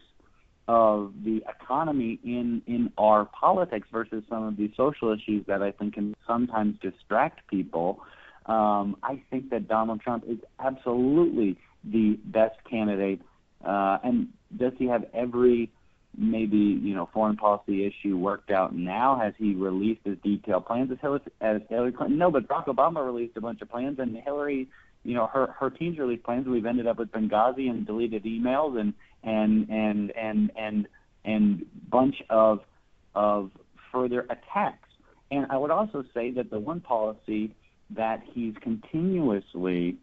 of 0.68 1.14
the 1.24 1.42
economy 1.48 2.20
in 2.22 2.62
in 2.66 2.92
our 2.98 3.24
politics 3.24 3.88
versus 3.90 4.22
some 4.28 4.42
of 4.42 4.56
these 4.56 4.70
social 4.76 5.12
issues 5.12 5.46
that 5.46 5.62
I 5.62 5.70
think 5.72 5.94
can 5.94 6.14
sometimes 6.26 6.76
distract 6.82 7.46
people. 7.48 8.00
Um, 8.44 8.96
I 9.02 9.22
think 9.30 9.50
that 9.50 9.68
Donald 9.68 10.00
Trump 10.00 10.24
is 10.26 10.38
absolutely 10.58 11.58
the 11.84 12.18
best 12.24 12.56
candidate? 12.68 13.20
Uh, 13.64 13.98
and 14.04 14.28
does 14.56 14.72
he 14.78 14.86
have 14.86 15.04
every 15.12 15.70
maybe 16.16 16.56
you 16.56 16.94
know 16.94 17.08
foreign 17.12 17.36
policy 17.36 17.84
issue 17.86 18.16
worked 18.16 18.50
out 18.50 18.74
now? 18.74 19.18
Has 19.18 19.34
he 19.38 19.54
released 19.54 20.00
his 20.04 20.16
detailed 20.22 20.66
plans 20.66 20.90
as 20.90 20.98
Hillary, 21.00 21.20
as 21.40 21.60
Hillary 21.68 21.92
Clinton? 21.92 22.18
No, 22.18 22.30
but 22.30 22.48
Barack 22.48 22.66
Obama 22.66 23.04
released 23.04 23.36
a 23.36 23.40
bunch 23.40 23.60
of 23.62 23.70
plans, 23.70 23.98
and 23.98 24.16
Hillary, 24.16 24.68
you 25.04 25.14
know, 25.14 25.26
her 25.26 25.54
her 25.58 25.70
team's 25.70 25.98
released 25.98 26.24
plans. 26.24 26.46
We've 26.46 26.66
ended 26.66 26.86
up 26.86 26.98
with 26.98 27.10
Benghazi 27.10 27.68
and 27.68 27.86
deleted 27.86 28.24
emails 28.24 28.78
and 28.78 28.94
and 29.22 29.68
and 29.68 30.10
and 30.16 30.52
and 30.56 30.88
and 31.24 31.66
bunch 31.90 32.16
of 32.30 32.60
of 33.14 33.50
further 33.92 34.20
attacks. 34.30 34.88
And 35.30 35.46
I 35.50 35.58
would 35.58 35.70
also 35.70 36.04
say 36.14 36.30
that 36.32 36.50
the 36.50 36.58
one 36.58 36.80
policy 36.80 37.54
that 37.90 38.22
he's 38.32 38.54
continuously 38.60 39.96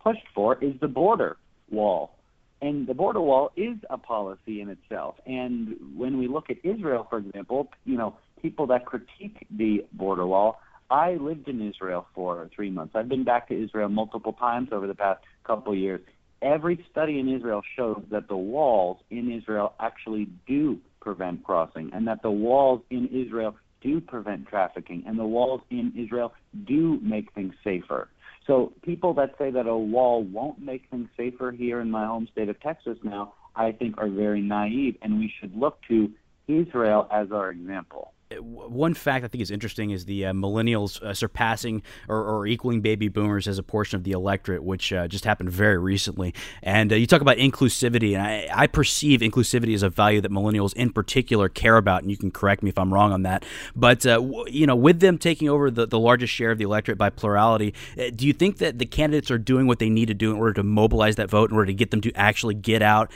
pushed 0.00 0.26
for 0.34 0.62
is 0.62 0.74
the 0.80 0.88
border 0.88 1.36
wall. 1.70 2.17
And 2.60 2.86
the 2.86 2.94
border 2.94 3.20
wall 3.20 3.52
is 3.56 3.76
a 3.88 3.98
policy 3.98 4.60
in 4.60 4.68
itself. 4.68 5.14
And 5.26 5.76
when 5.96 6.18
we 6.18 6.26
look 6.26 6.50
at 6.50 6.56
Israel, 6.64 7.06
for 7.08 7.18
example, 7.18 7.70
you 7.84 7.96
know, 7.96 8.16
people 8.42 8.66
that 8.68 8.84
critique 8.84 9.46
the 9.50 9.84
border 9.92 10.26
wall, 10.26 10.60
I 10.90 11.14
lived 11.14 11.48
in 11.48 11.66
Israel 11.66 12.06
for 12.14 12.48
three 12.54 12.70
months. 12.70 12.94
I've 12.96 13.08
been 13.08 13.24
back 13.24 13.48
to 13.48 13.62
Israel 13.62 13.88
multiple 13.88 14.32
times 14.32 14.70
over 14.72 14.86
the 14.86 14.94
past 14.94 15.22
couple 15.44 15.72
of 15.72 15.78
years. 15.78 16.00
Every 16.40 16.84
study 16.90 17.18
in 17.18 17.28
Israel 17.28 17.62
shows 17.76 18.02
that 18.10 18.28
the 18.28 18.36
walls 18.36 18.98
in 19.10 19.30
Israel 19.30 19.74
actually 19.80 20.28
do 20.46 20.78
prevent 21.00 21.44
crossing, 21.44 21.90
and 21.92 22.06
that 22.06 22.22
the 22.22 22.30
walls 22.30 22.80
in 22.90 23.08
Israel 23.08 23.56
do 23.80 24.00
prevent 24.00 24.46
trafficking, 24.46 25.04
and 25.06 25.18
the 25.18 25.24
walls 25.24 25.60
in 25.70 25.92
Israel 25.96 26.32
do 26.66 26.98
make 27.02 27.32
things 27.32 27.54
safer. 27.62 28.08
So 28.48 28.72
people 28.82 29.14
that 29.14 29.34
say 29.38 29.50
that 29.50 29.66
a 29.66 29.76
wall 29.76 30.24
won't 30.24 30.58
make 30.58 30.88
things 30.90 31.08
safer 31.16 31.52
here 31.52 31.80
in 31.80 31.90
my 31.90 32.06
home 32.06 32.26
state 32.32 32.48
of 32.48 32.58
Texas 32.60 32.98
now, 33.04 33.34
I 33.54 33.72
think 33.72 33.98
are 33.98 34.08
very 34.08 34.40
naive, 34.40 34.96
and 35.02 35.18
we 35.18 35.32
should 35.38 35.54
look 35.54 35.78
to 35.88 36.10
Israel 36.48 37.06
as 37.12 37.30
our 37.30 37.50
example 37.50 38.14
one 38.36 38.94
fact 38.94 39.24
I 39.24 39.28
think 39.28 39.40
is 39.40 39.50
interesting 39.50 39.90
is 39.90 40.04
the 40.04 40.26
uh, 40.26 40.32
millennials 40.32 41.02
uh, 41.02 41.14
surpassing 41.14 41.82
or, 42.08 42.22
or, 42.22 42.46
equaling 42.46 42.80
baby 42.80 43.08
boomers 43.08 43.48
as 43.48 43.58
a 43.58 43.62
portion 43.62 43.96
of 43.96 44.04
the 44.04 44.12
electorate, 44.12 44.62
which 44.62 44.92
uh, 44.92 45.08
just 45.08 45.24
happened 45.24 45.50
very 45.50 45.78
recently. 45.78 46.34
And 46.62 46.92
uh, 46.92 46.96
you 46.96 47.06
talk 47.06 47.22
about 47.22 47.38
inclusivity, 47.38 48.14
and 48.14 48.22
I, 48.22 48.48
I, 48.52 48.66
perceive 48.66 49.20
inclusivity 49.20 49.74
as 49.74 49.82
a 49.82 49.88
value 49.88 50.20
that 50.20 50.30
millennials 50.30 50.74
in 50.74 50.92
particular 50.92 51.48
care 51.48 51.76
about. 51.76 52.02
And 52.02 52.10
you 52.10 52.16
can 52.16 52.30
correct 52.30 52.62
me 52.62 52.68
if 52.68 52.78
I'm 52.78 52.92
wrong 52.92 53.12
on 53.12 53.22
that. 53.22 53.44
But 53.74 54.04
uh, 54.04 54.16
w- 54.16 54.44
you 54.48 54.66
know, 54.66 54.76
with 54.76 55.00
them 55.00 55.16
taking 55.16 55.48
over 55.48 55.70
the, 55.70 55.86
the 55.86 55.98
largest 55.98 56.32
share 56.32 56.50
of 56.50 56.58
the 56.58 56.64
electorate 56.64 56.98
by 56.98 57.10
plurality, 57.10 57.74
uh, 57.98 58.10
do 58.14 58.26
you 58.26 58.34
think 58.34 58.58
that 58.58 58.78
the 58.78 58.86
candidates 58.86 59.30
are 59.30 59.38
doing 59.38 59.66
what 59.66 59.78
they 59.78 59.88
need 59.88 60.06
to 60.08 60.14
do 60.14 60.30
in 60.30 60.36
order 60.36 60.52
to 60.54 60.62
mobilize 60.62 61.16
that 61.16 61.30
vote, 61.30 61.50
in 61.50 61.56
order 61.56 61.66
to 61.66 61.74
get 61.74 61.90
them 61.90 62.02
to 62.02 62.12
actually 62.12 62.54
get 62.54 62.82
out 62.82 63.10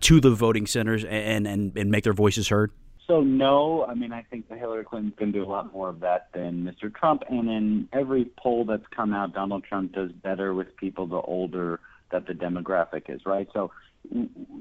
to 0.00 0.20
the 0.20 0.30
voting 0.30 0.66
centers 0.66 1.04
and, 1.04 1.46
and, 1.46 1.76
and 1.76 1.90
make 1.90 2.04
their 2.04 2.12
voices 2.12 2.48
heard? 2.48 2.70
So 3.08 3.22
no, 3.22 3.86
I 3.86 3.94
mean 3.94 4.12
I 4.12 4.22
think 4.22 4.48
Hillary 4.48 4.84
Clinton's 4.84 5.14
going 5.18 5.32
to 5.32 5.38
do 5.38 5.44
a 5.44 5.48
lot 5.50 5.72
more 5.72 5.88
of 5.88 6.00
that 6.00 6.28
than 6.34 6.62
Mr. 6.62 6.94
Trump. 6.94 7.22
And 7.28 7.48
in 7.48 7.88
every 7.92 8.30
poll 8.36 8.66
that's 8.66 8.86
come 8.94 9.14
out, 9.14 9.32
Donald 9.32 9.64
Trump 9.64 9.92
does 9.92 10.12
better 10.12 10.52
with 10.52 10.76
people 10.76 11.06
the 11.06 11.16
older 11.16 11.80
that 12.12 12.26
the 12.26 12.34
demographic 12.34 13.08
is, 13.08 13.24
right? 13.24 13.48
So 13.54 13.70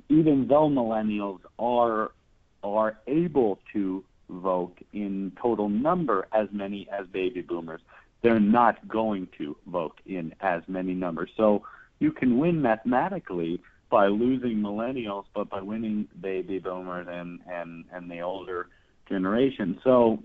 even 0.10 0.48
though 0.48 0.70
millennials 0.70 1.40
are 1.60 2.12
are 2.64 2.98
able 3.06 3.60
to 3.74 4.04
vote 4.30 4.78
in 4.94 5.32
total 5.42 5.70
number 5.70 6.28
as 6.32 6.48
many 6.52 6.88
as 6.90 7.06
baby 7.08 7.42
boomers, 7.42 7.82
they're 8.22 8.40
not 8.40 8.88
going 8.88 9.28
to 9.38 9.56
vote 9.68 10.00
in 10.06 10.34
as 10.42 10.62
many 10.68 10.94
numbers. 10.94 11.30
So 11.38 11.64
you 12.00 12.12
can 12.12 12.38
win 12.38 12.62
mathematically 12.62 13.62
by 13.90 14.08
losing 14.08 14.58
millennials, 14.58 15.26
but 15.34 15.50
by 15.50 15.62
winning 15.62 16.08
baby 16.20 16.60
boomers 16.60 17.08
and 17.10 17.40
and 17.48 17.86
and 17.92 18.10
the 18.10 18.22
older 18.22 18.68
generation. 19.08 19.80
So 19.84 20.20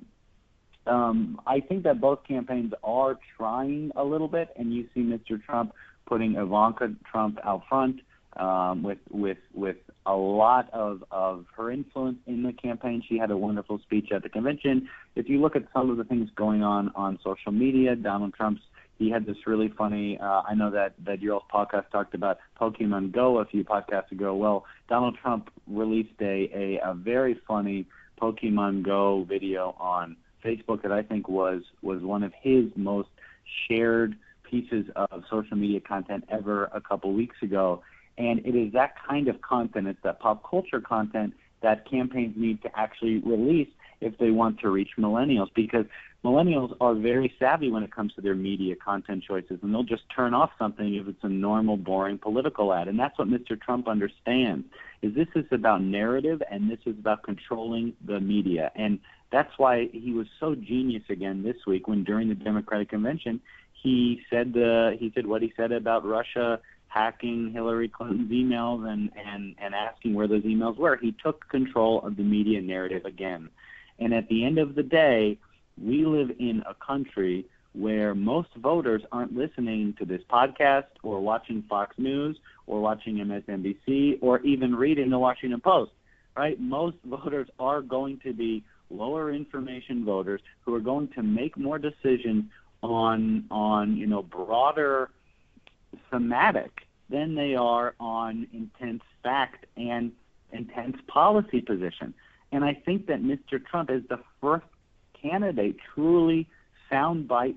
um, 0.87 1.41
I 1.47 1.61
think 1.61 1.85
that 1.85 2.01
both 2.01 2.25
campaigns 2.27 2.73
are 2.83 3.19
trying 3.37 3.93
a 3.95 4.05
little 4.05 4.29
bit, 4.29 4.49
and 4.57 4.75
you 4.75 4.89
see 4.95 5.01
Mr. 5.01 5.43
Trump 5.43 5.73
putting 6.07 6.35
Ivanka 6.35 6.95
Trump 7.11 7.39
out 7.45 7.63
front 7.69 8.01
um, 8.37 8.83
with 8.83 8.99
with 9.11 9.39
with 9.55 9.77
a 10.07 10.15
lot 10.15 10.69
of 10.73 11.05
of 11.11 11.45
her 11.57 11.71
influence 11.71 12.19
in 12.27 12.43
the 12.43 12.53
campaign. 12.53 13.03
She 13.09 13.19
had 13.19 13.31
a 13.31 13.37
wonderful 13.37 13.79
speech 13.81 14.11
at 14.13 14.23
the 14.23 14.29
convention. 14.29 14.89
If 15.15 15.29
you 15.29 15.41
look 15.41 15.55
at 15.55 15.65
some 15.73 15.91
of 15.91 15.97
the 15.97 16.05
things 16.05 16.31
going 16.35 16.63
on 16.63 16.91
on 16.95 17.19
social 17.23 17.53
media, 17.53 17.95
Donald 17.95 18.35
Trump's 18.35 18.63
he 19.03 19.11
had 19.11 19.27
this 19.27 19.47
really 19.47 19.69
funny. 19.77 20.19
Uh, 20.19 20.43
I 20.49 20.55
know 20.55 20.71
that 20.71 20.95
that 21.05 21.21
your 21.21 21.43
podcast 21.53 21.91
talked 21.91 22.15
about 22.15 22.39
Pokemon 22.61 23.13
Go 23.13 23.39
a 23.39 23.45
few 23.45 23.65
podcasts 23.65 24.13
ago. 24.13 24.35
Well, 24.35 24.65
Donald 24.89 25.17
Trump 25.21 25.51
released 25.67 26.21
a 26.21 26.49
a, 26.55 26.91
a 26.91 26.95
very 26.95 27.39
funny 27.47 27.87
Pokemon 28.21 28.85
Go 28.85 29.25
video 29.29 29.75
on 29.81 30.17
Facebook 30.45 30.83
that 30.83 30.93
I 30.93 31.03
think 31.03 31.29
was 31.29 31.63
was 31.83 32.03
one 32.03 32.23
of 32.23 32.33
his 32.41 32.67
most 32.77 33.09
shared 33.69 34.15
pieces 34.49 34.87
of 34.95 35.25
social 35.29 35.57
media 35.57 35.81
content 35.81 36.25
ever 36.29 36.67
a 36.73 36.81
couple 36.81 37.13
weeks 37.13 37.37
ago. 37.43 37.83
And 38.19 38.41
it 38.47 38.55
is 38.55 38.73
that 38.75 38.95
kind 39.09 39.27
of 39.29 39.41
content, 39.41 39.89
it's 39.89 39.99
that 40.05 40.21
pop 40.21 40.49
culture 40.49 40.81
content 40.81 41.33
that 41.63 41.89
campaigns 41.91 42.35
need 42.37 42.63
to 42.63 42.79
actually 42.79 43.19
release 43.19 43.69
if 44.01 44.19
they 44.19 44.31
want 44.31 44.61
to 44.61 44.69
reach 44.69 44.91
millennials 44.99 45.49
because 45.55 45.87
millennials 46.25 46.75
are 46.81 46.95
very 46.95 47.33
savvy 47.39 47.71
when 47.71 47.83
it 47.83 47.93
comes 47.93 48.15
to 48.15 48.21
their 48.21 48.35
media 48.35 48.77
content 48.77 49.25
choices 49.27 49.59
and 49.63 49.75
they'll 49.75 49.83
just 49.83 50.05
turn 50.15 50.35
off 50.35 50.51
something 50.59 50.95
if 50.95 51.09
it's 51.09 51.23
a 51.25 51.29
normal 51.29 51.77
boring 51.77 52.19
political 52.19 52.73
ad. 52.73 52.89
And 52.89 52.99
that's 52.99 53.19
what 53.19 53.29
Mr. 53.29 53.61
Trump 53.61 53.89
understands 53.89 54.67
is 55.03 55.15
this 55.15 55.29
is 55.35 55.45
about 55.51 55.83
narrative 55.83 56.41
and 56.51 56.71
this 56.71 56.79
is 56.87 56.97
about 56.99 57.25
controlling 57.25 57.95
the 58.07 58.21
media. 58.21 58.71
And 58.77 59.01
that's 59.33 59.51
why 59.57 59.89
he 59.93 60.13
was 60.13 60.29
so 60.39 60.55
genius 60.55 61.03
again 61.09 61.43
this 61.43 61.57
week 61.67 61.89
when 61.89 62.05
during 62.05 62.29
the 62.29 62.35
Democratic 62.35 62.91
convention 62.91 63.41
he 63.83 64.23
said 64.31 64.53
the 64.53 64.97
he 64.99 65.11
said 65.15 65.27
what 65.27 65.43
he 65.43 65.53
said 65.57 65.73
about 65.73 66.05
Russia 66.05 66.61
hacking 66.87 67.51
Hillary 67.53 67.89
Clinton's 67.89 68.31
emails 68.31 68.89
and 68.89 69.11
and 69.17 69.55
and 69.59 69.75
asking 69.75 70.15
where 70.15 70.29
those 70.29 70.43
emails 70.43 70.77
were. 70.77 70.97
He 70.97 71.13
took 71.13 71.49
control 71.49 72.01
of 72.03 72.17
the 72.17 72.23
media 72.23 72.61
narrative 72.61 73.05
again. 73.05 73.49
And 73.99 74.15
at 74.15 74.29
the 74.29 74.45
end 74.45 74.59
of 74.59 74.75
the 74.75 74.83
day, 74.83 75.39
we 75.81 76.05
live 76.05 76.31
in 76.39 76.63
a 76.69 76.75
country 76.75 77.47
where 77.75 78.15
most 78.15 78.49
voters 78.57 79.03
aren't 79.13 79.35
listening 79.35 79.95
to 79.99 80.05
this 80.05 80.21
podcast 80.31 80.87
or 81.03 81.21
watching 81.21 81.63
Fox 81.69 81.97
News 81.99 82.37
or 82.67 82.81
watching 82.81 83.17
MSNBC 83.17 84.19
or 84.21 84.41
even 84.41 84.75
reading 84.75 85.11
the 85.11 85.19
Washington 85.19 85.61
Post, 85.61 85.93
right? 86.37 86.61
Most 86.61 86.97
voters 87.05 87.49
are 87.59 87.81
going 87.81 88.21
to 88.21 88.33
be 88.33 88.63
lower 88.91 89.33
information 89.33 90.05
voters 90.05 90.41
who 90.63 90.75
are 90.75 90.81
going 90.81 91.09
to 91.09 91.23
make 91.23 91.57
more 91.57 91.79
decisions 91.79 92.45
on 92.83 93.45
on 93.51 93.97
you 93.97 94.07
know 94.07 94.23
broader 94.23 95.09
thematic 96.11 96.87
than 97.09 97.35
they 97.35 97.55
are 97.55 97.95
on 98.01 98.47
intense 98.53 99.03
fact 99.23 99.67
and 99.77 100.13
intense 100.53 100.97
policy 101.07 101.61
position. 101.61 102.13
And 102.51 102.65
I 102.65 102.75
think 102.75 103.07
that 103.07 103.23
Mr. 103.23 103.65
Trump 103.65 103.91
is 103.91 104.03
the 104.09 104.19
first 104.41 104.67
candidate, 105.23 105.77
truly 105.95 106.49
soundbite 106.91 107.57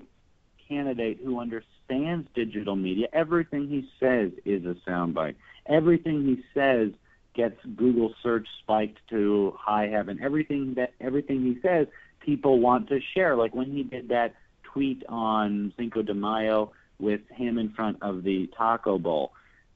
candidate 0.68 1.20
who 1.22 1.40
understands 1.40 2.28
digital 2.34 2.76
media. 2.76 3.08
Everything 3.12 3.68
he 3.68 3.88
says 4.00 4.32
is 4.44 4.64
a 4.64 4.74
soundbite. 4.88 5.34
Everything 5.66 6.24
he 6.24 6.42
says 6.54 6.90
gets 7.34 7.58
Google 7.76 8.14
search 8.22 8.46
spiked 8.62 8.98
to 9.10 9.54
high 9.58 9.88
heaven. 9.88 10.18
Everything 10.22 10.74
that 10.74 10.92
everything 11.00 11.42
he 11.42 11.58
says, 11.60 11.86
people 12.20 12.60
want 12.60 12.88
to 12.88 13.00
share. 13.14 13.36
Like 13.36 13.54
when 13.54 13.70
he 13.70 13.82
did 13.82 14.08
that 14.08 14.34
tweet 14.62 15.02
on 15.08 15.72
Cinco 15.76 16.02
de 16.02 16.14
Mayo 16.14 16.72
with 16.98 17.20
him 17.30 17.58
in 17.58 17.70
front 17.72 17.98
of 18.02 18.24
the 18.24 18.48
taco 18.56 18.98
bowl 18.98 19.32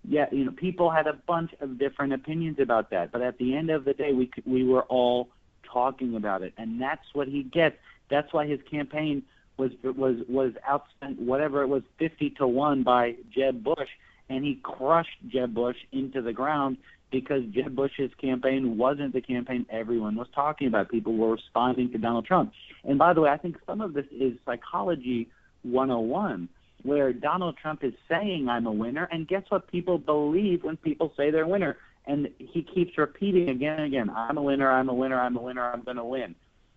yeah, 0.09 0.27
you 0.33 0.45
know, 0.45 0.53
people 0.53 0.91
had 0.91 1.07
a 1.07 1.13
bunch 1.13 1.53
of 1.61 1.79
different 1.79 2.13
opinions 2.13 2.59
about 2.59 2.91
that, 2.91 3.13
but 3.13 3.21
at 3.21 3.39
the 3.39 3.55
end 3.55 3.71
of 3.71 3.85
the 3.85 3.93
day, 3.93 4.13
we 4.13 4.31
we 4.47 4.65
were 4.65 4.83
all 4.83 5.29
talking 5.73 6.17
about 6.17 6.43
it, 6.43 6.53
and 6.57 6.81
that's 6.81 7.05
what 7.13 7.29
he 7.29 7.43
gets. 7.43 7.77
That's 8.11 8.33
why 8.33 8.47
his 8.47 8.61
campaign 8.71 9.23
was 9.57 9.71
was 9.83 10.17
was 10.29 10.53
outspent 10.69 11.19
whatever 11.19 11.63
it 11.63 11.69
was 11.69 11.83
fifty 11.99 12.31
to 12.31 12.47
one 12.47 12.83
by 12.83 13.15
Jeb 13.35 13.63
Bush, 13.63 13.89
and 14.29 14.45
he 14.45 14.59
crushed 14.63 15.19
Jeb 15.29 15.55
Bush 15.55 15.77
into 15.93 16.23
the 16.23 16.33
ground 16.33 16.79
because 17.11 17.43
Jeb 17.51 17.75
Bush's 17.75 18.11
campaign 18.21 18.79
wasn't 18.79 19.13
the 19.13 19.21
campaign 19.21 19.67
everyone 19.71 20.17
was 20.17 20.29
talking 20.35 20.69
about. 20.69 20.91
People 20.91 21.17
were 21.17 21.33
responding 21.33 21.91
to 21.93 21.99
Donald 21.99 22.27
Trump, 22.27 22.53
and 22.85 22.99
by 22.99 23.13
the 23.13 23.21
way, 23.21 23.31
I 23.31 23.37
think 23.37 23.57
some 23.67 23.81
of 23.81 23.93
this 23.93 24.07
is 24.11 24.35
psychology 24.45 25.29
101 25.63 26.49
where 26.83 27.13
Donald 27.13 27.57
Trump 27.57 27.85
is 27.85 27.93
saying 28.09 28.49
I'm 28.49 28.67
a 28.67 28.73
winner, 28.73 29.09
and 29.11 29.29
guess 29.29 29.43
what 29.49 29.71
people 29.71 29.99
believe 29.99 30.65
when 30.65 30.77
people 30.77 31.13
say 31.17 31.31
they're 31.31 31.45
a 31.45 31.49
winner? 31.49 31.77
And 32.07 32.29
he 32.39 32.63
keeps 32.63 32.97
repeating 32.99 33.49
again 33.49 33.79
and 33.79 33.87
again, 33.87 34.11
I'm 34.11 34.39
a 34.39 34.43
winner, 34.43 34.71
I'm 34.71 34.89
a 34.89 34.95
winner, 34.95 35.21
I'm 35.21 35.37
a 35.37 35.43
winner, 35.43 35.71
I'm 35.71 35.83
going 35.83 35.97
to 35.97 36.05
win. 36.05 36.35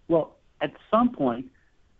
Well, 0.08 0.36
at 0.62 0.74
some 0.92 1.10
point, 1.10 1.48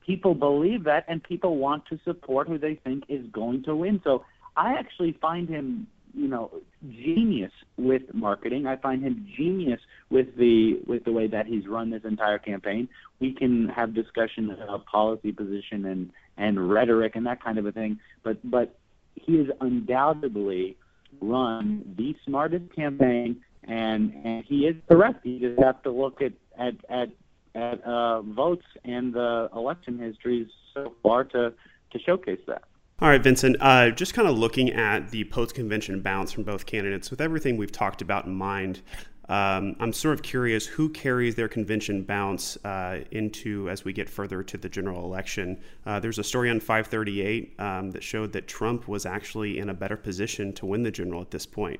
people 0.06 0.36
believe 0.36 0.84
that, 0.84 1.06
and 1.08 1.24
people 1.24 1.58
want 1.58 1.86
to 1.88 2.00
support 2.04 2.48
who 2.48 2.58
they 2.58 2.76
think 2.76 3.06
is 3.08 3.26
going 3.32 3.64
to 3.64 3.76
win. 3.76 4.02
So 4.04 4.26
I 4.56 4.74
actually 4.74 5.14
find 5.22 5.50
him 5.50 5.88
you 6.14 6.28
know, 6.28 6.52
genius 6.88 7.52
with 7.78 8.04
marketing. 8.14 8.68
I 8.68 8.76
find 8.76 9.04
him 9.04 9.28
genius 9.36 9.80
with 10.10 10.36
the 10.38 10.80
with 10.86 11.06
the 11.06 11.12
way 11.12 11.28
that 11.28 11.48
he's 11.48 11.68
run 11.68 11.90
this 11.90 12.04
entire 12.04 12.38
campaign. 12.38 12.88
We 13.20 13.34
can 13.34 13.68
have 13.70 13.96
discussions 13.96 14.52
about 14.62 14.86
policy 14.86 15.32
position 15.32 15.86
and 15.86 16.12
and 16.38 16.72
rhetoric 16.72 17.16
and 17.16 17.26
that 17.26 17.44
kind 17.44 17.58
of 17.58 17.66
a 17.66 17.72
thing, 17.72 18.00
but 18.24 18.38
but 18.50 18.76
he 19.16 19.38
is 19.38 19.50
undoubtedly 19.60 20.78
run 21.22 21.96
the 21.98 22.16
smartest 22.26 22.74
campaign, 22.76 23.42
and 23.64 24.14
and 24.24 24.46
he 24.46 24.68
is 24.68 24.76
correct. 24.90 25.26
You 25.26 25.50
just 25.50 25.62
have 25.62 25.82
to 25.84 25.92
look 25.92 26.22
at 26.22 26.34
at 26.58 26.76
at 26.90 27.10
at 27.56 27.84
uh, 27.84 28.22
votes 28.22 28.66
and 28.84 29.14
the 29.14 29.50
election 29.56 30.00
histories 30.00 30.48
so 30.74 30.94
far 31.04 31.24
to 31.26 31.54
to 31.92 32.00
showcase 32.00 32.40
that. 32.48 32.64
All 33.00 33.10
right, 33.10 33.22
Vincent. 33.22 33.58
Uh, 33.60 33.90
just 33.90 34.14
kind 34.14 34.28
of 34.28 34.38
looking 34.38 34.72
at 34.72 35.10
the 35.10 35.26
post-convention 35.26 36.02
bounce 36.02 36.32
from 36.32 36.44
both 36.44 36.66
candidates, 36.66 37.12
with 37.12 37.20
everything 37.20 37.58
we've 37.58 37.72
talked 37.72 38.02
about 38.02 38.26
in 38.26 38.36
mind, 38.36 38.82
um, 39.30 39.76
I'm 39.80 39.94
sort 39.94 40.16
of 40.16 40.22
curious 40.22 40.66
who 40.66 40.90
carries 40.90 41.36
their 41.36 41.48
convention 41.48 42.04
bounce 42.04 42.58
uh, 42.66 43.00
into 43.12 43.70
as 43.70 43.86
we 43.86 43.94
get 43.94 44.10
further 44.10 44.44
to 44.44 44.58
the 44.58 44.68
general 44.68 45.06
election. 45.06 45.62
Uh, 45.86 46.00
there's 46.00 46.20
a 46.20 46.24
story 46.24 46.50
on 46.50 46.60
538 46.60 47.60
um, 47.60 47.92
that 47.92 48.04
showed 48.04 48.34
that 48.34 48.48
Trump 48.48 48.88
was 48.88 49.06
actually 49.06 49.60
in 49.60 49.70
a 49.70 49.74
better 49.74 49.96
position 49.96 50.52
to 50.54 50.66
win 50.66 50.84
the 50.84 50.92
general 50.92 51.22
at 51.22 51.32
this 51.32 51.46
point. 51.46 51.80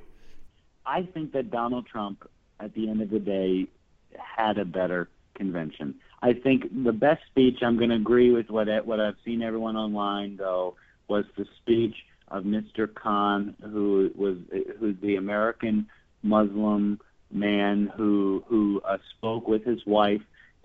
I 0.86 1.04
think 1.14 1.34
that 1.34 1.52
Donald 1.52 1.86
Trump, 1.86 2.30
at 2.60 2.74
the 2.74 2.90
end 2.90 3.02
of 3.02 3.10
the 3.10 3.20
day, 3.20 3.68
had 4.18 4.58
a 4.58 4.66
better 4.66 5.10
convention. 5.36 5.96
I 6.22 6.34
think 6.34 6.64
the 6.84 6.94
best 6.94 7.22
speech. 7.30 7.60
I'm 7.62 7.78
going 7.78 7.90
to 7.90 7.96
agree 7.96 8.32
with 8.32 8.50
what 8.50 8.68
what 8.86 9.00
I've 9.00 9.18
seen 9.26 9.42
everyone 9.42 9.76
online 9.76 10.38
though 10.38 10.76
was 11.08 11.26
the 11.38 11.46
speech 11.58 11.96
of 12.30 12.44
Mr. 12.44 12.94
Khan, 12.94 13.56
who 13.62 14.12
was 14.16 14.38
who's 14.80 14.96
the 15.02 15.18
American 15.18 15.88
Muslim 16.22 17.00
man 17.34 17.92
who 17.96 18.44
who 18.48 18.82
uh, 18.86 18.98
spoke 19.18 19.48
with 19.48 19.64
his 19.64 19.86
wife 19.86 20.22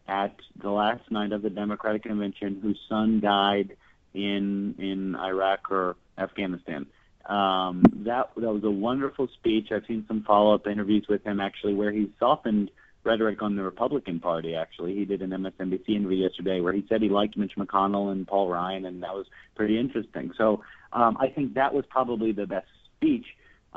at 0.07 0.37
the 0.63 0.71
last 0.71 1.11
night 1.11 1.33
of 1.33 1.43
the 1.43 1.51
Democratic 1.51 2.05
Convention, 2.05 2.61
whose 2.63 2.79
son 2.89 3.21
died 3.21 3.77
in 4.15 4.75
in 4.79 5.17
Iraq 5.17 5.71
or 5.71 5.97
Afghanistan. 6.17 6.87
Um, 7.27 7.83
that 8.05 8.31
that 8.37 8.53
was 8.53 8.65
a 8.65 8.71
wonderful 8.71 9.29
speech. 9.39 9.69
I've 9.71 9.85
seen 9.87 10.05
some 10.09 10.25
follow 10.25 10.55
up 10.55 10.67
interviews 10.67 11.07
with 11.09 11.25
him 11.25 11.41
actually, 11.41 11.75
where 11.75 11.93
he 11.93 12.11
softened 12.19 12.71
rhetoric 13.05 13.43
on 13.43 13.57
the 13.57 13.63
Republican 13.63 14.21
Party. 14.21 14.55
Actually, 14.55 14.95
he 14.95 15.05
did 15.05 15.23
an 15.23 15.31
MSNBC 15.31 15.89
interview 15.89 16.19
yesterday 16.19 16.61
where 16.61 16.73
he 16.73 16.85
said 16.89 17.01
he 17.03 17.09
liked 17.09 17.37
Mitch 17.37 17.53
McConnell 17.57 18.13
and 18.13 18.27
Paul 18.27 18.49
Ryan, 18.49 18.85
and 18.87 19.03
that 19.03 19.15
was 19.15 19.27
pretty 19.55 19.79
interesting. 19.79 20.33
So 20.37 20.63
um, 20.93 21.17
I 21.21 21.29
think 21.29 21.55
that 21.55 21.75
was 21.75 21.85
probably 21.89 22.33
the 22.33 22.47
best 22.47 22.67
speech. 22.97 23.27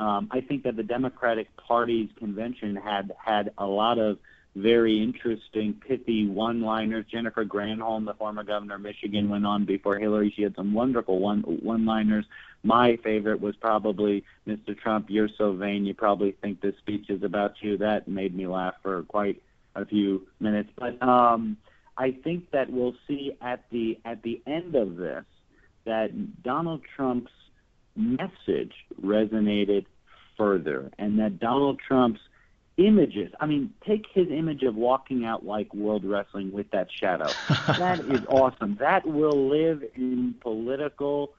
Um, 0.02 0.30
I 0.32 0.41
think 0.41 0.64
that 0.64 0.76
the 0.76 0.84
Democratic 0.84 1.56
Party's 1.58 2.10
convention 2.18 2.76
had 2.76 3.12
had 3.24 3.52
a 3.60 3.68
lot 3.68 3.99
of 3.99 4.18
very 4.56 5.02
interesting, 5.02 5.76
pithy 5.88 6.28
one-liners. 6.28 7.06
Jennifer 7.10 7.45
Granholm, 7.45 8.06
the 8.06 8.16
former 8.16 8.43
governor 8.43 8.76
of 8.76 8.82
Michigan, 8.82 9.30
went 9.30 9.45
on 9.45 9.64
before 9.64 9.99
Hillary. 9.99 10.34
She 10.36 10.41
had 10.41 10.56
some 10.56 10.74
wonderful 10.74 11.20
one 11.20 11.41
one-liners. 11.41 12.26
My 12.64 12.97
favorite 13.04 13.41
was 13.41 13.56
probably 13.58 14.24
Mr. 14.47 14.76
Trump. 14.76 15.06
You're 15.10 15.30
so 15.38 15.54
vain. 15.54 15.86
You 15.86 15.93
probably 15.93 16.32
think 16.32 16.62
this 16.62 16.76
speech 16.80 17.12
is 17.12 17.22
about 17.22 17.62
you. 17.62 17.78
That 17.78 18.08
made 18.08 18.36
me 18.36 18.47
laugh 18.47 18.74
for 18.82 19.04
quite 19.04 19.39
a 19.76 19.86
few 19.86 20.26
minutes. 20.39 20.72
But 20.80 20.99
um, 21.04 21.58
I 21.95 22.10
think 22.12 22.49
that 22.52 22.72
we'll 22.72 22.95
see 23.08 23.38
at 23.39 23.66
the 23.70 23.99
at 24.04 24.24
the 24.24 24.41
end 24.47 24.74
of 24.74 24.97
this 24.97 25.26
that 25.86 26.41
Donald 26.41 26.82
Trump's 26.95 27.32
message 27.95 28.73
resonated 29.01 29.85
further, 30.37 30.91
and 30.97 31.19
that 31.19 31.39
Donald 31.39 31.79
Trump's 31.85 32.21
images. 32.77 33.31
I 33.39 33.45
mean, 33.45 33.73
take 33.85 34.05
his 34.13 34.27
image 34.29 34.63
of 34.63 34.75
walking 34.75 35.25
out 35.25 35.45
like 35.45 35.73
World 35.73 36.05
Wrestling 36.05 36.51
with 36.51 36.71
that 36.71 36.87
shadow. 36.91 37.29
that 37.67 37.99
is 37.99 38.21
awesome. 38.27 38.77
That 38.79 39.05
will 39.05 39.49
live 39.49 39.83
in 39.95 40.35
political 40.39 41.33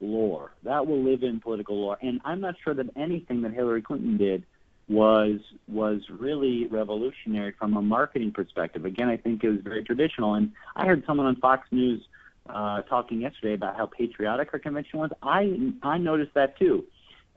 lore. 0.00 0.52
That 0.64 0.86
will 0.86 1.02
live 1.02 1.22
in 1.22 1.40
political 1.40 1.80
lore. 1.80 1.98
And 2.02 2.20
I'm 2.24 2.40
not 2.40 2.56
sure 2.62 2.74
that 2.74 2.86
anything 2.96 3.42
that 3.42 3.52
Hillary 3.52 3.82
Clinton 3.82 4.16
did 4.16 4.44
was 4.88 5.38
was 5.68 6.02
really 6.10 6.66
revolutionary 6.66 7.52
from 7.52 7.76
a 7.76 7.82
marketing 7.82 8.32
perspective. 8.32 8.84
Again, 8.84 9.08
I 9.08 9.16
think 9.16 9.44
it 9.44 9.48
was 9.48 9.60
very 9.60 9.84
traditional. 9.84 10.34
And 10.34 10.52
I 10.74 10.86
heard 10.86 11.04
someone 11.06 11.26
on 11.26 11.36
Fox 11.36 11.66
News 11.70 12.02
uh, 12.48 12.82
talking 12.82 13.20
yesterday 13.20 13.54
about 13.54 13.76
how 13.76 13.86
patriotic 13.86 14.50
her 14.50 14.58
convention 14.58 14.98
was. 14.98 15.10
I 15.22 15.72
I 15.82 15.98
noticed 15.98 16.34
that 16.34 16.58
too 16.58 16.84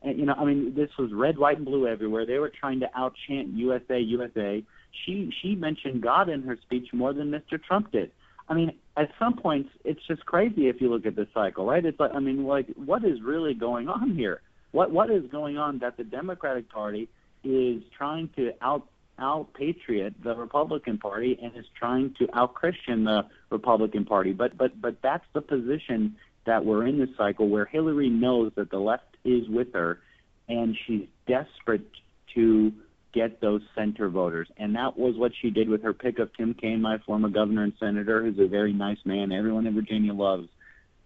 and, 0.06 0.20
you 0.20 0.26
know, 0.26 0.36
I 0.38 0.46
mean, 0.46 0.74
this 0.76 0.90
was 1.00 1.12
red, 1.12 1.38
white, 1.38 1.58
and 1.58 1.66
blue 1.66 1.88
everywhere. 1.88 2.26
They 2.26 2.38
were 2.38 2.52
trying 2.52 2.80
to 2.82 2.90
out 2.96 3.14
chant 3.28 3.50
USA, 3.50 4.00
USA. 4.00 4.64
She 5.06 5.32
she 5.42 5.56
mentioned 5.56 6.02
God 6.02 6.30
in 6.30 6.44
her 6.44 6.58
speech 6.62 6.90
more 6.94 7.12
than 7.12 7.32
Mr. 7.32 7.62
Trump 7.62 7.92
did. 7.92 8.12
I 8.48 8.54
mean, 8.54 8.74
at 8.96 9.10
some 9.18 9.36
points, 9.36 9.70
it's 9.84 10.00
just 10.08 10.26
crazy 10.26 10.68
if 10.68 10.80
you 10.80 10.92
look 10.92 11.08
at 11.08 11.16
this 11.16 11.28
cycle, 11.34 11.66
right? 11.66 11.84
It's 11.84 12.00
like, 12.00 12.12
I 12.14 12.20
mean, 12.20 12.46
like, 12.46 12.68
what 12.76 13.04
is 13.04 13.22
really 13.24 13.56
going 13.56 13.90
on 13.90 14.16
here? 14.16 14.42
What 14.72 14.92
what 14.92 15.10
is 15.10 15.24
going 15.32 15.58
on 15.58 15.80
that 15.80 15.98
the 15.98 16.04
Democratic 16.04 16.70
Party 16.70 17.10
is 17.44 17.82
trying 17.98 18.30
to 18.36 18.54
out 18.62 18.88
out 19.20 19.54
patriot 19.54 20.14
the 20.24 20.36
Republican 20.36 20.98
Party 20.98 21.38
and 21.42 21.56
is 21.56 21.66
trying 21.78 22.14
to 22.20 22.28
out 22.38 22.54
Christian 22.54 23.04
the 23.04 23.26
Republican 23.50 24.06
Party. 24.06 24.34
But 24.34 24.58
but 24.58 24.80
but 24.82 24.98
that's 25.02 25.26
the 25.34 25.42
position 25.42 26.16
that 26.46 26.66
we're 26.66 26.86
in 26.86 27.00
this 27.00 27.10
cycle 27.18 27.50
where 27.50 27.66
Hillary 27.66 28.10
knows 28.10 28.52
that 28.56 28.70
the 28.70 28.78
left 28.78 29.18
is 29.24 29.48
with 29.50 29.74
her, 29.74 30.00
and 30.48 30.78
she's 30.86 31.08
desperate 31.28 31.90
to 32.36 32.72
get 33.14 33.42
those 33.42 33.62
center 33.74 34.10
voters. 34.10 34.48
And 34.58 34.76
that 34.76 34.98
was 34.98 35.16
what 35.16 35.32
she 35.42 35.50
did 35.50 35.70
with 35.70 35.82
her 35.84 35.94
pick 35.94 36.20
of 36.20 36.36
Tim 36.36 36.54
Kaine, 36.54 36.82
my 36.82 36.98
former 37.00 37.30
governor 37.30 37.64
and 37.64 37.74
senator, 37.80 38.22
who's 38.22 38.38
a 38.40 38.48
very 38.48 38.74
nice 38.74 39.00
man. 39.06 39.32
Everyone 39.32 39.66
in 39.66 39.74
Virginia 39.74 40.14
loves 40.14 40.48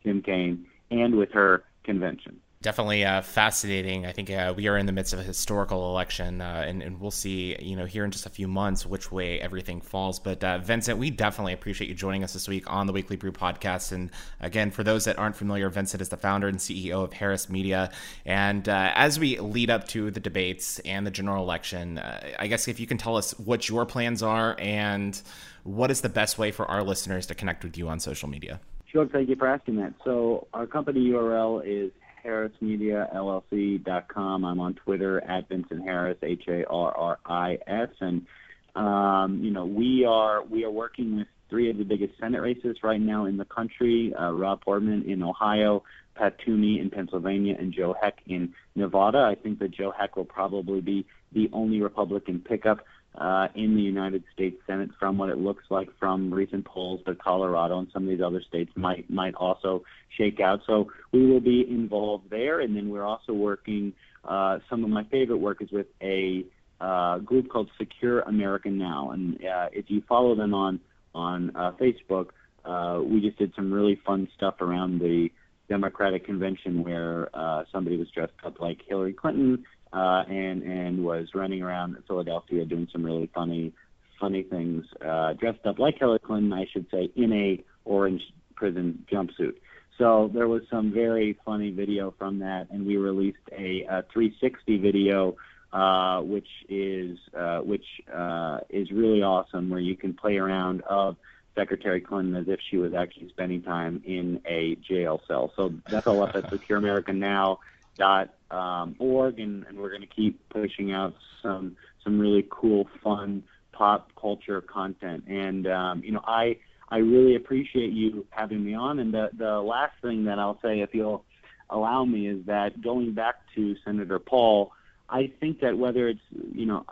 Tim 0.03 0.22
Kaine, 0.22 0.66
and 0.91 1.16
with 1.16 1.32
her 1.32 1.64
convention 1.84 2.41
definitely 2.62 3.05
uh, 3.05 3.22
fascinating. 3.22 4.05
I 4.05 4.12
think 4.12 4.30
uh, 4.30 4.53
we 4.55 4.68
are 4.68 4.78
in 4.78 4.86
the 4.86 4.91
midst 4.91 5.14
of 5.14 5.20
a 5.20 5.24
historical 5.24 5.91
election, 5.91 6.41
uh, 6.41 6.66
and, 6.68 6.84
and, 6.84 6.99
we'll 6.99 7.10
see, 7.10 7.55
you 7.62 7.78
know, 7.78 7.86
here 7.86 8.03
in 8.03 8.12
just 8.12 8.26
a 8.26 8.30
few 8.30 8.49
months 8.49 8.86
which 8.86 9.14
way 9.14 9.39
everything 9.39 9.80
falls. 9.80 10.20
But 10.20 10.43
uh, 10.43 10.57
Vincent, 10.57 10.99
we 10.99 11.10
definitely 11.10 11.53
appreciate 11.53 11.88
you 11.88 11.95
joining 11.95 12.22
us 12.22 12.34
this 12.34 12.49
week 12.49 12.70
on 12.70 12.86
the 12.86 12.91
Weekly 12.91 13.16
Brew 13.16 13.32
podcast. 13.32 13.93
And 13.93 14.12
again, 14.41 14.72
for 14.72 14.84
those 14.84 15.05
that 15.05 15.18
aren't 15.18 15.38
familiar, 15.38 15.70
Vincent 15.70 16.01
is 16.01 16.10
the 16.10 16.18
founder 16.18 16.49
and 16.49 16.57
CEO 16.57 17.01
of 17.01 17.14
Harris 17.14 17.49
Media. 17.49 17.91
And 18.26 18.68
uh, 18.68 18.91
as 18.93 19.18
we 19.18 19.39
lead 19.39 19.70
up 19.70 19.88
to 19.89 20.12
the 20.12 20.20
debates 20.20 20.80
and 20.80 21.07
the 21.07 21.12
general 21.12 21.41
election, 21.41 21.97
uh, 21.97 22.32
I 22.39 22.47
guess 22.47 22.68
if 22.68 22.78
you 22.78 22.88
can 22.88 22.97
tell 22.97 23.16
us 23.16 23.32
what 23.39 23.70
your 23.70 23.86
plans 23.86 24.22
are 24.22 24.57
and 24.60 25.20
what 25.64 25.91
is 25.91 26.01
the 26.01 26.10
best 26.10 26.38
way 26.38 26.51
for 26.51 26.66
our 26.66 26.84
listeners 26.84 27.26
to 27.28 27.36
connect 27.36 27.64
with 27.64 27.78
you 27.78 27.88
on 27.88 28.01
social 28.01 28.28
media. 28.28 28.60
Sure, 28.91 29.07
thank 29.07 29.30
you 29.30 29.38
for 29.38 29.47
asking 29.47 29.78
that. 29.78 29.93
So 30.03 30.47
our 30.53 30.66
company 30.66 31.07
URL 31.07 31.62
is 31.64 31.91
harrismediallc.com. 32.26 34.46
I'm 34.46 34.60
on 34.60 34.74
Twitter 34.76 35.22
at 35.22 35.50
Vincent 35.50 35.84
Harris, 35.84 36.18
H 36.22 36.44
A 36.48 36.66
R 36.66 36.96
R 36.96 37.18
I 37.26 37.58
S, 37.68 37.90
and 38.00 38.28
um, 38.76 39.40
you 39.44 39.52
know 39.52 39.66
we 39.66 40.06
are 40.06 40.44
we 40.44 40.64
are 40.66 40.72
working 40.72 41.18
with 41.18 41.28
three 41.50 41.70
of 41.70 41.78
the 41.78 41.84
biggest 41.84 42.18
Senate 42.20 42.42
races 42.42 42.78
right 42.84 43.02
now 43.02 43.26
in 43.26 43.38
the 43.38 43.46
country: 43.46 44.14
uh, 44.14 44.32
Rob 44.32 44.62
Portman 44.62 45.10
in 45.10 45.24
Ohio, 45.24 45.84
Pat 46.16 46.38
Toomey 46.46 46.80
in 46.80 46.90
Pennsylvania, 46.90 47.56
and 47.58 47.74
Joe 47.74 47.96
Heck 48.00 48.20
in 48.28 48.54
Nevada. 48.76 49.20
I 49.20 49.36
think 49.36 49.60
that 49.60 49.72
Joe 49.72 49.94
Heck 49.98 50.16
will 50.16 50.26
probably 50.26 50.82
be 50.82 51.06
the 51.32 51.50
only 51.54 51.82
Republican 51.82 52.40
pickup 52.40 52.80
uh, 53.16 53.47
in 53.55 53.76
the 53.76 53.82
United 53.82 54.24
States 54.34 54.55
Senate 54.66 54.89
from 54.99 55.18
what 55.18 55.30
it 55.30 55.38
looks 55.38 55.64
like 55.70 55.89
from 55.99 56.34
recent 56.34 56.66
polls 56.66 57.01
that 57.05 57.20
Colorado 57.20 57.80
and 57.80 57.88
some 57.91 58.03
of 58.03 58.10
these 58.10 58.22
other 58.22 58.41
states 58.41 58.72
might 58.76 59.10
might 59.10 59.36
also 59.36 59.84
shake 60.18 60.39
out. 60.39 60.62
So 60.66 60.91
we 61.12 61.26
will 61.26 61.41
be 61.41 61.66
involved 61.70 62.30
there, 62.30 62.60
and 62.60 62.76
then 62.76 62.89
we're 62.89 63.05
also 63.05 63.34
working. 63.34 63.93
Uh, 64.24 64.60
some 64.70 64.84
of 64.84 64.89
my 64.89 65.03
favorite 65.05 65.38
work 65.38 65.62
is 65.62 65.72
with 65.72 65.88
a 66.01 66.45
uh, 66.80 67.18
group 67.20 67.49
called 67.49 67.70
Secure 67.78 68.22
America 68.22 68.70
Now, 68.70 69.12
and 69.12 69.36
uh, 69.43 69.70
if 69.72 69.86
you 69.89 70.01
follow 70.07 70.36
them 70.36 70.53
on 70.53 70.80
on 71.16 71.55
uh, 71.55 71.72
Facebook, 71.72 72.30
uh, 72.64 73.01
we 73.03 73.20
just 73.22 73.38
did 73.38 73.53
some 73.55 73.74
really 73.74 73.99
fun 74.05 74.28
stuff 74.38 74.62
around 74.62 74.99
the 74.99 75.30
Democratic 75.68 76.26
convention 76.26 76.84
where 76.84 77.30
somebody 77.72 77.97
was 77.97 78.10
dressed 78.10 78.34
up 78.43 78.60
like 78.60 78.80
Hillary 78.88 79.14
Clinton 79.14 79.66
uh, 79.92 80.24
and 80.28 80.64
and 80.64 81.04
was 81.04 81.30
running 81.34 81.62
around 81.62 81.98
Philadelphia 82.08 82.66
doing 82.66 82.88
some 82.92 83.04
really 83.04 83.30
funny 83.34 83.74
funny 84.20 84.44
things, 84.44 84.86
uh, 85.06 85.34
dressed 85.34 85.66
up 85.66 85.80
like 85.80 85.98
Hillary 85.98 86.20
Clinton, 86.20 86.54
I 86.54 86.66
should 86.72 86.88
say, 86.92 87.10
in 87.16 87.32
a 87.32 87.64
orange 87.86 88.22
prison 88.56 89.06
jumpsuit. 89.12 89.56
So 89.98 90.30
there 90.34 90.48
was 90.48 90.62
some 90.70 90.92
very 90.92 91.38
funny 91.46 91.72
video 91.72 92.14
from 92.18 92.40
that, 92.40 92.68
and 92.70 92.86
we 92.86 92.98
released 92.98 93.38
a, 93.52 93.84
a 93.90 94.04
360 94.14 94.78
video, 94.78 95.36
uh, 95.74 96.22
which 96.22 96.48
is 96.70 97.18
uh, 97.38 97.60
which 97.60 97.86
uh, 98.14 98.60
is 98.70 98.92
really 98.92 99.22
awesome, 99.22 99.70
where 99.70 99.80
you 99.80 99.96
can 99.96 100.14
play 100.14 100.38
around 100.38 100.82
of 100.84 101.18
Secretary 101.56 102.00
Clinton 102.00 102.36
as 102.36 102.48
if 102.48 102.60
she 102.70 102.78
was 102.78 102.94
actually 102.94 103.30
spending 103.30 103.62
time 103.62 104.02
in 104.06 104.42
a 104.46 104.76
jail 104.76 105.22
cell. 105.28 105.52
So 105.56 105.74
that's 105.90 106.08
all 106.08 106.24
up 106.24 106.36
at 106.36 106.50
Secure 106.50 106.78
America 106.78 107.12
Now 107.12 107.60
dot 107.98 108.34
um, 108.52 108.96
org, 109.00 109.40
and, 109.40 109.66
and 109.68 109.78
we're 109.78 109.90
going 109.90 110.02
to 110.02 110.08
keep 110.08 110.40
pushing 110.50 110.92
out 110.92 111.16
some 111.42 111.76
some 112.04 112.20
really 112.20 112.46
cool, 112.50 112.88
fun 113.04 113.44
pop 113.72 114.12
culture 114.20 114.62
content. 114.62 115.26
And 115.28 115.68
um, 115.68 116.04
you 116.04 116.12
know, 116.12 116.24
I 116.26 116.58
I 116.90 116.98
really 116.98 117.36
appreciate 117.36 117.92
you 117.92 118.26
having 118.32 118.64
me 118.64 118.74
on. 118.74 119.00
And 119.00 119.14
the 119.14 119.30
the 119.38 119.60
last 119.62 119.94
thing 120.02 120.26
that 120.26 120.40
I'll 120.40 120.60
say, 120.62 120.82
if 120.82 120.94
you'll 120.94 121.24
allow 121.70 122.06
me, 122.06 122.28
is 122.28 122.46
that 122.46 122.82
going 122.82 123.14
back 123.14 123.36
to 123.56 123.76
Senator 123.86 124.20
Paul, 124.20 124.72
I 125.10 125.32
think 125.40 125.62
that 125.62 125.78
whether 125.78 126.08
it's 126.08 126.22
you 126.54 126.66
know. 126.66 126.86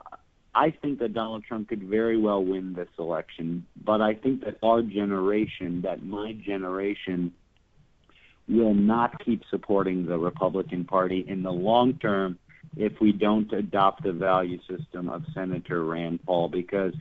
I 0.56 0.72
think 0.72 0.98
that 1.00 1.14
Donald 1.14 1.44
Trump 1.44 1.70
could 1.70 1.84
very 1.84 2.18
well 2.18 2.44
win 2.44 2.74
this 2.74 2.88
election, 2.98 3.68
but 3.86 4.02
I 4.02 4.16
think 4.16 4.44
that 4.44 4.58
our 4.64 4.82
generation, 4.82 5.82
that 5.84 6.04
my 6.04 6.34
generation, 6.34 7.32
will 8.48 8.74
not 8.74 9.24
keep 9.24 9.44
supporting 9.50 10.06
the 10.06 10.18
Republican 10.18 10.86
Party 10.86 11.26
in 11.28 11.44
the 11.44 11.52
long 11.52 11.94
term 12.00 12.38
if 12.76 12.94
we 13.02 13.12
don't 13.12 13.52
adopt 13.54 14.04
the 14.04 14.14
value 14.14 14.60
system 14.70 15.10
of 15.10 15.24
Senator 15.34 15.84
Rand 15.84 16.20
Paul. 16.26 16.48
Because 16.48 16.94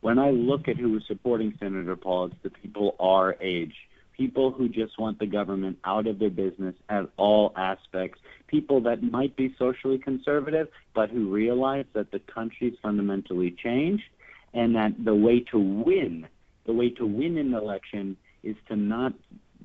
when 0.00 0.18
I 0.18 0.30
look 0.30 0.68
at 0.68 0.76
who 0.76 0.96
is 0.96 1.02
supporting 1.06 1.54
Senator 1.60 1.96
Paul, 1.96 2.26
it's 2.26 2.34
the 2.42 2.50
people 2.50 2.96
our 2.98 3.36
age, 3.40 3.74
people 4.16 4.50
who 4.50 4.68
just 4.68 4.98
want 4.98 5.18
the 5.18 5.26
government 5.26 5.78
out 5.84 6.06
of 6.06 6.18
their 6.18 6.30
business 6.30 6.74
at 6.88 7.08
all 7.16 7.52
aspects, 7.56 8.18
people 8.46 8.80
that 8.82 9.02
might 9.02 9.36
be 9.36 9.54
socially 9.58 9.98
conservative, 9.98 10.68
but 10.94 11.10
who 11.10 11.30
realize 11.30 11.86
that 11.94 12.10
the 12.10 12.18
country's 12.18 12.74
fundamentally 12.82 13.50
changed 13.50 14.04
and 14.52 14.74
that 14.74 14.92
the 15.04 15.14
way 15.14 15.40
to 15.40 15.58
win, 15.58 16.26
the 16.66 16.72
way 16.72 16.90
to 16.90 17.06
win 17.06 17.38
an 17.38 17.54
election 17.54 18.16
is 18.42 18.56
to 18.68 18.76
not 18.76 19.12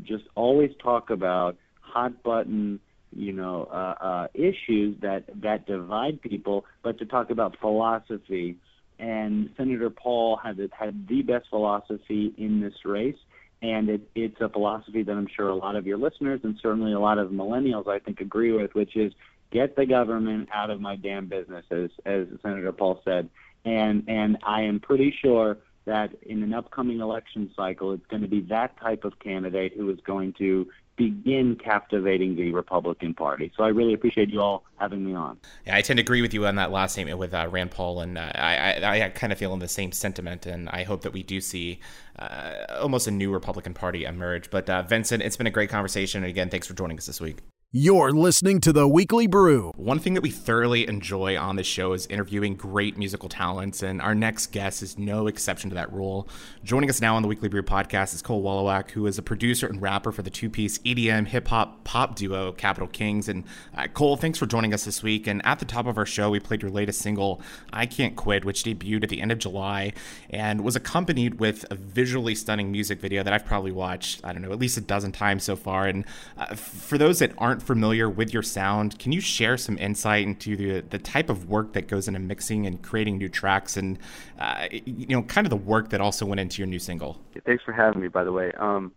just 0.04 0.26
always 0.36 0.72
talk 0.82 1.10
about 1.10 1.58
hot 1.80 2.24
button, 2.24 2.80
you 3.16 3.32
know, 3.32 3.68
uh, 3.72 4.04
uh, 4.04 4.28
issues 4.34 5.00
that 5.02 5.24
that 5.42 5.66
divide 5.66 6.22
people, 6.22 6.66
but 6.84 6.98
to 7.00 7.06
talk 7.06 7.30
about 7.30 7.58
philosophy. 7.60 8.58
And 8.98 9.50
Senator 9.58 9.90
Paul 9.90 10.38
had 10.38 10.58
had 10.78 11.08
the 11.08 11.22
best 11.22 11.50
philosophy 11.50 12.34
in 12.38 12.62
this 12.62 12.74
race, 12.86 13.18
and 13.62 13.90
it, 13.90 14.02
it's 14.16 14.40
a 14.40 14.50
philosophy 14.50 15.04
that 15.04 15.12
I'm 15.12 15.28
sure 15.36 15.50
a 15.50 15.56
lot 15.56 15.76
of 15.76 15.86
your 15.86 15.98
listeners 15.98 16.42
and 16.44 16.58
certainly 16.62 16.94
a 16.94 17.00
lot 17.00 17.18
of 17.18 17.30
millennials 17.30 17.88
I 17.88 18.00
think 18.00 18.22
agree 18.22 18.52
with, 18.52 18.74
which 18.74 18.96
is 18.96 19.14
get 19.52 19.76
the 19.76 19.86
government 19.86 20.50
out 20.54 20.70
of 20.70 20.82
my 20.82 20.96
damn 20.96 21.28
business, 21.28 21.66
as 21.72 21.90
as 22.06 22.28
Senator 22.42 22.72
Paul 22.72 23.02
said. 23.04 23.30
And 23.64 24.04
and 24.08 24.38
I 24.44 24.64
am 24.64 24.80
pretty 24.80 25.14
sure 25.22 25.58
that 25.86 26.12
in 26.24 26.44
an 26.44 26.54
upcoming 26.54 27.00
election 27.00 27.52
cycle, 27.56 27.94
it's 27.94 28.06
going 28.08 28.22
to 28.22 28.28
be 28.28 28.42
that 28.42 28.80
type 28.80 29.06
of 29.06 29.20
candidate 29.20 29.74
who 29.76 29.90
is 29.90 30.00
going 30.02 30.34
to 30.34 30.68
begin 30.96 31.56
captivating 31.56 32.36
the 32.36 32.52
Republican 32.54 33.14
Party. 33.14 33.52
So 33.58 33.64
I 33.64 33.68
really 33.68 33.94
appreciate 33.94 34.30
you 34.30 34.42
all 34.42 34.64
having 34.78 35.06
me 35.06 35.14
on. 35.14 35.38
Yeah, 35.66 35.76
I 35.76 35.82
tend 35.82 35.98
to 35.98 36.02
agree 36.02 36.22
with 36.22 36.34
you 36.34 36.46
on 36.48 36.56
that 36.56 36.72
last 36.72 36.94
statement 36.94 37.18
with 37.18 37.34
uh, 37.34 37.48
Rand 37.50 37.72
Paul, 37.72 38.02
and 38.02 38.18
uh, 38.18 38.32
I, 38.34 38.74
I, 38.82 39.06
I, 39.06 39.10
kind 39.10 39.34
of 39.34 39.40
feel 39.40 39.54
in 39.54 39.60
the 39.60 39.68
same 39.68 39.92
sentiment, 39.92 40.46
and 40.46 40.70
I 40.70 40.84
hope 40.84 41.02
that 41.02 41.12
we 41.12 41.24
do 41.24 41.42
see 41.42 41.80
uh, 42.18 42.66
almost 42.80 43.08
a 43.08 43.12
new 43.12 43.32
Republican 43.32 43.74
Party 43.74 44.06
emerge. 44.06 44.50
But 44.50 44.70
uh, 44.70 44.84
Vincent, 44.84 45.22
it's 45.22 45.38
been 45.38 45.48
a 45.48 45.52
great 45.52 45.70
conversation, 45.70 46.24
and 46.24 46.30
again, 46.30 46.50
thanks 46.50 46.68
for 46.68 46.74
joining 46.74 46.98
us 46.98 47.06
this 47.06 47.20
week. 47.20 47.40
You're 47.78 48.14
listening 48.14 48.62
to 48.62 48.72
the 48.72 48.88
Weekly 48.88 49.28
Brew. 49.28 49.74
One 49.76 50.00
thing 50.00 50.14
that 50.14 50.22
we 50.22 50.30
thoroughly 50.30 50.88
enjoy 50.88 51.38
on 51.38 51.58
this 51.58 51.68
show 51.68 51.92
is 51.92 52.08
interviewing 52.08 52.56
great 52.56 52.98
musical 52.98 53.28
talents, 53.28 53.84
and 53.84 54.02
our 54.02 54.16
next 54.16 54.54
guest 54.54 54.82
is 54.82 54.98
no 54.98 55.28
exception 55.28 55.72
to 55.72 55.74
that 55.74 55.92
rule. 55.92 56.26
Joining 56.64 56.90
us 56.90 57.02
now 57.02 57.18
on 57.18 57.22
the 57.22 57.28
Weekly 57.28 57.50
Brew 57.50 57.64
podcast 57.64 58.14
is 58.14 58.22
Cole 58.22 58.42
Walowac, 58.42 58.92
who 58.92 59.06
is 59.08 59.18
a 59.18 59.22
producer 59.22 59.68
and 59.68 59.82
rapper 59.82 60.14
for 60.14 60.22
the 60.22 60.30
two 60.30 60.50
piece 60.50 60.78
EDM 60.78 61.28
hip 61.28 61.50
hop 61.50 61.84
pop 61.84 62.16
duo 62.16 62.54
Capital 62.54 62.88
Kings. 62.88 63.28
And 63.28 63.44
uh, 63.76 63.88
Cole, 63.88 64.16
thanks 64.16 64.40
for 64.40 64.46
joining 64.46 64.74
us 64.74 64.86
this 64.86 65.04
week. 65.04 65.28
And 65.28 65.46
at 65.46 65.60
the 65.60 65.66
top 65.66 65.86
of 65.86 65.98
our 65.98 66.06
show, 66.06 66.30
we 66.30 66.40
played 66.40 66.62
your 66.62 66.72
latest 66.72 67.02
single, 67.02 67.42
I 67.74 67.88
Can't 67.88 68.16
Quit, 68.16 68.46
which 68.46 68.64
debuted 68.64 69.04
at 69.04 69.10
the 69.10 69.22
end 69.22 69.34
of 69.34 69.40
July 69.40 69.92
and 70.30 70.62
was 70.62 70.78
accompanied 70.78 71.42
with 71.42 71.66
a 71.70 71.76
visually 71.76 72.36
stunning 72.36 72.72
music 72.72 73.02
video 73.02 73.22
that 73.22 73.34
I've 73.34 73.46
probably 73.46 73.74
watched, 73.74 74.22
I 74.24 74.32
don't 74.32 74.44
know, 74.44 74.54
at 74.54 74.60
least 74.60 74.78
a 74.78 74.82
dozen 74.82 75.12
times 75.12 75.44
so 75.44 75.58
far. 75.58 75.88
And 75.88 76.06
uh, 76.38 76.56
for 76.56 76.98
those 76.98 77.20
that 77.20 77.34
aren't 77.38 77.65
familiar 77.66 78.10
with 78.10 78.34
your 78.34 78.44
sound, 78.44 79.00
can 79.00 79.12
you 79.12 79.22
share 79.22 79.58
some 79.58 79.78
insight 79.78 80.24
into 80.24 80.56
the, 80.56 80.82
the 80.82 81.00
type 81.00 81.30
of 81.30 81.50
work 81.50 81.74
that 81.74 81.88
goes 81.88 82.08
into 82.08 82.20
mixing 82.20 82.66
and 82.66 82.82
creating 82.82 83.18
new 83.18 83.30
tracks 83.30 83.78
and, 83.78 84.00
uh, 84.40 84.68
you 84.72 85.08
know, 85.08 85.24
kind 85.24 85.46
of 85.46 85.50
the 85.50 85.58
work 85.58 85.90
that 85.90 86.02
also 86.02 86.26
went 86.26 86.40
into 86.40 86.62
your 86.62 86.68
new 86.68 86.80
single? 86.80 87.20
Thanks 87.46 87.64
for 87.64 87.74
having 87.74 88.02
me, 88.02 88.08
by 88.08 88.24
the 88.24 88.32
way. 88.32 88.52
Um, 88.58 88.92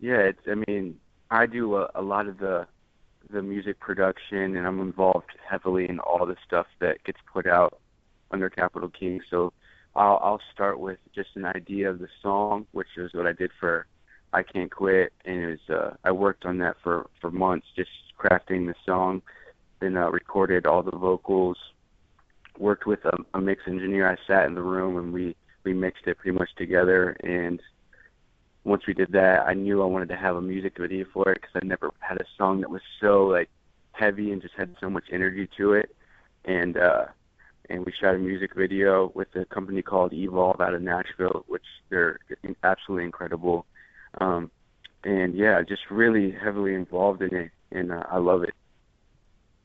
yeah, 0.00 0.18
it's, 0.18 0.40
I 0.50 0.54
mean, 0.66 0.98
I 1.30 1.46
do 1.46 1.76
a, 1.76 1.90
a 1.94 2.02
lot 2.02 2.26
of 2.26 2.38
the 2.38 2.66
the 3.28 3.42
music 3.42 3.78
production, 3.78 4.56
and 4.56 4.66
I'm 4.66 4.80
involved 4.80 5.30
heavily 5.48 5.88
in 5.88 6.00
all 6.00 6.26
the 6.26 6.36
stuff 6.44 6.66
that 6.80 7.04
gets 7.04 7.18
put 7.32 7.46
out 7.46 7.78
under 8.32 8.50
Capital 8.50 8.88
King. 8.88 9.20
So 9.30 9.52
I'll, 9.94 10.18
I'll 10.22 10.40
start 10.52 10.80
with 10.80 10.98
just 11.14 11.30
an 11.36 11.44
idea 11.44 11.90
of 11.90 11.98
the 11.98 12.08
song, 12.22 12.66
which 12.72 12.88
is 12.96 13.14
what 13.14 13.26
I 13.26 13.32
did 13.32 13.50
for 13.60 13.86
I 14.32 14.42
Can't 14.42 14.70
Quit, 14.70 15.12
and 15.24 15.40
it 15.40 15.46
was 15.46 15.76
uh, 15.76 15.96
I 16.04 16.12
worked 16.12 16.44
on 16.44 16.58
that 16.58 16.76
for 16.82 17.08
for 17.20 17.30
months, 17.30 17.66
just 17.76 17.90
crafting 18.18 18.66
the 18.66 18.74
song. 18.86 19.22
Then 19.80 19.96
uh, 19.96 20.10
recorded 20.10 20.66
all 20.66 20.82
the 20.82 20.96
vocals. 20.96 21.56
Worked 22.58 22.86
with 22.86 23.04
a, 23.06 23.16
a 23.34 23.40
mix 23.40 23.62
engineer. 23.66 24.08
I 24.08 24.16
sat 24.26 24.46
in 24.46 24.54
the 24.54 24.62
room 24.62 24.98
and 24.98 25.12
we 25.12 25.34
we 25.64 25.72
mixed 25.72 26.06
it 26.06 26.18
pretty 26.18 26.36
much 26.38 26.50
together. 26.56 27.16
And 27.22 27.60
once 28.64 28.82
we 28.86 28.94
did 28.94 29.12
that, 29.12 29.46
I 29.46 29.54
knew 29.54 29.82
I 29.82 29.86
wanted 29.86 30.08
to 30.10 30.16
have 30.16 30.36
a 30.36 30.42
music 30.42 30.74
video 30.78 31.06
for 31.12 31.30
it 31.32 31.40
because 31.40 31.60
I 31.62 31.66
never 31.66 31.90
had 32.00 32.20
a 32.20 32.24
song 32.36 32.60
that 32.60 32.70
was 32.70 32.82
so 33.00 33.26
like 33.26 33.48
heavy 33.92 34.32
and 34.32 34.42
just 34.42 34.54
had 34.56 34.76
so 34.80 34.90
much 34.90 35.04
energy 35.12 35.48
to 35.56 35.72
it. 35.72 35.94
And 36.44 36.76
uh, 36.76 37.06
and 37.70 37.86
we 37.86 37.92
shot 37.98 38.14
a 38.14 38.18
music 38.18 38.54
video 38.54 39.12
with 39.14 39.28
a 39.36 39.44
company 39.46 39.80
called 39.80 40.12
Evolve 40.12 40.60
out 40.60 40.74
of 40.74 40.82
Nashville, 40.82 41.44
which 41.46 41.64
they're 41.88 42.18
absolutely 42.64 43.04
incredible. 43.04 43.64
Um, 44.18 44.50
and 45.04 45.34
yeah, 45.34 45.62
just 45.62 45.82
really 45.90 46.30
heavily 46.32 46.74
involved 46.74 47.22
in 47.22 47.34
it, 47.34 47.50
and 47.70 47.92
uh, 47.92 48.04
I 48.10 48.18
love 48.18 48.42
it. 48.42 48.54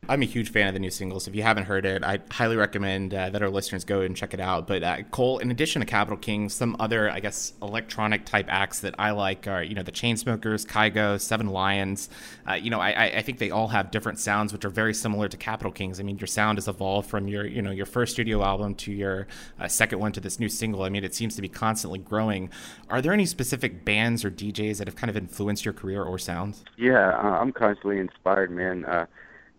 I'm 0.07 0.21
a 0.21 0.25
huge 0.25 0.51
fan 0.51 0.67
of 0.67 0.73
the 0.73 0.79
new 0.79 0.91
singles. 0.91 1.27
If 1.27 1.35
you 1.35 1.41
haven't 1.41 1.63
heard 1.63 1.85
it, 1.85 2.03
I 2.03 2.19
highly 2.29 2.55
recommend 2.55 3.13
uh, 3.13 3.31
that 3.31 3.41
our 3.41 3.49
listeners 3.49 3.83
go 3.83 4.01
and 4.01 4.15
check 4.15 4.33
it 4.35 4.39
out. 4.39 4.67
But 4.67 4.83
uh, 4.83 5.01
Cole, 5.09 5.39
in 5.39 5.49
addition 5.49 5.79
to 5.79 5.85
Capital 5.85 6.17
Kings, 6.17 6.53
some 6.53 6.75
other, 6.79 7.09
I 7.09 7.19
guess, 7.19 7.53
electronic 7.61 8.23
type 8.25 8.45
acts 8.47 8.81
that 8.81 8.93
I 8.99 9.11
like 9.11 9.47
are, 9.47 9.63
you 9.63 9.73
know, 9.73 9.81
the 9.81 9.91
Chainsmokers, 9.91 10.67
Kygo, 10.67 11.19
Seven 11.19 11.47
Lions. 11.47 12.09
Uh, 12.47 12.53
you 12.53 12.69
know, 12.69 12.79
I, 12.79 13.05
I 13.17 13.21
think 13.23 13.39
they 13.39 13.49
all 13.49 13.69
have 13.69 13.89
different 13.89 14.19
sounds, 14.19 14.53
which 14.53 14.63
are 14.63 14.69
very 14.69 14.93
similar 14.93 15.27
to 15.27 15.37
Capital 15.37 15.71
Kings. 15.71 15.99
I 15.99 16.03
mean, 16.03 16.19
your 16.19 16.27
sound 16.27 16.59
has 16.59 16.67
evolved 16.67 17.09
from 17.09 17.27
your, 17.27 17.47
you 17.47 17.63
know, 17.63 17.71
your 17.71 17.87
first 17.87 18.13
studio 18.13 18.43
album 18.43 18.75
to 18.75 18.91
your 18.91 19.25
uh, 19.59 19.67
second 19.67 19.99
one 19.99 20.11
to 20.11 20.19
this 20.19 20.39
new 20.39 20.49
single. 20.49 20.83
I 20.83 20.89
mean, 20.89 21.03
it 21.03 21.15
seems 21.15 21.35
to 21.35 21.41
be 21.41 21.49
constantly 21.49 21.99
growing. 21.99 22.51
Are 22.89 23.01
there 23.01 23.13
any 23.13 23.25
specific 23.25 23.83
bands 23.83 24.23
or 24.23 24.29
DJs 24.29 24.77
that 24.77 24.87
have 24.87 24.95
kind 24.95 25.09
of 25.09 25.17
influenced 25.17 25.65
your 25.65 25.73
career 25.73 26.03
or 26.03 26.19
sound? 26.19 26.57
Yeah, 26.77 27.11
I'm 27.17 27.51
constantly 27.51 27.97
inspired, 27.97 28.51
man 28.51 28.85
uh, 28.85 29.05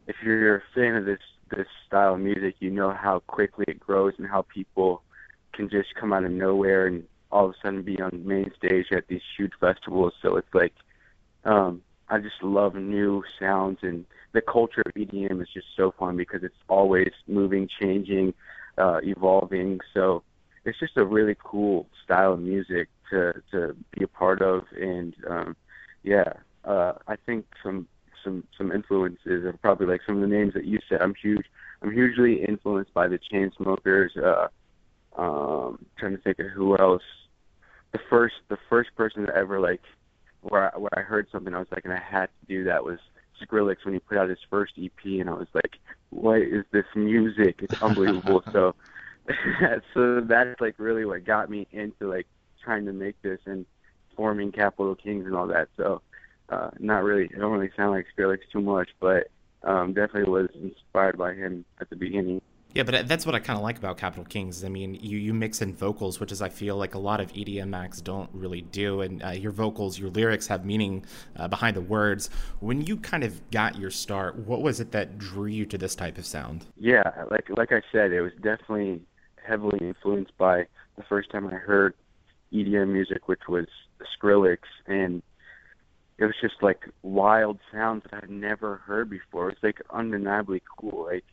if 0.06 0.16
you're 0.22 0.56
a 0.56 0.62
fan 0.74 0.96
of 0.96 1.04
this 1.04 1.20
this 1.50 1.66
style 1.86 2.14
of 2.14 2.20
music, 2.20 2.56
you 2.58 2.70
know 2.70 2.90
how 2.90 3.20
quickly 3.20 3.64
it 3.68 3.78
grows 3.78 4.14
and 4.18 4.26
how 4.26 4.42
people 4.42 5.02
can 5.52 5.68
just 5.68 5.94
come 5.94 6.12
out 6.12 6.24
of 6.24 6.32
nowhere 6.32 6.86
and 6.86 7.04
all 7.30 7.46
of 7.46 7.52
a 7.52 7.54
sudden 7.62 7.82
be 7.82 8.00
on 8.00 8.26
main 8.26 8.50
stage 8.56 8.86
at 8.92 9.06
these 9.08 9.20
huge 9.36 9.52
festivals. 9.60 10.12
So 10.22 10.36
it's 10.36 10.52
like 10.54 10.74
um, 11.44 11.82
I 12.08 12.18
just 12.18 12.42
love 12.42 12.74
new 12.74 13.22
sounds 13.38 13.78
and 13.82 14.04
the 14.32 14.40
culture 14.40 14.82
of 14.84 14.92
EDM 14.94 15.40
is 15.40 15.48
just 15.54 15.68
so 15.76 15.94
fun 15.98 16.16
because 16.16 16.42
it's 16.42 16.54
always 16.68 17.10
moving, 17.26 17.68
changing, 17.80 18.34
uh, 18.76 19.00
evolving. 19.02 19.80
So 19.94 20.22
it's 20.64 20.78
just 20.78 20.96
a 20.96 21.04
really 21.04 21.36
cool 21.42 21.86
style 22.04 22.34
of 22.34 22.40
music 22.40 22.88
to 23.10 23.34
to 23.52 23.76
be 23.92 24.04
a 24.04 24.08
part 24.08 24.42
of 24.42 24.64
and 24.78 25.14
um, 25.28 25.56
yeah, 26.02 26.32
uh, 26.64 26.94
I 27.06 27.16
think 27.16 27.46
some 27.62 27.86
some 28.26 28.44
some 28.58 28.72
influences 28.72 29.44
are 29.44 29.54
probably 29.62 29.86
like 29.86 30.00
some 30.04 30.16
of 30.16 30.20
the 30.20 30.34
names 30.34 30.52
that 30.54 30.64
you 30.64 30.80
said. 30.88 31.00
I'm 31.00 31.14
huge. 31.14 31.46
I'm 31.80 31.92
hugely 31.92 32.44
influenced 32.44 32.92
by 32.92 33.06
the 33.06 33.18
Chainsmokers. 33.18 34.10
Uh, 34.16 34.48
um, 35.20 35.86
trying 35.98 36.16
to 36.16 36.22
think 36.22 36.38
of 36.40 36.46
who 36.48 36.76
else. 36.76 37.02
The 37.92 38.00
first 38.10 38.34
the 38.48 38.58
first 38.68 38.94
person 38.96 39.24
that 39.24 39.34
ever 39.34 39.60
like 39.60 39.80
where 40.42 40.74
I, 40.74 40.78
where 40.78 40.90
I 40.98 41.00
heard 41.00 41.28
something 41.30 41.54
I 41.54 41.58
was 41.58 41.68
like 41.70 41.84
and 41.84 41.94
I 41.94 42.00
had 42.00 42.26
to 42.26 42.46
do 42.46 42.64
that 42.64 42.84
was 42.84 42.98
Skrillex 43.42 43.76
when 43.84 43.94
he 43.94 44.00
put 44.00 44.18
out 44.18 44.28
his 44.28 44.38
first 44.50 44.74
EP 44.82 45.04
and 45.04 45.30
I 45.30 45.34
was 45.34 45.48
like, 45.54 45.78
what 46.10 46.40
is 46.40 46.64
this 46.72 46.84
music? 46.94 47.60
It's 47.62 47.80
unbelievable. 47.82 48.42
so 48.52 48.74
so 49.94 50.20
that's 50.20 50.60
like 50.60 50.74
really 50.78 51.04
what 51.04 51.24
got 51.24 51.48
me 51.48 51.66
into 51.72 52.08
like 52.08 52.26
trying 52.62 52.84
to 52.86 52.92
make 52.92 53.20
this 53.22 53.40
and 53.46 53.64
forming 54.16 54.52
Capital 54.52 54.94
Kings 54.94 55.26
and 55.26 55.34
all 55.34 55.46
that. 55.46 55.68
So 55.76 56.02
uh, 56.48 56.70
not 56.78 57.02
really. 57.02 57.28
I 57.34 57.38
don't 57.38 57.52
really 57.52 57.70
sound 57.76 57.92
like 57.92 58.06
Skrillex 58.16 58.38
too 58.52 58.60
much, 58.60 58.88
but 59.00 59.28
um, 59.62 59.92
definitely 59.92 60.30
was 60.30 60.48
inspired 60.54 61.18
by 61.18 61.34
him 61.34 61.64
at 61.80 61.90
the 61.90 61.96
beginning. 61.96 62.40
Yeah, 62.76 62.82
but 62.82 63.08
that's 63.08 63.24
what 63.24 63.34
I 63.34 63.38
kind 63.38 63.56
of 63.56 63.62
like 63.62 63.78
about 63.78 63.96
Capital 63.96 64.26
Kings. 64.26 64.62
I 64.62 64.68
mean, 64.68 64.98
you, 65.00 65.16
you 65.16 65.32
mix 65.32 65.62
in 65.62 65.74
vocals, 65.74 66.20
which 66.20 66.30
is 66.30 66.42
I 66.42 66.50
feel 66.50 66.76
like 66.76 66.94
a 66.94 66.98
lot 66.98 67.22
of 67.22 67.32
EDM 67.32 67.74
acts 67.74 68.02
don't 68.02 68.28
really 68.34 68.60
do, 68.60 69.00
and 69.00 69.24
uh, 69.24 69.30
your 69.30 69.50
vocals, 69.50 69.98
your 69.98 70.10
lyrics 70.10 70.46
have 70.48 70.66
meaning 70.66 71.06
uh, 71.36 71.48
behind 71.48 71.74
the 71.74 71.80
words. 71.80 72.28
When 72.60 72.82
you 72.82 72.98
kind 72.98 73.24
of 73.24 73.50
got 73.50 73.78
your 73.78 73.90
start, 73.90 74.36
what 74.36 74.60
was 74.60 74.78
it 74.78 74.92
that 74.92 75.16
drew 75.16 75.46
you 75.46 75.64
to 75.64 75.78
this 75.78 75.94
type 75.94 76.18
of 76.18 76.26
sound? 76.26 76.66
Yeah, 76.76 77.24
like 77.30 77.48
like 77.56 77.72
I 77.72 77.80
said, 77.90 78.12
it 78.12 78.20
was 78.20 78.32
definitely 78.42 79.00
heavily 79.42 79.78
influenced 79.80 80.36
by 80.36 80.66
the 80.98 81.02
first 81.08 81.30
time 81.30 81.46
I 81.46 81.54
heard 81.54 81.94
EDM 82.52 82.88
music, 82.88 83.26
which 83.26 83.48
was 83.48 83.68
Skrillex, 84.20 84.58
and 84.86 85.22
it 86.18 86.24
was 86.24 86.34
just 86.40 86.62
like 86.62 86.88
wild 87.02 87.58
sounds 87.72 88.04
that 88.10 88.24
I'd 88.24 88.30
never 88.30 88.76
heard 88.76 89.10
before. 89.10 89.50
It's 89.50 89.62
like 89.62 89.80
undeniably 89.90 90.62
cool, 90.78 91.06
like 91.06 91.24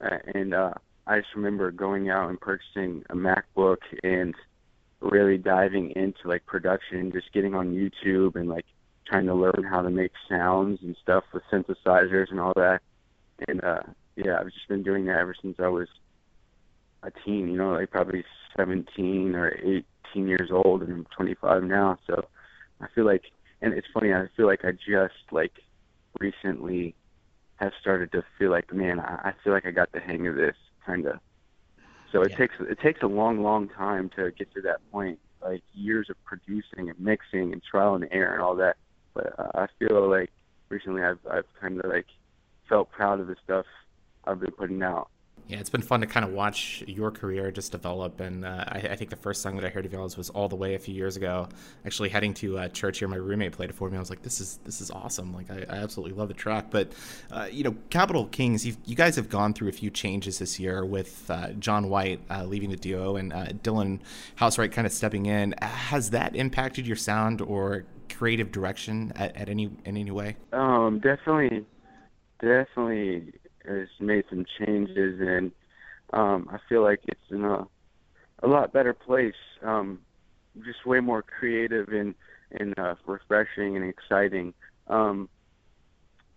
uh, 0.00 0.18
and 0.34 0.54
uh, 0.54 0.74
I 1.06 1.20
just 1.20 1.34
remember 1.34 1.70
going 1.70 2.10
out 2.10 2.28
and 2.28 2.40
purchasing 2.40 3.04
a 3.10 3.14
MacBook 3.14 3.78
and 4.02 4.34
really 5.00 5.38
diving 5.38 5.90
into 5.92 6.26
like 6.26 6.46
production, 6.46 7.12
just 7.12 7.32
getting 7.32 7.54
on 7.54 7.74
YouTube 7.74 8.36
and 8.36 8.48
like 8.48 8.66
trying 9.06 9.26
to 9.26 9.34
learn 9.34 9.64
how 9.68 9.82
to 9.82 9.90
make 9.90 10.12
sounds 10.28 10.80
and 10.82 10.96
stuff 11.00 11.24
with 11.32 11.42
synthesizers 11.52 12.30
and 12.30 12.40
all 12.40 12.52
that. 12.56 12.80
And 13.46 13.62
uh, 13.62 13.82
yeah, 14.16 14.38
I've 14.40 14.52
just 14.52 14.68
been 14.68 14.82
doing 14.82 15.06
that 15.06 15.18
ever 15.18 15.34
since 15.40 15.56
I 15.60 15.68
was 15.68 15.88
a 17.02 17.10
teen. 17.24 17.48
You 17.48 17.58
know, 17.58 17.72
like 17.72 17.90
probably 17.90 18.24
17 18.56 19.34
or 19.34 19.56
18 20.14 20.28
years 20.28 20.50
old, 20.50 20.82
and 20.82 20.92
I'm 20.92 21.06
25 21.16 21.62
now. 21.64 21.98
So 22.06 22.26
I 22.80 22.86
feel 22.94 23.04
like, 23.04 23.24
and 23.62 23.74
it's 23.74 23.86
funny. 23.92 24.12
I 24.12 24.26
feel 24.36 24.46
like 24.46 24.64
I 24.64 24.72
just 24.72 25.14
like 25.30 25.52
recently 26.20 26.94
have 27.56 27.72
started 27.80 28.12
to 28.12 28.22
feel 28.38 28.50
like, 28.50 28.72
man, 28.72 29.00
I, 29.00 29.30
I 29.30 29.32
feel 29.42 29.52
like 29.52 29.66
I 29.66 29.70
got 29.70 29.92
the 29.92 30.00
hang 30.00 30.26
of 30.26 30.36
this 30.36 30.56
kind 30.84 31.06
of. 31.06 31.18
So 32.12 32.22
it 32.22 32.30
yeah. 32.32 32.36
takes 32.36 32.54
it 32.60 32.78
takes 32.80 33.02
a 33.02 33.06
long, 33.06 33.42
long 33.42 33.68
time 33.68 34.10
to 34.16 34.30
get 34.30 34.52
to 34.54 34.60
that 34.62 34.80
point, 34.92 35.18
like 35.42 35.62
years 35.74 36.08
of 36.10 36.16
producing 36.24 36.88
and 36.90 36.98
mixing 36.98 37.52
and 37.52 37.62
trial 37.62 37.94
and 37.94 38.06
error 38.10 38.34
and 38.34 38.42
all 38.42 38.56
that. 38.56 38.76
But 39.14 39.38
uh, 39.38 39.50
I 39.54 39.66
feel 39.78 40.08
like 40.08 40.30
recently 40.68 41.02
I've 41.02 41.18
I've 41.30 41.46
kind 41.60 41.80
of 41.80 41.90
like 41.90 42.06
felt 42.68 42.90
proud 42.90 43.20
of 43.20 43.26
the 43.26 43.36
stuff 43.44 43.66
I've 44.24 44.40
been 44.40 44.52
putting 44.52 44.82
out. 44.82 45.08
Yeah, 45.48 45.58
it's 45.58 45.70
been 45.70 45.82
fun 45.82 46.00
to 46.00 46.08
kind 46.08 46.26
of 46.26 46.32
watch 46.32 46.82
your 46.88 47.12
career 47.12 47.52
just 47.52 47.70
develop. 47.70 48.18
And 48.20 48.44
uh, 48.44 48.64
I, 48.66 48.78
I, 48.78 48.96
think 48.96 49.10
the 49.10 49.16
first 49.16 49.42
song 49.42 49.54
that 49.56 49.64
I 49.64 49.68
heard 49.68 49.86
of 49.86 49.92
yours 49.92 50.16
was 50.16 50.28
"All 50.30 50.48
the 50.48 50.56
Way" 50.56 50.74
a 50.74 50.78
few 50.78 50.92
years 50.92 51.16
ago. 51.16 51.48
Actually, 51.84 52.08
heading 52.08 52.34
to 52.34 52.58
uh, 52.58 52.68
church 52.68 52.98
here, 52.98 53.06
my 53.06 53.16
roommate 53.16 53.52
played 53.52 53.70
it 53.70 53.74
for 53.74 53.88
me. 53.88 53.96
I 53.96 54.00
was 54.00 54.10
like, 54.10 54.22
"This 54.22 54.40
is 54.40 54.58
this 54.64 54.80
is 54.80 54.90
awesome! 54.90 55.32
Like, 55.32 55.48
I, 55.48 55.64
I 55.68 55.76
absolutely 55.76 56.16
love 56.16 56.26
the 56.26 56.34
track." 56.34 56.70
But 56.70 56.92
uh, 57.30 57.46
you 57.48 57.62
know, 57.62 57.76
Capital 57.90 58.26
Kings, 58.26 58.66
you 58.66 58.96
guys 58.96 59.14
have 59.14 59.28
gone 59.28 59.54
through 59.54 59.68
a 59.68 59.72
few 59.72 59.88
changes 59.88 60.40
this 60.40 60.58
year 60.58 60.84
with 60.84 61.30
uh, 61.30 61.50
John 61.52 61.88
White 61.90 62.20
uh, 62.28 62.44
leaving 62.44 62.70
the 62.70 62.76
duo 62.76 63.14
and 63.14 63.32
uh, 63.32 63.46
Dylan 63.46 64.00
Housewright 64.38 64.72
kind 64.72 64.86
of 64.86 64.92
stepping 64.92 65.26
in. 65.26 65.54
Has 65.62 66.10
that 66.10 66.34
impacted 66.34 66.88
your 66.88 66.96
sound 66.96 67.40
or 67.40 67.84
creative 68.12 68.50
direction 68.50 69.12
at, 69.14 69.36
at 69.36 69.48
any 69.48 69.66
in 69.84 69.96
any 69.96 70.10
way? 70.10 70.34
Um, 70.52 70.98
definitely, 70.98 71.64
definitely 72.40 73.32
has 73.68 73.88
made 74.00 74.24
some 74.30 74.44
changes, 74.58 75.20
and 75.20 75.52
um, 76.12 76.48
I 76.50 76.58
feel 76.68 76.82
like 76.82 77.00
it's 77.04 77.30
in 77.30 77.44
a 77.44 77.66
a 78.42 78.46
lot 78.46 78.72
better 78.72 78.92
place. 78.92 79.34
Um, 79.62 80.00
just 80.64 80.86
way 80.86 81.00
more 81.00 81.22
creative 81.22 81.88
and 81.88 82.14
and 82.52 82.78
uh, 82.78 82.94
refreshing 83.06 83.76
and 83.76 83.84
exciting. 83.84 84.54
Um, 84.86 85.28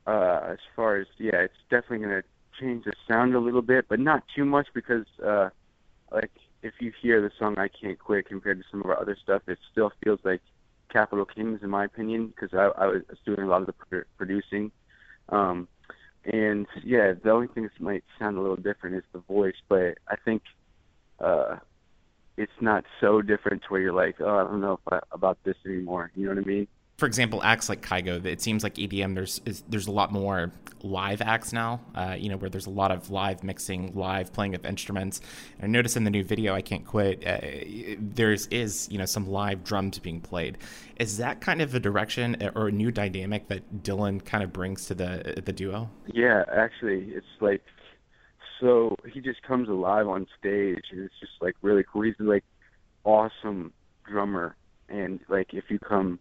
uh, 0.08 0.42
as 0.52 0.58
far 0.76 0.98
as 0.98 1.08
yeah, 1.18 1.36
it's 1.36 1.54
definitely 1.70 2.00
going 2.00 2.22
to 2.22 2.24
change 2.60 2.86
the 2.86 2.94
sound 3.08 3.36
a 3.36 3.40
little 3.40 3.62
bit, 3.62 3.86
but 3.88 4.00
not 4.00 4.24
too 4.36 4.46
much 4.46 4.68
because 4.74 5.06
uh, 5.26 5.50
like 6.12 6.32
if 6.62 6.74
you 6.80 6.92
hear 7.02 7.22
the 7.22 7.32
song 7.38 7.58
"I 7.58 7.70
Can't 7.70 8.00
Quit" 8.00 8.28
compared 8.28 8.60
to 8.60 8.66
some 8.72 8.82
of 8.82 8.88
our 8.88 9.00
other 9.00 9.18
stuff, 9.22 9.44
it 9.48 9.60
still 9.72 9.92
feels 10.04 10.20
like 10.24 10.42
Capital 10.92 11.26
Kings 11.26 11.60
in 11.62 11.70
my 11.70 11.86
opinion 11.86 12.28
because 12.28 12.54
I, 12.54 12.84
I 12.84 12.88
was 12.88 13.04
doing 13.26 13.42
a 13.42 13.48
lot 13.48 13.62
of 13.62 13.68
the 13.68 13.74
pr- 13.74 14.08
producing. 14.18 14.72
Um, 15.30 15.68
and 16.26 16.68
yeah, 16.84 17.14
the 17.24 17.32
only 17.32 17.48
thing 17.48 17.64
that 17.64 17.80
might 17.80 18.04
sound 18.18 18.38
a 18.38 18.42
little 18.42 18.56
different 18.56 18.96
is 18.96 19.04
the 19.14 19.20
voice, 19.20 19.56
but 19.68 19.98
I 20.08 20.16
think 20.24 20.42
uh, 21.20 21.58
it's 22.38 22.52
not 22.62 22.84
so 23.02 23.22
different 23.22 23.64
to 23.64 23.68
where 23.70 23.82
you're 23.82 23.94
like, 23.94 24.16
oh, 24.20 24.38
I 24.38 24.44
don't 24.44 24.62
know 24.62 24.80
I, 24.92 25.00
about 25.12 25.38
this 25.44 25.56
anymore. 25.66 26.12
You 26.16 26.26
know 26.26 26.36
what 26.36 26.44
I 26.44 26.48
mean? 26.48 26.68
For 27.00 27.06
example, 27.06 27.42
acts 27.42 27.70
like 27.70 27.82
Kygo, 27.82 28.24
it 28.26 28.42
seems 28.42 28.62
like 28.62 28.76
EDM 28.76 29.16
there's 29.16 29.40
is, 29.46 29.64
there's 29.70 29.88
a 29.88 29.92
lot 29.92 30.12
more 30.12 30.52
live 30.84 31.22
acts 31.22 31.54
now. 31.54 31.80
Uh, 31.96 32.16
you 32.20 32.28
know, 32.28 32.36
where 32.36 32.50
there's 32.50 32.66
a 32.66 32.72
lot 32.72 32.92
of 32.92 33.10
live 33.10 33.42
mixing, 33.42 33.94
live 33.96 34.34
playing 34.34 34.54
of 34.54 34.66
instruments. 34.66 35.22
And 35.58 35.70
I 35.70 35.72
noticed 35.72 35.96
in 35.96 36.04
the 36.04 36.10
new 36.10 36.26
video, 36.26 36.54
I 36.54 36.62
can't 36.62 36.86
quit. 36.86 37.26
Uh, 37.26 37.96
there's 38.00 38.48
is 38.48 38.90
you 38.92 38.98
know 38.98 39.06
some 39.06 39.28
live 39.30 39.64
drums 39.64 39.98
being 39.98 40.20
played. 40.20 40.58
Is 40.98 41.18
that 41.18 41.40
kind 41.40 41.62
of 41.62 41.74
a 41.74 41.80
direction 41.80 42.36
uh, 42.42 42.52
or 42.54 42.68
a 42.68 42.72
new 42.72 42.92
dynamic 42.92 43.48
that 43.48 43.82
Dylan 43.82 44.24
kind 44.24 44.44
of 44.44 44.52
brings 44.52 44.86
to 44.88 44.94
the 44.94 45.42
the 45.44 45.54
duo? 45.54 45.90
Yeah, 46.08 46.44
actually, 46.52 47.12
it's 47.16 47.26
like 47.40 47.64
so 48.60 48.98
he 49.10 49.22
just 49.22 49.42
comes 49.44 49.70
alive 49.70 50.10
on 50.10 50.28
stage, 50.38 50.84
and 50.92 51.06
it's 51.06 51.20
just 51.22 51.34
like 51.40 51.56
really 51.62 51.86
cool. 51.90 52.02
He's 52.02 52.16
like 52.20 52.44
awesome 53.06 53.72
drummer, 54.06 54.58
and 54.90 55.22
like 55.30 55.54
if 55.54 55.64
you 55.70 55.80
come 55.80 56.20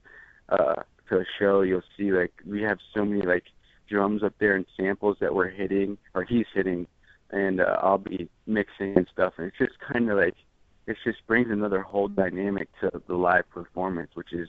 uh, 0.48 0.82
to 1.08 1.18
a 1.18 1.24
show, 1.38 1.62
you'll 1.62 1.82
see 1.96 2.12
like 2.12 2.32
we 2.46 2.62
have 2.62 2.78
so 2.94 3.04
many 3.04 3.24
like 3.24 3.44
drums 3.88 4.22
up 4.22 4.34
there 4.38 4.54
and 4.54 4.66
samples 4.76 5.16
that 5.20 5.34
we're 5.34 5.48
hitting 5.48 5.98
or 6.14 6.24
he's 6.24 6.46
hitting, 6.54 6.86
and 7.30 7.60
uh, 7.60 7.78
I'll 7.82 7.98
be 7.98 8.28
mixing 8.46 8.96
and 8.96 9.08
stuff, 9.12 9.34
and 9.38 9.46
it's 9.46 9.58
just 9.58 9.78
kind 9.80 10.10
of 10.10 10.18
like 10.18 10.34
it 10.86 10.96
just 11.04 11.26
brings 11.26 11.50
another 11.50 11.82
whole 11.82 12.08
dynamic 12.08 12.68
to 12.80 12.90
the 13.06 13.14
live 13.14 13.48
performance, 13.50 14.10
which 14.14 14.32
is 14.32 14.48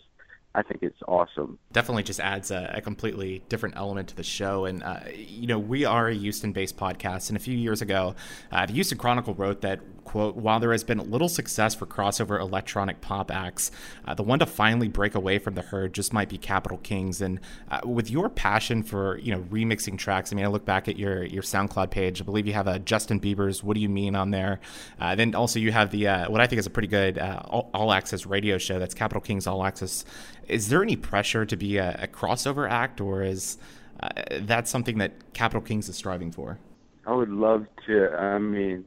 I 0.56 0.64
think 0.64 0.82
it's 0.82 0.98
awesome. 1.08 1.60
Definitely 1.72 2.04
just 2.04 2.20
adds 2.20 2.50
a, 2.50 2.72
a 2.76 2.82
completely 2.82 3.44
different 3.50 3.76
element 3.78 4.10
to 4.10 4.16
the 4.16 4.24
show. 4.24 4.66
And, 4.66 4.82
uh, 4.82 5.02
you 5.16 5.46
know, 5.46 5.60
we 5.60 5.86
are 5.86 6.08
a 6.08 6.16
Houston 6.16 6.54
based 6.54 6.76
podcast. 6.76 7.30
And 7.30 7.38
a 7.38 7.40
few 7.40 7.56
years 7.56 7.84
ago, 7.84 8.16
uh, 8.52 8.66
the 8.66 8.74
Houston 8.74 8.98
Chronicle 8.98 9.36
wrote 9.36 9.62
that, 9.62 9.80
quote, 10.06 10.36
while 10.36 10.60
there 10.60 10.72
has 10.72 10.84
been 10.84 10.98
little 11.12 11.30
success 11.30 11.76
for 11.76 11.86
crossover 11.86 12.40
electronic 12.40 13.00
pop 13.00 13.30
acts, 13.30 13.70
uh, 14.06 14.16
the 14.16 14.24
one 14.24 14.40
to 14.40 14.48
finally 14.48 14.88
break 14.88 15.14
away 15.14 15.38
from 15.38 15.54
the 15.54 15.62
herd 15.62 15.94
just 15.94 16.14
might 16.14 16.30
be 16.30 16.38
Capital 16.40 16.80
Kings. 16.80 17.22
And 17.22 17.40
uh, 17.70 17.82
with 17.86 18.10
your 18.10 18.28
passion 18.28 18.82
for, 18.82 19.20
you 19.20 19.32
know, 19.32 19.42
remixing 19.52 20.00
tracks, 20.00 20.34
I 20.34 20.36
mean, 20.36 20.46
I 20.46 20.48
look 20.48 20.66
back 20.66 20.88
at 20.88 20.98
your, 20.98 21.24
your 21.26 21.44
SoundCloud 21.44 21.92
page. 21.92 22.22
I 22.22 22.26
believe 22.26 22.48
you 22.48 22.54
have 22.54 22.68
a 22.68 22.80
Justin 22.80 23.20
Bieber's 23.20 23.64
What 23.64 23.76
Do 23.76 23.82
You 23.82 23.90
Mean 23.90 24.16
on 24.16 24.32
there. 24.32 24.62
Uh, 25.00 25.14
then 25.14 25.36
also 25.36 25.60
you 25.60 25.72
have 25.72 25.92
the, 25.92 26.08
uh, 26.08 26.32
what 26.32 26.42
I 26.42 26.48
think 26.48 26.58
is 26.58 26.66
a 26.66 26.72
pretty 26.72 26.88
good 26.88 27.20
all, 27.20 27.70
all 27.72 27.94
access 27.94 28.26
radio 28.26 28.58
show. 28.58 28.80
That's 28.80 28.96
Capital 28.96 29.22
Kings 29.22 29.46
All 29.46 29.64
Access 29.64 30.06
is 30.50 30.70
there 30.70 30.82
any 30.82 30.96
pressure 30.96 31.46
to 31.46 31.56
be 31.56 31.78
a, 31.78 32.00
a 32.04 32.08
crossover 32.08 32.70
act, 32.70 33.00
or 33.00 33.24
is 33.24 33.58
uh, 34.02 34.10
that 34.42 34.68
something 34.68 34.98
that 34.98 35.34
Capital 35.34 35.62
Kings 35.62 35.88
is 35.88 35.96
striving 35.96 36.32
for? 36.32 36.58
I 37.06 37.14
would 37.14 37.30
love 37.30 37.66
to. 37.88 38.12
I 38.14 38.38
mean, 38.40 38.86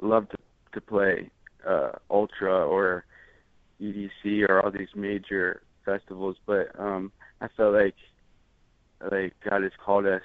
love 0.00 0.28
to 0.30 0.36
to 0.74 0.80
play 0.80 1.30
uh, 1.66 1.92
Ultra 2.10 2.66
or 2.66 3.04
EDC 3.80 4.48
or 4.48 4.62
all 4.62 4.70
these 4.70 4.88
major 4.94 5.62
festivals, 5.84 6.36
but 6.46 6.68
um, 6.78 7.12
I 7.40 7.48
felt 7.56 7.74
like 7.74 7.94
like 9.10 9.34
God 9.48 9.62
has 9.62 9.72
called 9.82 10.06
us 10.06 10.22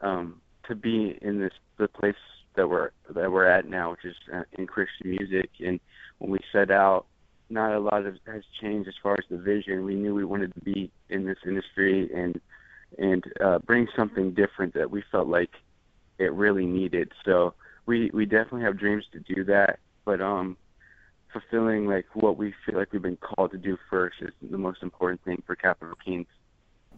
um, 0.00 0.40
to 0.68 0.74
be 0.74 1.18
in 1.22 1.40
this 1.40 1.52
the 1.78 1.88
place 1.88 2.14
that 2.56 2.68
we're 2.68 2.90
that 3.10 3.32
we're 3.32 3.46
at 3.46 3.68
now, 3.68 3.92
which 3.92 4.04
is 4.04 4.16
uh, 4.32 4.42
in 4.52 4.66
Christian 4.66 5.10
music. 5.10 5.50
And 5.60 5.80
when 6.18 6.30
we 6.30 6.38
set 6.52 6.70
out 6.70 7.06
not 7.50 7.72
a 7.72 7.78
lot 7.78 8.06
of 8.06 8.16
has 8.26 8.42
changed 8.60 8.88
as 8.88 8.94
far 9.02 9.14
as 9.14 9.24
the 9.30 9.36
vision. 9.36 9.84
We 9.84 9.94
knew 9.94 10.14
we 10.14 10.24
wanted 10.24 10.54
to 10.54 10.60
be 10.60 10.90
in 11.08 11.24
this 11.26 11.38
industry 11.46 12.10
and 12.14 12.40
and 12.98 13.24
uh, 13.40 13.58
bring 13.58 13.88
something 13.96 14.32
different 14.32 14.74
that 14.74 14.90
we 14.90 15.02
felt 15.10 15.26
like 15.26 15.50
it 16.18 16.32
really 16.32 16.66
needed. 16.66 17.12
So 17.24 17.54
we 17.86 18.10
we 18.12 18.24
definitely 18.24 18.62
have 18.62 18.78
dreams 18.78 19.04
to 19.12 19.20
do 19.20 19.44
that, 19.44 19.78
but 20.04 20.20
um, 20.20 20.56
fulfilling 21.32 21.86
like 21.86 22.06
what 22.14 22.36
we 22.36 22.54
feel 22.64 22.76
like 22.76 22.92
we've 22.92 23.02
been 23.02 23.16
called 23.16 23.50
to 23.52 23.58
do 23.58 23.76
first 23.90 24.16
is 24.20 24.32
the 24.50 24.58
most 24.58 24.82
important 24.82 25.22
thing 25.24 25.42
for 25.46 25.56
Capital 25.56 25.96
Kings. 26.04 26.28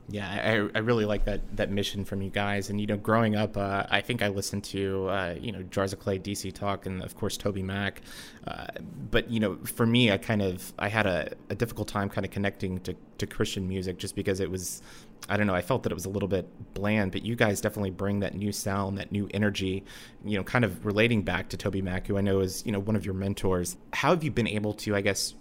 Yeah, 0.08 0.70
I, 0.74 0.78
I 0.78 0.82
really 0.82 1.04
like 1.04 1.24
that 1.24 1.56
that 1.56 1.70
mission 1.70 2.04
from 2.04 2.22
you 2.22 2.30
guys. 2.30 2.70
And 2.70 2.80
you 2.80 2.86
know, 2.86 2.96
growing 2.96 3.34
up, 3.34 3.56
uh, 3.56 3.86
I 3.90 4.00
think 4.00 4.22
I 4.22 4.28
listened 4.28 4.62
to 4.64 5.08
uh, 5.08 5.34
you 5.40 5.50
know 5.50 5.62
Jars 5.64 5.92
of 5.92 5.98
Clay, 5.98 6.18
DC 6.20 6.52
Talk, 6.52 6.86
and 6.86 7.02
of 7.02 7.16
course 7.16 7.36
Toby 7.36 7.62
Mac. 7.62 8.02
Uh, 8.46 8.66
but 9.10 9.28
you 9.28 9.40
know, 9.40 9.58
for 9.64 9.84
me, 9.84 10.12
I 10.12 10.18
kind 10.18 10.42
of 10.42 10.72
I 10.78 10.88
had 10.88 11.06
a, 11.06 11.32
a 11.50 11.56
difficult 11.56 11.88
time 11.88 12.08
kind 12.08 12.24
of 12.24 12.30
connecting 12.30 12.78
to, 12.80 12.94
to 13.18 13.26
Christian 13.26 13.66
music 13.66 13.98
just 13.98 14.14
because 14.14 14.38
it 14.38 14.48
was 14.48 14.80
I 15.28 15.36
don't 15.36 15.48
know. 15.48 15.56
I 15.56 15.62
felt 15.62 15.82
that 15.82 15.90
it 15.90 15.96
was 15.96 16.06
a 16.06 16.10
little 16.10 16.28
bit 16.28 16.48
bland, 16.74 17.10
but 17.10 17.24
you 17.24 17.34
guys 17.34 17.60
definitely 17.60 17.90
bring 17.90 18.20
that 18.20 18.36
new 18.36 18.52
sound, 18.52 18.98
that 18.98 19.10
new 19.10 19.28
energy. 19.34 19.84
You 20.24 20.38
know, 20.38 20.44
kind 20.44 20.64
of 20.64 20.86
relating 20.86 21.22
back 21.22 21.48
to 21.48 21.56
Toby 21.56 21.82
Mac, 21.82 22.06
who 22.06 22.16
I 22.16 22.20
know 22.20 22.40
is 22.40 22.64
you 22.64 22.70
know 22.70 22.78
one 22.78 22.94
of 22.94 23.04
your 23.04 23.14
mentors. 23.14 23.76
How 23.92 24.10
have 24.10 24.22
you 24.22 24.30
been 24.30 24.46
able 24.46 24.74
to, 24.74 24.94
I 24.94 25.00
guess, 25.00 25.34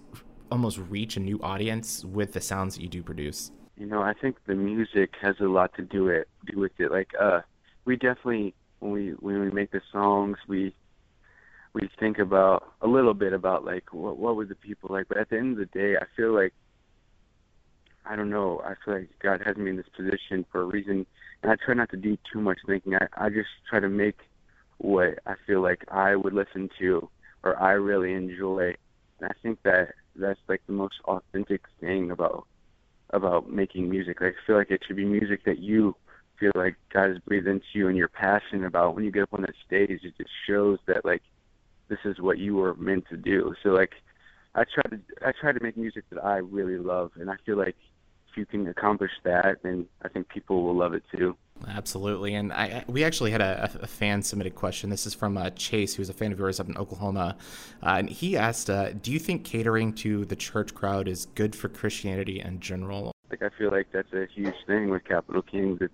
almost 0.51 0.79
reach 0.89 1.17
a 1.17 1.19
new 1.19 1.39
audience 1.43 2.03
with 2.03 2.33
the 2.33 2.41
sounds 2.41 2.75
that 2.75 2.81
you 2.81 2.89
do 2.89 3.03
produce? 3.03 3.51
You 3.77 3.85
know, 3.85 4.01
I 4.01 4.13
think 4.13 4.37
the 4.45 4.55
music 4.55 5.15
has 5.21 5.35
a 5.39 5.45
lot 5.45 5.75
to 5.75 5.81
do 5.81 6.07
it 6.07 6.27
do 6.45 6.59
with 6.59 6.71
it. 6.79 6.91
Like, 6.91 7.11
uh, 7.19 7.41
we 7.83 7.95
definitely 7.95 8.53
when 8.79 8.91
we 8.91 9.09
when 9.11 9.41
we 9.41 9.51
make 9.51 9.71
the 9.71 9.81
songs, 9.91 10.37
we 10.47 10.73
we 11.73 11.89
think 11.99 12.19
about 12.19 12.71
a 12.81 12.87
little 12.87 13.13
bit 13.13 13.33
about 13.33 13.65
like 13.65 13.93
what 13.93 14.17
what 14.17 14.37
would 14.37 14.49
the 14.49 14.55
people 14.55 14.89
like, 14.91 15.07
but 15.09 15.17
at 15.17 15.29
the 15.29 15.37
end 15.37 15.53
of 15.53 15.57
the 15.57 15.79
day, 15.79 15.97
I 15.97 16.05
feel 16.15 16.33
like 16.33 16.53
I 18.05 18.15
don't 18.15 18.29
know. 18.29 18.61
I 18.63 18.75
feel 18.83 18.93
like 18.95 19.09
God 19.21 19.41
has 19.45 19.57
me 19.57 19.71
in 19.71 19.77
this 19.77 19.89
position 19.95 20.45
for 20.51 20.61
a 20.61 20.65
reason, 20.65 21.05
and 21.43 21.51
I 21.51 21.55
try 21.55 21.73
not 21.73 21.89
to 21.91 21.97
do 21.97 22.17
too 22.31 22.39
much 22.39 22.59
thinking. 22.65 22.95
I 22.95 23.07
I 23.17 23.29
just 23.29 23.49
try 23.69 23.79
to 23.79 23.89
make 23.89 24.19
what 24.77 25.19
I 25.25 25.35
feel 25.45 25.61
like 25.61 25.83
I 25.89 26.15
would 26.15 26.33
listen 26.33 26.69
to 26.79 27.09
or 27.43 27.61
I 27.61 27.73
really 27.73 28.13
enjoy, 28.13 28.75
and 29.19 29.29
I 29.29 29.33
think 29.43 29.61
that 29.63 29.95
that's 30.15 30.39
like 30.47 30.61
the 30.67 30.73
most 30.73 30.95
authentic 31.05 31.63
thing 31.81 32.11
about 32.11 32.47
about 33.11 33.49
making 33.49 33.89
music. 33.89 34.21
Like, 34.21 34.33
I 34.33 34.47
feel 34.47 34.57
like 34.57 34.71
it 34.71 34.81
should 34.85 34.95
be 34.95 35.05
music 35.05 35.45
that 35.45 35.59
you 35.59 35.95
feel 36.39 36.51
like 36.55 36.75
God 36.93 37.09
has 37.09 37.19
breathed 37.19 37.47
into 37.47 37.65
you 37.73 37.87
and 37.87 37.97
you're 37.97 38.07
passionate 38.07 38.65
about. 38.65 38.95
When 38.95 39.03
you 39.03 39.11
get 39.11 39.23
up 39.23 39.33
on 39.33 39.41
that 39.41 39.55
stage, 39.65 39.89
it 40.03 40.13
just 40.17 40.29
shows 40.47 40.79
that 40.87 41.05
like 41.05 41.23
this 41.87 41.99
is 42.03 42.19
what 42.19 42.37
you 42.39 42.55
were 42.55 42.75
meant 42.75 43.05
to 43.09 43.17
do. 43.17 43.53
So 43.63 43.69
like, 43.69 43.93
I 44.53 44.63
try 44.63 44.83
to 44.89 44.99
I 45.25 45.31
try 45.39 45.51
to 45.51 45.61
make 45.61 45.77
music 45.77 46.05
that 46.11 46.23
I 46.23 46.37
really 46.37 46.77
love, 46.77 47.11
and 47.19 47.29
I 47.29 47.35
feel 47.45 47.57
like 47.57 47.75
if 48.29 48.37
you 48.37 48.45
can 48.45 48.67
accomplish 48.67 49.11
that, 49.23 49.63
then 49.63 49.87
I 50.01 50.07
think 50.07 50.29
people 50.29 50.63
will 50.63 50.75
love 50.75 50.93
it 50.93 51.03
too. 51.15 51.35
Absolutely, 51.67 52.35
and 52.35 52.51
I, 52.51 52.83
we 52.87 53.03
actually 53.03 53.31
had 53.31 53.41
a, 53.41 53.69
a 53.81 53.87
fan 53.87 54.21
submitted 54.21 54.55
question. 54.55 54.89
This 54.89 55.05
is 55.05 55.13
from 55.13 55.37
uh, 55.37 55.49
Chase, 55.51 55.95
who's 55.95 56.09
a 56.09 56.13
fan 56.13 56.31
of 56.31 56.39
yours 56.39 56.59
up 56.59 56.67
in 56.67 56.77
Oklahoma, 56.77 57.37
uh, 57.81 57.95
and 57.97 58.09
he 58.09 58.37
asked, 58.37 58.69
uh, 58.69 58.91
"Do 58.91 59.11
you 59.11 59.19
think 59.19 59.45
catering 59.45 59.93
to 59.93 60.25
the 60.25 60.35
church 60.35 60.75
crowd 60.75 61.07
is 61.07 61.27
good 61.27 61.55
for 61.55 61.69
Christianity 61.69 62.41
in 62.41 62.59
general?" 62.59 63.11
Like 63.29 63.41
I 63.41 63.49
feel 63.57 63.71
like 63.71 63.87
that's 63.91 64.11
a 64.13 64.27
huge 64.33 64.55
thing 64.67 64.89
with 64.89 65.05
Capital 65.05 65.41
Kings. 65.41 65.79
It's 65.81 65.93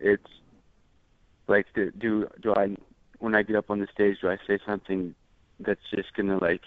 it's 0.00 0.28
like 1.48 1.66
do 1.74 1.90
do, 1.92 2.28
do 2.42 2.54
I 2.54 2.76
when 3.18 3.34
I 3.34 3.42
get 3.42 3.56
up 3.56 3.70
on 3.70 3.80
the 3.80 3.88
stage, 3.92 4.18
do 4.20 4.28
I 4.28 4.38
say 4.46 4.58
something 4.66 5.14
that's 5.60 5.80
just 5.94 6.12
gonna 6.14 6.38
like 6.38 6.62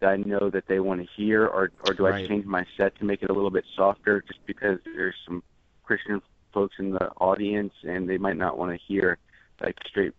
that 0.00 0.10
I 0.10 0.16
know 0.16 0.50
that 0.50 0.64
they 0.68 0.80
want 0.80 1.00
to 1.00 1.08
hear, 1.16 1.46
or 1.46 1.72
or 1.86 1.94
do 1.94 2.04
Right. 2.04 2.24
I 2.24 2.28
change 2.28 2.44
my 2.44 2.66
set 2.76 2.96
to 2.98 3.04
make 3.04 3.22
it 3.22 3.30
a 3.30 3.32
little 3.32 3.50
bit 3.50 3.64
softer, 3.74 4.22
just 4.26 4.44
because 4.46 4.78
there's 4.84 5.16
some 5.26 5.42
Christian 5.82 6.20
folks 6.54 6.76
in 6.78 6.92
the 6.92 7.10
audience 7.18 7.74
and 7.82 8.08
they 8.08 8.16
might 8.16 8.36
not 8.36 8.56
want 8.56 8.70
to 8.72 8.78
hear 8.86 9.18
like 9.60 9.76
straight 9.86 10.12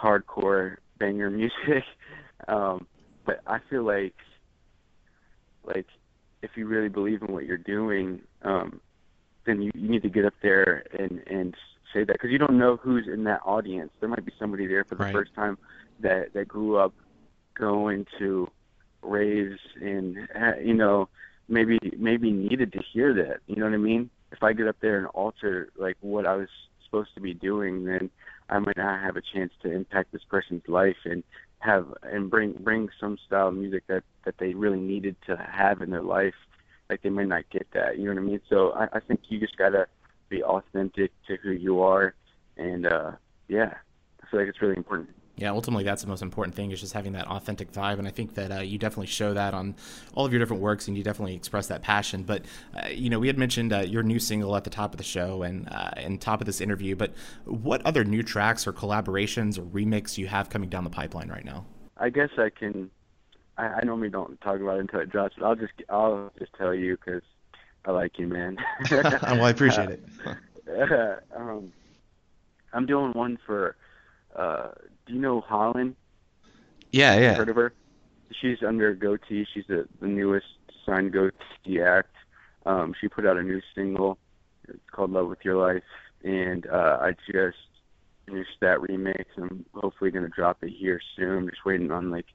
hardcore 0.00 0.76
banger 0.98 1.30
music. 1.40 1.84
um, 2.48 2.86
but 3.24 3.40
I 3.46 3.58
feel 3.70 3.84
like 3.84 4.14
like 5.64 5.86
if 6.42 6.50
you 6.56 6.66
really 6.66 6.88
believe 6.88 7.22
in 7.22 7.32
what 7.32 7.44
you're 7.44 7.56
doing, 7.58 8.20
um, 8.42 8.80
then 9.46 9.60
you, 9.62 9.70
you 9.74 9.88
need 9.88 10.02
to 10.02 10.08
get 10.08 10.24
up 10.24 10.34
there 10.42 10.84
and 10.98 11.22
and 11.26 11.54
say 11.92 12.04
that 12.04 12.12
because 12.14 12.30
you 12.30 12.38
don't 12.38 12.58
know 12.58 12.76
who's 12.76 13.06
in 13.06 13.24
that 13.24 13.40
audience. 13.44 13.92
There 14.00 14.08
might 14.08 14.24
be 14.24 14.32
somebody 14.38 14.66
there 14.66 14.84
for 14.84 14.94
the 14.96 15.04
Right. 15.04 15.12
first 15.12 15.34
time 15.34 15.58
that 16.00 16.32
that 16.34 16.48
grew 16.48 16.76
up 16.76 16.94
going 17.54 18.06
to 18.18 18.48
raves 19.02 19.60
and 19.80 20.16
you 20.62 20.74
know 20.74 21.08
maybe 21.48 21.78
maybe 21.98 22.32
needed 22.32 22.72
to 22.72 22.80
hear 22.92 23.14
that. 23.14 23.40
You 23.46 23.56
know 23.56 23.66
what 23.66 23.74
I 23.74 23.78
mean? 23.78 24.10
If 24.32 24.42
I 24.42 24.52
get 24.52 24.68
up 24.68 24.76
there 24.80 24.98
and 24.98 25.06
alter 25.08 25.70
like 25.76 25.96
what 26.00 26.26
I 26.26 26.36
was 26.36 26.48
supposed 26.84 27.14
to 27.14 27.20
be 27.20 27.34
doing, 27.34 27.84
then 27.84 28.10
I 28.48 28.58
might 28.58 28.76
not 28.76 29.00
have 29.00 29.16
a 29.16 29.22
chance 29.34 29.52
to 29.62 29.70
impact 29.70 30.12
this 30.12 30.24
person's 30.28 30.62
life 30.68 30.96
and 31.04 31.22
have 31.58 31.86
and 32.02 32.30
bring 32.30 32.52
bring 32.52 32.88
some 33.00 33.18
style 33.26 33.48
of 33.48 33.54
music 33.54 33.84
that 33.88 34.04
that 34.24 34.34
they 34.38 34.54
really 34.54 34.80
needed 34.80 35.16
to 35.26 35.36
have 35.36 35.82
in 35.82 35.90
their 35.90 36.02
life. 36.02 36.34
Like 36.88 37.02
they 37.02 37.10
might 37.10 37.28
not 37.28 37.48
get 37.50 37.66
that. 37.74 37.98
You 37.98 38.04
know 38.04 38.20
what 38.20 38.20
I 38.20 38.30
mean? 38.30 38.40
So 38.48 38.70
I, 38.72 38.88
I 38.92 39.00
think 39.00 39.20
you 39.28 39.40
just 39.40 39.56
gotta 39.56 39.86
be 40.28 40.42
authentic 40.42 41.12
to 41.26 41.36
who 41.36 41.50
you 41.50 41.82
are, 41.82 42.14
and 42.56 42.86
uh 42.86 43.12
yeah, 43.48 43.74
I 44.22 44.30
feel 44.30 44.40
like 44.40 44.48
it's 44.48 44.62
really 44.62 44.76
important. 44.76 45.10
Yeah, 45.38 45.50
ultimately, 45.50 45.84
that's 45.84 46.00
the 46.00 46.08
most 46.08 46.22
important 46.22 46.56
thing 46.56 46.70
is 46.70 46.80
just 46.80 46.94
having 46.94 47.12
that 47.12 47.26
authentic 47.26 47.70
vibe, 47.70 47.98
and 47.98 48.08
I 48.08 48.10
think 48.10 48.34
that 48.34 48.50
uh, 48.50 48.60
you 48.60 48.78
definitely 48.78 49.08
show 49.08 49.34
that 49.34 49.52
on 49.52 49.74
all 50.14 50.24
of 50.24 50.32
your 50.32 50.38
different 50.38 50.62
works, 50.62 50.88
and 50.88 50.96
you 50.96 51.02
definitely 51.02 51.34
express 51.34 51.66
that 51.66 51.82
passion. 51.82 52.22
But 52.22 52.46
uh, 52.74 52.88
you 52.88 53.10
know, 53.10 53.18
we 53.18 53.26
had 53.26 53.36
mentioned 53.36 53.70
uh, 53.70 53.80
your 53.80 54.02
new 54.02 54.18
single 54.18 54.56
at 54.56 54.64
the 54.64 54.70
top 54.70 54.94
of 54.94 54.98
the 54.98 55.04
show 55.04 55.42
and 55.42 55.68
uh, 55.68 55.90
and 55.96 56.22
top 56.22 56.40
of 56.40 56.46
this 56.46 56.62
interview. 56.62 56.96
But 56.96 57.12
what 57.44 57.84
other 57.84 58.02
new 58.02 58.22
tracks 58.22 58.66
or 58.66 58.72
collaborations 58.72 59.58
or 59.58 59.62
remix 59.62 60.16
you 60.16 60.26
have 60.26 60.48
coming 60.48 60.70
down 60.70 60.84
the 60.84 60.90
pipeline 60.90 61.28
right 61.28 61.44
now? 61.44 61.66
I 61.98 62.08
guess 62.08 62.30
I 62.38 62.48
can. 62.48 62.90
I, 63.58 63.66
I 63.66 63.84
normally 63.84 64.08
don't 64.08 64.40
talk 64.40 64.60
about 64.60 64.78
it 64.78 64.80
until 64.80 65.00
it 65.00 65.10
drops, 65.10 65.34
but 65.38 65.44
I'll 65.44 65.54
just 65.54 65.74
I'll 65.90 66.32
just 66.38 66.54
tell 66.54 66.72
you 66.72 66.96
because 66.96 67.22
I 67.84 67.90
like 67.90 68.18
you, 68.18 68.26
man. 68.26 68.56
well, 68.90 69.44
I 69.44 69.50
appreciate 69.50 69.90
it. 69.90 70.02
um, 71.36 71.74
I'm 72.72 72.86
doing 72.86 73.12
one 73.12 73.38
for. 73.44 73.76
Uh, 74.34 74.68
do 75.06 75.14
you 75.14 75.20
know 75.20 75.40
Hollyn? 75.40 75.94
Yeah, 76.90 77.18
yeah. 77.18 77.34
Heard 77.34 77.48
of 77.48 77.56
her? 77.56 77.72
She's 78.40 78.58
under 78.66 78.94
Gotee. 78.94 79.46
She's 79.52 79.64
the, 79.68 79.86
the 80.00 80.06
newest 80.06 80.46
signed 80.84 81.12
Gotee 81.12 81.84
act. 81.84 82.14
Um, 82.64 82.94
she 83.00 83.08
put 83.08 83.26
out 83.26 83.36
a 83.36 83.42
new 83.42 83.60
single. 83.74 84.18
It's 84.68 84.78
called 84.90 85.12
Love 85.12 85.28
with 85.28 85.44
Your 85.44 85.56
Life, 85.56 85.84
and 86.24 86.66
uh, 86.66 86.98
I 87.00 87.12
just 87.30 87.56
finished 88.26 88.58
that 88.60 88.78
remix. 88.78 89.24
I'm 89.36 89.64
hopefully 89.74 90.10
gonna 90.10 90.28
drop 90.28 90.58
it 90.62 90.70
here 90.70 91.00
soon. 91.16 91.38
I'm 91.38 91.48
just 91.48 91.64
waiting 91.64 91.92
on 91.92 92.10
like 92.10 92.26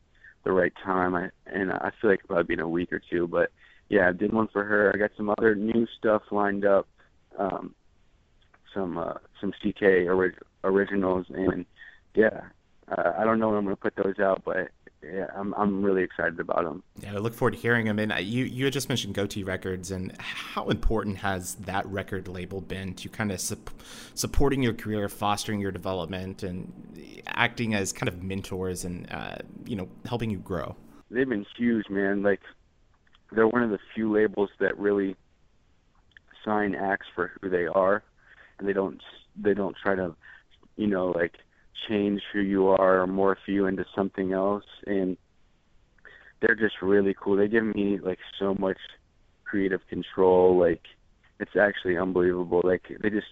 the 0.46 0.54
right 0.54 0.74
time. 0.84 1.14
I 1.16 1.30
and 1.46 1.72
I 1.74 1.92
feel 2.00 2.10
like 2.10 2.20
it'll 2.24 2.36
probably 2.36 2.44
be 2.44 2.54
in 2.54 2.60
a 2.62 2.70
week 2.70 2.94
or 2.94 3.02
two. 3.10 3.28
But 3.28 3.52
yeah, 3.90 4.08
I 4.08 4.14
did 4.14 4.32
one 4.32 4.48
for 4.48 4.64
her. 4.64 4.92
I 4.94 4.98
got 4.98 5.12
some 5.18 5.30
other 5.30 5.54
new 5.54 5.86
stuff 5.98 6.22
lined 6.32 6.66
up. 6.66 6.88
Um, 7.38 7.76
some 8.74 8.98
uh, 8.98 9.16
some 9.42 9.52
CK 9.52 9.82
orig- 10.08 10.42
originals, 10.64 11.26
and 11.30 11.66
yeah, 12.16 12.42
uh, 12.92 13.14
I 13.18 13.24
don't 13.24 13.40
know 13.40 13.50
when 13.50 13.58
I'm 13.58 13.64
gonna 13.64 13.76
put 13.76 13.96
those 13.96 14.20
out, 14.20 14.44
but 14.44 14.70
yeah, 15.04 15.28
I'm 15.36 15.54
I'm 15.56 15.82
really 15.82 16.04
excited 16.04 16.40
about 16.40 16.64
them. 16.64 16.84
Yeah, 17.02 17.14
I 17.14 17.18
look 17.18 17.34
forward 17.34 17.52
to 17.52 17.58
hearing 17.58 17.86
them. 17.86 18.00
And 18.00 18.12
uh, 18.12 18.18
you 18.18 18.46
you 18.46 18.66
had 18.66 18.74
just 18.74 18.90
mentioned 18.90 19.16
Gotee 19.16 19.46
Records, 19.46 19.92
and 19.92 20.16
how 20.20 20.70
important 20.70 21.18
has 21.18 21.56
that 21.56 21.86
record 21.88 22.28
label 22.28 22.62
been 22.62 22.94
to 22.96 23.10
kind 23.10 23.32
of 23.32 23.40
sup- 23.40 23.72
supporting 24.14 24.62
your 24.62 24.74
career, 24.74 25.08
fostering 25.10 25.60
your 25.60 25.72
development, 25.72 26.44
and 26.44 26.72
acting 27.28 27.74
as 27.74 27.92
kind 27.94 28.10
of 28.10 28.22
mentors 28.22 28.84
and 28.84 29.12
uh, 29.12 29.36
you 29.66 29.76
know 29.76 29.88
helping 30.06 30.30
you 30.30 30.38
grow? 30.40 30.76
They've 31.10 31.28
been 31.28 31.46
huge, 31.58 31.90
man. 31.90 32.24
Like 32.24 32.42
they're 33.32 33.48
one 33.48 33.64
of 33.64 33.70
the 33.70 33.80
few 33.96 34.12
labels 34.12 34.50
that 34.60 34.78
really 34.78 35.16
sign 36.44 36.76
acts 36.76 37.08
for 37.16 37.32
who 37.42 37.50
they 37.50 37.66
are, 37.66 38.04
and 38.60 38.68
they 38.68 38.74
don't 38.74 39.02
they 39.36 39.54
don't 39.54 39.76
try 39.82 39.96
to, 39.96 40.16
you 40.76 40.88
know, 40.88 41.08
like 41.08 41.38
change 41.88 42.22
who 42.32 42.40
you 42.40 42.68
are 42.68 43.02
or 43.02 43.08
morph 43.08 43.48
you 43.48 43.66
into 43.66 43.86
something 43.96 44.34
else. 44.34 44.66
And 44.86 45.18
they're 46.42 46.56
just 46.56 46.82
really 46.82 47.16
cool. 47.20 47.36
They 47.38 47.48
give 47.48 47.64
me 47.64 48.00
like 48.00 48.20
so 48.40 48.54
much 48.56 48.78
creative 49.44 49.82
control. 49.88 50.58
Like 50.58 50.82
it's 51.40 51.56
actually 51.60 51.98
unbelievable. 51.98 52.62
Like 52.64 52.84
they 53.02 53.10
just 53.10 53.28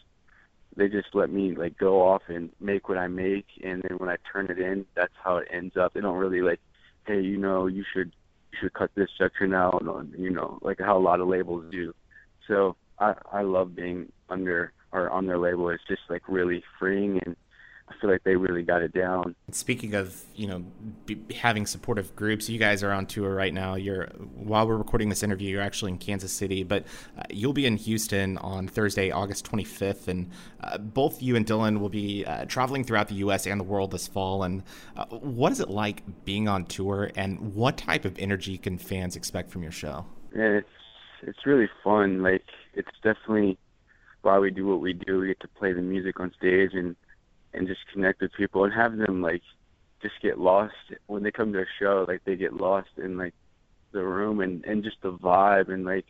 they 0.76 0.88
just 0.88 1.10
let 1.14 1.30
me 1.30 1.56
like 1.56 1.78
go 1.78 2.08
off 2.08 2.24
and 2.28 2.50
make 2.60 2.90
what 2.90 2.98
I 2.98 3.08
make, 3.08 3.46
and 3.64 3.84
then 3.84 3.98
when 3.98 4.10
I 4.10 4.16
turn 4.32 4.48
it 4.50 4.60
in, 4.60 4.86
that's 4.96 5.14
how 5.24 5.38
it 5.38 5.48
ends 5.52 5.76
up. 5.78 5.94
They 5.94 6.02
don't 6.02 6.18
really 6.18 6.42
like, 6.42 6.60
hey, 7.06 7.22
you 7.22 7.38
know, 7.38 7.68
you 7.68 7.84
should 7.94 8.12
you 8.52 8.58
should 8.62 8.74
cut 8.74 8.92
this 8.96 9.10
section 9.18 9.54
out, 9.54 9.86
or, 9.88 10.06
you 10.18 10.30
know, 10.30 10.58
like 10.62 10.80
how 10.80 10.98
a 10.98 11.00
lot 11.00 11.20
of 11.20 11.28
labels 11.28 11.66
do. 11.72 11.94
So 12.48 12.76
I 13.00 13.16
I 13.32 13.42
love 13.42 13.76
being 13.76 14.12
under 14.30 14.72
or 14.92 15.10
on 15.10 15.26
their 15.26 15.38
label. 15.38 15.70
It's 15.70 15.84
just 15.88 16.02
like 16.10 16.24
really 16.28 16.64
freeing, 16.80 17.20
and 17.26 17.36
I 17.90 17.94
feel 18.00 18.10
like 18.12 18.24
they 18.24 18.36
really 18.36 18.62
got 18.62 18.82
it 18.82 18.94
down. 18.94 19.36
Speaking 19.52 19.96
of, 19.96 20.24
you 20.36 20.48
know, 20.48 20.64
be, 21.06 21.20
having 21.36 21.66
supportive 21.66 22.16
groups, 22.16 22.48
you 22.48 22.60
guys 22.60 22.84
are 22.84 22.92
on 22.92 23.08
tour 23.08 23.34
right 23.34 23.54
now. 23.54 23.76
You're 23.76 24.08
while 24.36 24.68
we're 24.68 24.78
recording 24.78 25.10
this 25.10 25.24
interview, 25.24 25.50
you're 25.50 25.62
actually 25.62 25.92
in 25.92 25.98
Kansas 25.98 26.32
City, 26.32 26.64
but 26.64 26.86
uh, 27.18 27.24
you'll 27.30 27.54
be 27.54 27.66
in 27.66 27.78
Houston 27.78 28.38
on 28.38 28.68
Thursday, 28.68 29.12
August 29.12 29.50
25th, 29.50 30.08
and 30.08 30.30
uh, 30.62 30.78
both 30.78 31.22
you 31.22 31.36
and 31.36 31.46
Dylan 31.46 31.80
will 31.80 31.90
be 31.90 32.26
uh, 32.26 32.46
traveling 32.46 32.84
throughout 32.84 33.08
the 33.08 33.16
U.S. 33.16 33.48
and 33.48 33.60
the 33.60 33.66
world 33.66 33.92
this 33.92 34.08
fall. 34.08 34.44
And 34.44 34.64
uh, 34.96 35.06
what 35.08 35.52
is 35.52 35.60
it 35.60 35.70
like 35.70 36.04
being 36.26 36.48
on 36.48 36.66
tour, 36.66 37.12
and 37.16 37.56
what 37.56 37.78
type 37.78 38.06
of 38.06 38.18
energy 38.20 38.58
can 38.58 38.78
fans 38.78 39.16
expect 39.16 39.50
from 39.50 39.64
your 39.64 39.72
show? 39.72 40.06
and 40.34 40.56
it's 40.56 40.70
it's 41.22 41.46
really 41.46 41.70
fun. 41.84 42.22
Like 42.22 42.46
it's 42.74 42.92
definitely 43.04 43.58
why 44.22 44.40
we 44.40 44.52
do 44.52 44.68
what 44.68 44.82
we 44.82 44.94
do. 44.94 45.20
We 45.20 45.28
get 45.28 45.40
to 45.42 45.48
play 45.48 45.74
the 45.74 45.82
music 45.82 46.20
on 46.20 46.32
stage 46.38 46.72
and 46.74 46.96
and 47.54 47.68
just 47.68 47.82
connect 47.92 48.22
with 48.22 48.32
people 48.34 48.64
and 48.64 48.74
have 48.74 48.98
them 48.98 49.22
like 49.22 49.42
just 50.02 50.16
get 50.22 50.40
lost 50.40 50.74
when 51.08 51.24
they 51.24 51.32
come 51.32 51.54
to 51.54 51.62
a 51.62 51.66
show. 51.80 52.06
Like 52.08 52.24
they 52.26 52.36
get 52.36 52.54
lost 52.54 52.90
in 52.98 53.18
like 53.18 53.34
the 53.92 54.04
room 54.04 54.40
and 54.40 54.64
and 54.66 54.84
just 54.84 54.98
the 55.02 55.12
vibe 55.12 55.70
and 55.70 55.86
like 55.86 56.06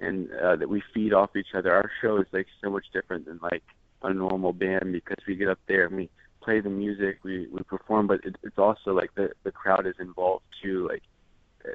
and 0.00 0.30
uh, 0.32 0.56
that 0.56 0.68
we 0.68 0.82
feed 0.92 1.12
off 1.12 1.36
each 1.36 1.54
other. 1.54 1.72
Our 1.72 1.90
show 2.00 2.18
is 2.18 2.26
like 2.32 2.46
so 2.62 2.70
much 2.70 2.86
different 2.92 3.26
than 3.26 3.38
like 3.42 3.62
a 4.02 4.12
normal 4.12 4.52
band 4.52 4.92
because 4.92 5.18
we 5.26 5.36
get 5.36 5.48
up 5.48 5.60
there 5.66 5.86
and 5.86 5.96
we 5.96 6.10
play 6.42 6.60
the 6.60 6.70
music, 6.70 7.18
we 7.22 7.46
we 7.48 7.62
perform, 7.62 8.06
but 8.06 8.20
it, 8.24 8.36
it's 8.42 8.58
also 8.58 8.92
like 8.92 9.14
the 9.14 9.30
the 9.44 9.52
crowd 9.52 9.86
is 9.86 9.94
involved 9.98 10.44
too. 10.62 10.88
Like 10.88 11.02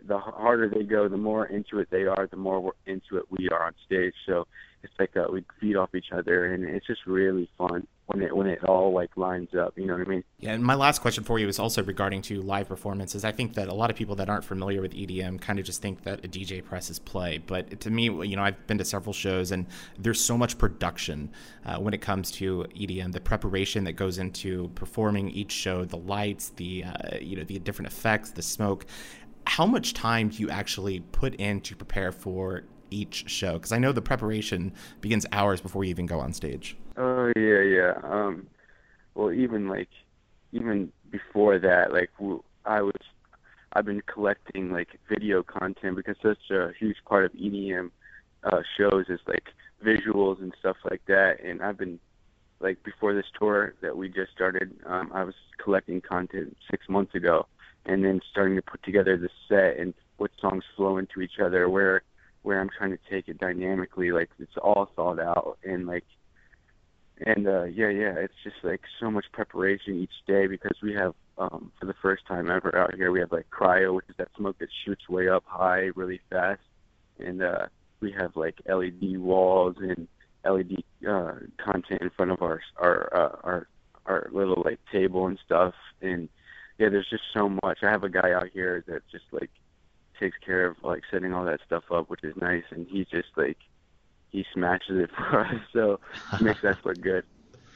the 0.05 0.17
harder 0.17 0.69
they 0.69 0.83
go, 0.83 1.07
the 1.07 1.17
more 1.17 1.45
into 1.45 1.79
it 1.79 1.89
they 1.89 2.05
are, 2.05 2.27
the 2.29 2.37
more 2.37 2.73
into 2.85 3.17
it 3.17 3.25
we 3.29 3.49
are 3.49 3.67
on 3.67 3.73
stage. 3.85 4.13
So 4.25 4.47
it's 4.83 4.93
like 4.99 5.17
uh, 5.17 5.31
we 5.31 5.43
feed 5.59 5.75
off 5.75 5.93
each 5.95 6.11
other, 6.11 6.53
and 6.53 6.63
it's 6.63 6.85
just 6.85 7.05
really 7.05 7.49
fun 7.57 7.87
when 8.07 8.21
it 8.21 8.35
when 8.35 8.47
it 8.47 8.63
all 8.63 8.93
like 8.93 9.15
lines 9.17 9.49
up. 9.55 9.77
You 9.77 9.85
know 9.85 9.97
what 9.97 10.07
I 10.07 10.09
mean? 10.09 10.23
Yeah, 10.39 10.53
and 10.53 10.63
my 10.63 10.75
last 10.75 11.01
question 11.01 11.23
for 11.23 11.39
you 11.39 11.47
is 11.47 11.59
also 11.59 11.83
regarding 11.83 12.21
to 12.23 12.41
live 12.41 12.67
performances. 12.67 13.25
I 13.25 13.31
think 13.31 13.53
that 13.55 13.67
a 13.67 13.73
lot 13.73 13.89
of 13.89 13.95
people 13.95 14.15
that 14.15 14.29
aren't 14.29 14.45
familiar 14.45 14.81
with 14.81 14.93
EDM 14.93 15.41
kind 15.41 15.59
of 15.59 15.65
just 15.65 15.81
think 15.81 16.03
that 16.03 16.23
a 16.23 16.27
DJ 16.27 16.63
presses 16.63 16.99
play, 16.99 17.39
but 17.39 17.79
to 17.81 17.89
me, 17.89 18.03
you 18.03 18.35
know, 18.35 18.43
I've 18.43 18.67
been 18.67 18.77
to 18.77 18.85
several 18.85 19.13
shows 19.13 19.51
and 19.51 19.65
there's 19.97 20.23
so 20.23 20.37
much 20.37 20.57
production 20.57 21.31
uh, 21.65 21.77
when 21.77 21.93
it 21.93 22.01
comes 22.01 22.31
to 22.31 22.65
EDM. 22.75 23.11
The 23.11 23.21
preparation 23.21 23.83
that 23.85 23.93
goes 23.93 24.19
into 24.19 24.69
performing 24.75 25.29
each 25.31 25.51
show, 25.51 25.85
the 25.85 25.97
lights, 25.97 26.49
the 26.49 26.83
uh, 26.83 27.17
you 27.19 27.35
know, 27.35 27.43
the 27.43 27.59
different 27.59 27.91
effects, 27.91 28.31
the 28.31 28.43
smoke. 28.43 28.85
How 29.47 29.65
much 29.65 29.93
time 29.93 30.27
do 30.27 30.37
you 30.37 30.49
actually 30.49 30.99
put 30.99 31.33
in 31.35 31.61
to 31.61 31.75
prepare 31.75 32.11
for 32.11 32.63
each 32.91 33.29
show? 33.29 33.53
Because 33.53 33.71
I 33.71 33.79
know 33.79 33.93
the 33.93 34.01
preparation 34.01 34.73
begins 34.99 35.25
hours 35.31 35.61
before 35.61 35.85
you 35.85 35.89
even 35.89 36.05
go 36.05 36.19
on 36.19 36.33
stage. 36.33 36.77
Oh 36.97 37.31
yeah, 37.35 37.61
yeah. 37.61 37.93
Um, 38.03 38.47
well, 39.15 39.31
even 39.31 39.69
like, 39.69 39.87
even 40.51 40.91
before 41.09 41.59
that, 41.59 41.93
like 41.93 42.09
I 42.65 42.81
was, 42.81 42.93
I've 43.71 43.85
been 43.85 44.01
collecting 44.01 44.71
like 44.71 44.99
video 45.07 45.43
content 45.43 45.95
because 45.95 46.17
such 46.21 46.51
a 46.51 46.73
huge 46.77 46.97
part 47.05 47.23
of 47.23 47.31
EDM 47.31 47.89
uh, 48.43 48.61
shows 48.77 49.05
is 49.07 49.21
like 49.27 49.45
visuals 49.83 50.41
and 50.41 50.53
stuff 50.59 50.75
like 50.89 51.01
that. 51.07 51.41
And 51.41 51.61
I've 51.61 51.77
been 51.77 51.99
like 52.59 52.83
before 52.83 53.13
this 53.13 53.25
tour 53.39 53.75
that 53.81 53.95
we 53.95 54.09
just 54.09 54.33
started, 54.33 54.77
um, 54.85 55.09
I 55.13 55.23
was 55.23 55.35
collecting 55.57 56.01
content 56.01 56.57
six 56.69 56.89
months 56.89 57.15
ago, 57.15 57.47
and 57.87 58.03
then 58.05 58.21
starting 58.29 58.55
to 58.55 58.61
put 58.61 58.83
together 58.83 59.17
the 59.17 59.29
set 59.49 59.79
and 59.79 59.93
what 60.17 60.31
songs 60.39 60.63
flow 60.75 60.97
into 60.97 61.21
each 61.21 61.39
other, 61.43 61.67
where 61.69 62.03
where 62.43 62.61
I'm 62.61 62.69
trying 62.69 62.91
to 62.91 62.99
take 63.09 63.27
it 63.27 63.39
dynamically. 63.39 64.11
Like 64.11 64.29
it's 64.39 64.57
all 64.61 64.89
thought 64.95 65.19
out 65.19 65.57
and 65.63 65.87
like 65.87 66.05
and 67.25 67.47
uh 67.47 67.63
yeah 67.63 67.89
yeah 67.89 68.13
it's 68.15 68.33
just 68.43 68.57
like 68.63 68.81
so 68.99 69.09
much 69.09 69.25
preparation 69.31 69.99
each 69.99 70.25
day 70.27 70.47
because 70.47 70.77
we 70.83 70.93
have 70.93 71.13
um 71.37 71.71
for 71.79 71.85
the 71.85 71.95
first 72.01 72.25
time 72.27 72.49
ever 72.49 72.75
out 72.77 72.93
here 72.93 73.11
we 73.11 73.19
have 73.19 73.31
like 73.31 73.47
cryo 73.49 73.95
which 73.95 74.05
is 74.09 74.15
that 74.17 74.27
smoke 74.37 74.57
that 74.59 74.69
shoots 74.85 75.09
way 75.09 75.27
up 75.27 75.43
high 75.47 75.89
really 75.95 76.21
fast 76.29 76.61
and 77.19 77.41
uh 77.41 77.65
we 78.01 78.11
have 78.11 78.35
like 78.35 78.55
led 78.67 79.01
walls 79.19 79.75
and 79.79 80.07
led 80.45 80.71
uh 81.09 81.33
content 81.57 82.01
in 82.01 82.09
front 82.11 82.31
of 82.31 82.41
our 82.41 82.61
our 82.77 83.09
uh, 83.15 83.35
our 83.43 83.67
our 84.05 84.29
little 84.31 84.61
like 84.63 84.79
table 84.91 85.25
and 85.25 85.39
stuff 85.43 85.73
and 86.01 86.29
yeah 86.77 86.89
there's 86.89 87.09
just 87.09 87.23
so 87.33 87.49
much 87.63 87.79
i 87.83 87.89
have 87.89 88.03
a 88.03 88.09
guy 88.09 88.31
out 88.31 88.47
here 88.53 88.83
that 88.87 89.01
just 89.11 89.25
like 89.31 89.49
takes 90.19 90.37
care 90.43 90.65
of 90.65 90.75
like 90.83 91.03
setting 91.11 91.33
all 91.33 91.45
that 91.45 91.59
stuff 91.65 91.83
up 91.91 92.09
which 92.09 92.23
is 92.23 92.35
nice 92.37 92.63
and 92.71 92.87
he's 92.89 93.07
just 93.07 93.29
like 93.35 93.57
he 94.29 94.45
smashes 94.53 94.97
it 94.97 95.09
for 95.15 95.41
us. 95.41 95.61
So 95.73 95.99
it 96.33 96.41
makes 96.41 96.63
us 96.63 96.77
look 96.83 96.99
good. 97.01 97.23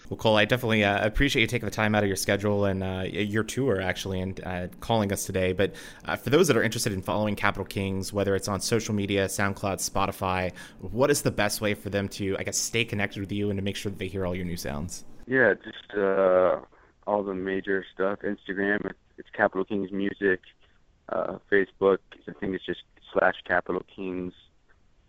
Well, 0.10 0.18
Cole, 0.18 0.36
I 0.36 0.43
definitely 0.43 0.84
uh, 0.84 1.06
appreciate 1.06 1.41
you 1.41 1.47
taking 1.47 1.68
the 1.68 1.74
time 1.74 1.95
out 1.95 2.04
of 2.04 2.08
your 2.08 2.18
schedule 2.18 2.66
and 2.66 2.84
uh, 2.84 3.06
your 3.10 3.45
tour, 3.45 3.80
actually, 3.80 4.20
and 4.20 4.41
uh, 4.43 4.68
calling 4.82 5.10
us 5.14 5.24
today. 5.24 5.54
But 5.54 5.76
uh, 6.04 6.18
for 6.18 6.30
those 6.30 6.49
that 6.49 6.58
are 6.58 6.64
interested 6.64 6.91
in 6.91 7.02
following 7.02 7.34
Capital 7.38 7.64
Kings, 7.64 8.12
whether 8.12 8.36
it's 8.36 8.49
on 8.49 8.60
social 8.60 8.93
media, 8.93 9.28
SoundCloud, 9.28 9.78
Spotify, 9.78 10.52
what 10.82 11.12
is 11.12 11.22
the 11.22 11.32
best 11.32 11.62
way 11.62 11.76
for 11.76 11.89
them 11.89 12.10
to, 12.10 12.36
I 12.38 12.43
guess, 12.43 12.58
stay 12.58 12.84
connected 12.84 13.22
with 13.22 13.32
you 13.32 13.52
and 13.52 13.58
to 13.58 13.64
make 13.64 13.78
sure 13.78 13.89
that 13.89 13.99
they 13.99 14.10
hear 14.10 14.26
all 14.26 14.36
your 14.36 14.43
new 14.43 14.58
sounds? 14.58 15.06
Yeah, 15.28 15.54
just 15.54 15.97
uh, 15.97 16.60
all 17.08 17.24
the 17.24 17.34
major 17.34 17.86
stuff. 17.93 18.20
Instagram, 18.20 18.91
it's 19.18 19.30
Capital 19.36 19.66
Kings 19.66 19.91
Music. 19.91 20.39
Uh, 21.10 21.39
Facebook, 21.52 21.97
I 22.28 22.34
think 22.39 22.56
it's 22.56 22.66
just 22.66 22.82
slash 23.12 23.36
Capital 23.45 23.82
Kings 23.93 24.34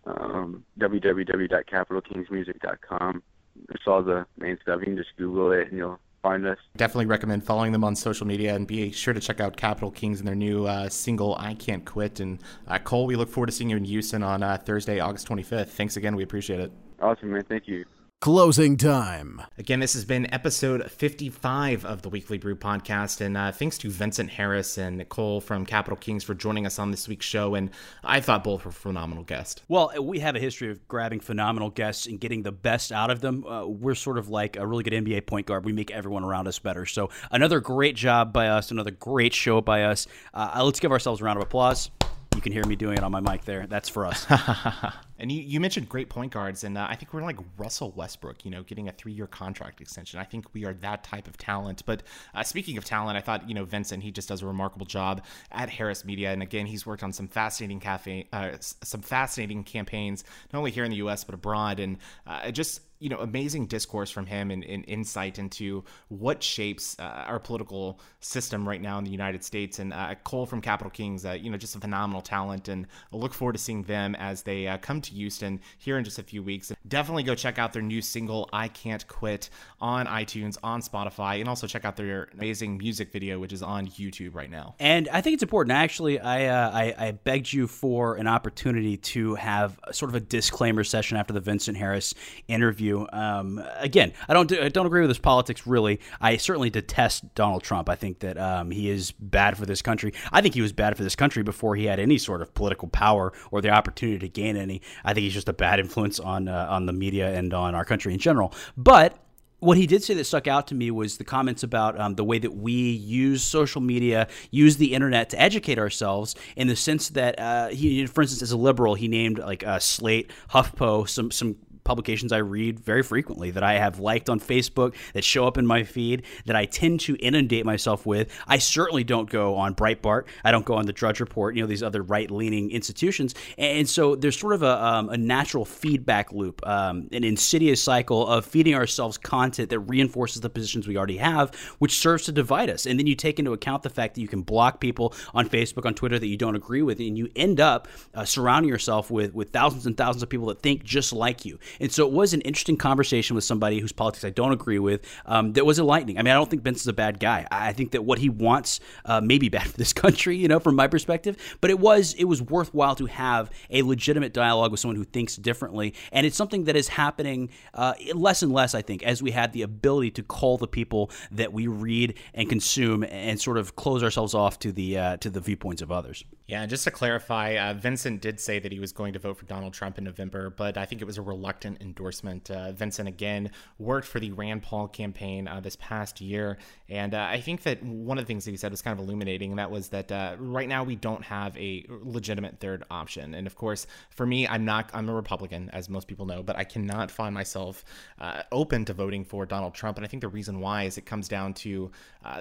um, 0.05 0.63
www.capitalkingsmusic.com. 0.79 3.23
It's 3.69 3.83
all 3.87 4.03
the 4.03 4.25
main 4.37 4.59
stuff. 4.61 4.79
You 4.79 4.87
can 4.87 4.97
just 4.97 5.15
Google 5.17 5.51
it 5.51 5.69
and 5.69 5.77
you'll 5.77 5.99
find 6.21 6.45
us. 6.45 6.57
Definitely 6.75 7.05
recommend 7.05 7.45
following 7.45 7.71
them 7.71 7.83
on 7.83 7.95
social 7.95 8.25
media 8.25 8.55
and 8.55 8.65
be 8.67 8.91
sure 8.91 9.13
to 9.13 9.19
check 9.19 9.39
out 9.39 9.57
Capital 9.57 9.91
Kings 9.91 10.17
and 10.19 10.27
their 10.27 10.33
new 10.35 10.65
uh, 10.65 10.89
single 10.89 11.35
"I 11.37 11.53
Can't 11.53 11.85
Quit." 11.85 12.19
And 12.19 12.39
uh, 12.67 12.79
Cole, 12.79 13.05
we 13.05 13.15
look 13.15 13.29
forward 13.29 13.45
to 13.47 13.53
seeing 13.53 13.69
you 13.69 13.77
in 13.77 13.85
Houston 13.85 14.23
on 14.23 14.41
uh, 14.41 14.57
Thursday, 14.57 14.99
August 14.99 15.27
25th. 15.27 15.67
Thanks 15.67 15.97
again. 15.97 16.15
We 16.15 16.23
appreciate 16.23 16.59
it. 16.59 16.71
Awesome, 16.99 17.31
man. 17.31 17.43
Thank 17.43 17.67
you. 17.67 17.85
Closing 18.23 18.77
time. 18.77 19.41
Again, 19.57 19.81
this 19.81 19.91
has 19.95 20.05
been 20.05 20.33
episode 20.33 20.89
55 20.89 21.83
of 21.83 22.03
the 22.03 22.07
Weekly 22.07 22.37
Brew 22.37 22.55
podcast. 22.55 23.19
And 23.19 23.35
uh, 23.35 23.51
thanks 23.51 23.77
to 23.79 23.89
Vincent 23.89 24.29
Harris 24.29 24.77
and 24.77 24.97
Nicole 24.97 25.41
from 25.41 25.65
Capital 25.65 25.97
Kings 25.97 26.23
for 26.23 26.33
joining 26.33 26.65
us 26.65 26.79
on 26.79 26.89
this 26.89 27.05
week's 27.05 27.25
show. 27.25 27.55
And 27.55 27.69
I 28.01 28.21
thought 28.21 28.45
both 28.45 28.63
were 28.63 28.71
phenomenal 28.71 29.25
guests. 29.25 29.61
Well, 29.67 29.91
we 30.01 30.19
have 30.19 30.37
a 30.37 30.39
history 30.39 30.71
of 30.71 30.87
grabbing 30.87 31.19
phenomenal 31.19 31.69
guests 31.69 32.05
and 32.05 32.17
getting 32.17 32.43
the 32.43 32.53
best 32.53 32.93
out 32.93 33.11
of 33.11 33.19
them. 33.19 33.45
Uh, 33.45 33.65
we're 33.65 33.93
sort 33.93 34.17
of 34.17 34.29
like 34.29 34.55
a 34.55 34.65
really 34.65 34.83
good 34.83 34.93
NBA 34.93 35.25
point 35.25 35.45
guard. 35.45 35.65
We 35.65 35.73
make 35.73 35.91
everyone 35.91 36.23
around 36.23 36.47
us 36.47 36.59
better. 36.59 36.85
So, 36.85 37.09
another 37.29 37.59
great 37.59 37.97
job 37.97 38.31
by 38.31 38.47
us, 38.47 38.71
another 38.71 38.91
great 38.91 39.33
show 39.33 39.59
by 39.59 39.83
us. 39.83 40.07
Uh, 40.33 40.61
let's 40.63 40.79
give 40.79 40.93
ourselves 40.93 41.19
a 41.19 41.25
round 41.25 41.39
of 41.39 41.43
applause. 41.43 41.91
You 42.35 42.41
can 42.41 42.53
hear 42.53 42.65
me 42.65 42.77
doing 42.77 42.97
it 42.97 43.03
on 43.03 43.11
my 43.11 43.19
mic 43.19 43.43
there. 43.43 43.67
That's 43.67 43.89
for 43.89 44.05
us. 44.05 44.25
and 45.23 45.31
you, 45.31 45.41
you 45.41 45.61
mentioned 45.61 45.87
great 45.87 46.09
point 46.09 46.33
guards, 46.33 46.65
and 46.65 46.77
uh, 46.77 46.85
I 46.89 46.95
think 46.95 47.13
we're 47.13 47.21
like 47.21 47.39
Russell 47.57 47.93
Westbrook, 47.95 48.43
you 48.43 48.51
know, 48.51 48.61
getting 48.61 48.89
a 48.89 48.91
three 48.91 49.13
year 49.13 49.25
contract 49.25 49.79
extension. 49.79 50.19
I 50.19 50.25
think 50.25 50.53
we 50.53 50.65
are 50.65 50.73
that 50.75 51.05
type 51.05 51.29
of 51.29 51.37
talent. 51.37 51.81
But 51.85 52.03
uh, 52.35 52.43
speaking 52.43 52.77
of 52.77 52.83
talent, 52.83 53.17
I 53.17 53.21
thought, 53.21 53.47
you 53.47 53.55
know, 53.55 53.63
Vincent, 53.63 54.03
he 54.03 54.11
just 54.11 54.27
does 54.27 54.41
a 54.41 54.45
remarkable 54.45 54.85
job 54.85 55.23
at 55.49 55.69
Harris 55.69 56.03
Media. 56.03 56.33
And 56.33 56.43
again, 56.43 56.65
he's 56.65 56.85
worked 56.85 57.03
on 57.03 57.13
some 57.13 57.29
fascinating 57.29 57.79
cafe, 57.79 58.27
uh, 58.33 58.51
some 58.59 59.01
fascinating 59.01 59.63
campaigns, 59.63 60.25
not 60.51 60.59
only 60.59 60.71
here 60.71 60.83
in 60.83 60.91
the 60.91 60.97
U.S., 60.97 61.23
but 61.23 61.35
abroad. 61.35 61.79
And 61.79 61.99
uh, 62.27 62.51
just, 62.51 62.81
you 63.03 63.09
know, 63.09 63.17
amazing 63.17 63.65
discourse 63.65 64.09
from 64.09 64.25
him 64.25 64.49
and, 64.49 64.63
and 64.63 64.85
insight 64.87 65.37
into 65.37 65.83
what 66.07 66.41
shapes 66.41 66.95
uh, 66.99 67.25
our 67.27 67.37
political 67.37 67.99
system 68.21 68.65
right 68.65 68.81
now 68.81 68.97
in 68.97 69.03
the 69.03 69.11
United 69.11 69.43
States. 69.43 69.79
And 69.79 69.91
uh, 69.91 70.15
Cole 70.23 70.45
from 70.45 70.61
Capital 70.61 70.89
Kings, 70.89 71.25
uh, 71.25 71.31
you 71.31 71.49
know, 71.49 71.57
just 71.57 71.75
a 71.75 71.81
phenomenal 71.81 72.21
talent. 72.21 72.69
And 72.69 72.87
I 73.11 73.17
look 73.17 73.33
forward 73.33 73.53
to 73.53 73.59
seeing 73.59 73.83
them 73.83 74.15
as 74.15 74.43
they 74.43 74.69
uh, 74.69 74.77
come 74.77 75.01
to 75.01 75.11
Houston 75.11 75.59
here 75.79 75.97
in 75.97 76.05
just 76.05 76.17
a 76.17 76.23
few 76.23 76.41
weeks. 76.41 76.71
Definitely 76.87 77.23
go 77.23 77.35
check 77.35 77.59
out 77.59 77.73
their 77.73 77.81
new 77.81 78.01
single, 78.01 78.49
I 78.53 78.69
Can't 78.69 79.05
Quit, 79.09 79.49
on 79.81 80.07
iTunes, 80.07 80.57
on 80.63 80.81
Spotify, 80.81 81.41
and 81.41 81.49
also 81.49 81.67
check 81.67 81.83
out 81.83 81.97
their 81.97 82.29
amazing 82.33 82.77
music 82.77 83.11
video, 83.11 83.37
which 83.37 83.51
is 83.51 83.61
on 83.61 83.87
YouTube 83.87 84.33
right 84.33 84.49
now. 84.49 84.75
And 84.79 85.09
I 85.09 85.19
think 85.19 85.33
it's 85.33 85.43
important. 85.43 85.75
Actually, 85.75 86.21
I, 86.21 86.45
uh, 86.45 86.71
I, 86.71 86.95
I 86.97 87.11
begged 87.11 87.51
you 87.51 87.67
for 87.67 88.15
an 88.15 88.27
opportunity 88.27 88.95
to 88.95 89.35
have 89.35 89.77
sort 89.91 90.07
of 90.07 90.15
a 90.15 90.21
disclaimer 90.21 90.85
session 90.85 91.17
after 91.17 91.33
the 91.33 91.41
Vincent 91.41 91.75
Harris 91.75 92.13
interview 92.47 92.92
um, 93.11 93.63
again, 93.77 94.13
I 94.27 94.33
don't 94.33 94.51
I 94.51 94.69
don't 94.69 94.85
agree 94.85 95.01
with 95.01 95.09
his 95.09 95.19
politics 95.19 95.65
really. 95.67 95.99
I 96.21 96.37
certainly 96.37 96.69
detest 96.69 97.33
Donald 97.35 97.63
Trump. 97.63 97.89
I 97.89 97.95
think 97.95 98.19
that 98.19 98.37
um, 98.37 98.71
he 98.71 98.89
is 98.89 99.11
bad 99.11 99.57
for 99.57 99.65
this 99.65 99.81
country. 99.81 100.13
I 100.31 100.41
think 100.41 100.53
he 100.53 100.61
was 100.61 100.73
bad 100.73 100.95
for 100.97 101.03
this 101.03 101.15
country 101.15 101.43
before 101.43 101.75
he 101.75 101.85
had 101.85 101.99
any 101.99 102.17
sort 102.17 102.41
of 102.41 102.53
political 102.53 102.87
power 102.87 103.33
or 103.51 103.61
the 103.61 103.69
opportunity 103.69 104.19
to 104.19 104.29
gain 104.29 104.57
any. 104.57 104.81
I 105.03 105.13
think 105.13 105.23
he's 105.23 105.33
just 105.33 105.49
a 105.49 105.53
bad 105.53 105.79
influence 105.79 106.19
on 106.19 106.47
uh, 106.47 106.67
on 106.69 106.85
the 106.85 106.93
media 106.93 107.33
and 107.33 107.53
on 107.53 107.75
our 107.75 107.85
country 107.85 108.13
in 108.13 108.19
general. 108.19 108.53
But 108.77 109.17
what 109.63 109.77
he 109.77 109.87
did 109.87 110.03
say 110.03 110.13
that 110.13 110.25
stuck 110.25 110.47
out 110.47 110.67
to 110.67 110.75
me 110.75 110.91
was 110.91 111.17
the 111.17 111.23
comments 111.23 111.63
about 111.63 111.99
um, 111.99 112.15
the 112.15 112.23
way 112.23 112.37
that 112.37 112.53
we 112.53 112.73
use 112.73 113.43
social 113.43 113.81
media, 113.81 114.27
use 114.51 114.77
the 114.77 114.93
internet 114.93 115.29
to 115.29 115.41
educate 115.41 115.79
ourselves. 115.79 116.35
In 116.55 116.67
the 116.67 116.75
sense 116.75 117.09
that 117.09 117.39
uh, 117.39 117.69
he, 117.69 118.05
for 118.05 118.21
instance, 118.21 118.41
as 118.41 118.51
a 118.51 118.57
liberal, 118.57 118.95
he 118.95 119.07
named 119.07 119.39
like 119.39 119.65
uh, 119.65 119.79
Slate, 119.79 120.31
HuffPo, 120.49 121.07
some 121.07 121.31
some 121.31 121.55
publications 121.83 122.31
I 122.31 122.37
read 122.37 122.79
very 122.79 123.03
frequently 123.03 123.51
that 123.51 123.63
I 123.63 123.73
have 123.73 123.99
liked 123.99 124.29
on 124.29 124.39
Facebook 124.39 124.95
that 125.13 125.23
show 125.23 125.45
up 125.45 125.57
in 125.57 125.65
my 125.65 125.83
feed 125.83 126.23
that 126.45 126.55
I 126.55 126.65
tend 126.65 126.99
to 127.01 127.15
inundate 127.15 127.65
myself 127.65 128.05
with. 128.05 128.31
I 128.47 128.57
certainly 128.57 129.03
don't 129.03 129.29
go 129.29 129.55
on 129.55 129.75
Breitbart. 129.75 130.25
I 130.43 130.51
don't 130.51 130.65
go 130.65 130.75
on 130.75 130.85
the 130.85 130.93
Drudge 130.93 131.19
Report, 131.19 131.55
you 131.55 131.61
know, 131.61 131.67
these 131.67 131.83
other 131.83 132.01
right 132.01 132.29
leaning 132.29 132.71
institutions. 132.71 133.35
And 133.57 133.87
so 133.89 134.15
there's 134.15 134.39
sort 134.39 134.53
of 134.53 134.63
a, 134.63 134.83
um, 134.83 135.09
a 135.09 135.17
natural 135.17 135.65
feedback 135.65 136.31
loop, 136.31 136.65
um, 136.67 137.09
an 137.11 137.23
insidious 137.23 137.83
cycle 137.83 138.27
of 138.27 138.45
feeding 138.45 138.75
ourselves 138.75 139.17
content 139.17 139.69
that 139.69 139.79
reinforces 139.79 140.41
the 140.41 140.49
positions 140.49 140.87
we 140.87 140.97
already 140.97 141.17
have, 141.17 141.53
which 141.79 141.97
serves 141.97 142.25
to 142.25 142.31
divide 142.31 142.69
us. 142.69 142.85
And 142.85 142.99
then 142.99 143.07
you 143.07 143.15
take 143.15 143.39
into 143.39 143.53
account 143.53 143.83
the 143.83 143.89
fact 143.89 144.15
that 144.15 144.21
you 144.21 144.27
can 144.27 144.41
block 144.41 144.79
people 144.79 145.13
on 145.33 145.47
Facebook, 145.49 145.85
on 145.85 145.93
Twitter 145.93 146.19
that 146.19 146.27
you 146.27 146.37
don't 146.37 146.55
agree 146.55 146.81
with, 146.81 146.99
and 146.99 147.17
you 147.17 147.29
end 147.35 147.59
up 147.59 147.87
uh, 148.13 148.25
surrounding 148.25 148.69
yourself 148.69 149.11
with, 149.11 149.33
with 149.33 149.51
thousands 149.51 149.85
and 149.85 149.97
thousands 149.97 150.23
of 150.23 150.29
people 150.29 150.47
that 150.47 150.61
think 150.61 150.83
just 150.83 151.13
like 151.13 151.45
you. 151.45 151.59
And 151.79 151.91
so 151.91 152.05
it 152.05 152.13
was 152.13 152.33
an 152.33 152.41
interesting 152.41 152.77
conversation 152.77 153.35
with 153.35 153.43
somebody 153.43 153.79
whose 153.79 153.91
politics 153.91 154.23
I 154.23 154.29
don't 154.29 154.51
agree 154.51 154.79
with. 154.79 155.05
Um, 155.25 155.53
that 155.53 155.65
was 155.65 155.79
enlightening. 155.79 156.17
I 156.17 156.21
mean, 156.21 156.31
I 156.31 156.35
don't 156.35 156.49
think 156.49 156.63
Vincent's 156.63 156.87
a 156.87 156.93
bad 156.93 157.19
guy. 157.19 157.47
I 157.51 157.73
think 157.73 157.91
that 157.91 158.03
what 158.03 158.19
he 158.19 158.29
wants 158.29 158.79
uh, 159.05 159.21
may 159.21 159.37
be 159.37 159.49
bad 159.53 159.67
for 159.67 159.77
this 159.77 159.93
country, 159.93 160.37
you 160.37 160.47
know, 160.47 160.59
from 160.59 160.75
my 160.75 160.87
perspective. 160.87 161.37
But 161.61 161.71
it 161.71 161.79
was 161.79 162.13
it 162.13 162.25
was 162.25 162.41
worthwhile 162.41 162.95
to 162.95 163.05
have 163.07 163.49
a 163.69 163.81
legitimate 163.81 164.33
dialogue 164.33 164.71
with 164.71 164.79
someone 164.79 164.95
who 164.95 165.03
thinks 165.03 165.35
differently, 165.35 165.93
and 166.11 166.25
it's 166.25 166.37
something 166.37 166.65
that 166.65 166.75
is 166.75 166.87
happening 166.87 167.49
uh, 167.73 167.93
less 168.13 168.43
and 168.43 168.51
less. 168.51 168.75
I 168.75 168.81
think 168.81 169.03
as 169.03 169.21
we 169.21 169.31
had 169.31 169.53
the 169.53 169.61
ability 169.61 170.11
to 170.11 170.23
call 170.23 170.57
the 170.57 170.67
people 170.67 171.11
that 171.31 171.53
we 171.53 171.67
read 171.67 172.17
and 172.33 172.49
consume, 172.49 173.03
and 173.03 173.39
sort 173.39 173.57
of 173.57 173.75
close 173.75 174.03
ourselves 174.03 174.33
off 174.33 174.59
to 174.59 174.71
the 174.71 174.97
uh, 174.97 175.17
to 175.17 175.29
the 175.29 175.39
viewpoints 175.39 175.81
of 175.81 175.91
others. 175.91 176.23
Yeah, 176.45 176.65
just 176.65 176.83
to 176.83 176.91
clarify, 176.91 177.55
uh, 177.55 177.73
Vincent 177.73 178.21
did 178.21 178.37
say 178.37 178.59
that 178.59 178.69
he 178.69 178.79
was 178.79 178.91
going 178.91 179.13
to 179.13 179.19
vote 179.19 179.37
for 179.37 179.45
Donald 179.45 179.73
Trump 179.73 179.97
in 179.97 180.03
November, 180.03 180.49
but 180.49 180.77
I 180.77 180.85
think 180.85 181.01
it 181.01 181.05
was 181.05 181.17
a 181.17 181.21
reluctant 181.21 181.81
endorsement. 181.81 182.51
Uh, 182.51 182.73
Vincent, 182.73 183.07
again, 183.07 183.51
worked 183.79 184.05
for 184.05 184.19
the 184.19 184.33
Rand 184.33 184.61
Paul 184.61 184.89
campaign 184.89 185.47
uh, 185.47 185.61
this 185.61 185.77
past 185.77 186.19
year. 186.19 186.57
And 186.89 187.13
uh, 187.13 187.27
I 187.29 187.39
think 187.39 187.63
that 187.63 187.81
one 187.81 188.17
of 188.17 188.25
the 188.25 188.27
things 188.27 188.43
that 188.43 188.51
he 188.51 188.57
said 188.57 188.71
was 188.71 188.81
kind 188.81 188.99
of 188.99 189.05
illuminating, 189.05 189.51
and 189.51 189.59
that 189.59 189.71
was 189.71 189.87
that 189.89 190.11
uh, 190.11 190.35
right 190.37 190.67
now 190.67 190.83
we 190.83 190.97
don't 190.97 191.23
have 191.23 191.55
a 191.57 191.85
legitimate 191.89 192.59
third 192.59 192.83
option. 192.91 193.35
And 193.35 193.47
of 193.47 193.55
course, 193.55 193.87
for 194.09 194.25
me, 194.25 194.45
I'm 194.45 194.65
not, 194.65 194.89
I'm 194.93 195.07
a 195.07 195.13
Republican, 195.13 195.69
as 195.69 195.87
most 195.87 196.09
people 196.09 196.25
know, 196.25 196.43
but 196.43 196.57
I 196.57 196.65
cannot 196.65 197.09
find 197.09 197.33
myself 197.33 197.85
uh, 198.19 198.41
open 198.51 198.83
to 198.83 198.93
voting 198.93 199.23
for 199.23 199.45
Donald 199.45 199.75
Trump. 199.75 199.97
And 199.97 200.05
I 200.05 200.09
think 200.09 200.19
the 200.19 200.27
reason 200.27 200.59
why 200.59 200.83
is 200.83 200.97
it 200.97 201.05
comes 201.05 201.29
down 201.29 201.53
to 201.53 201.89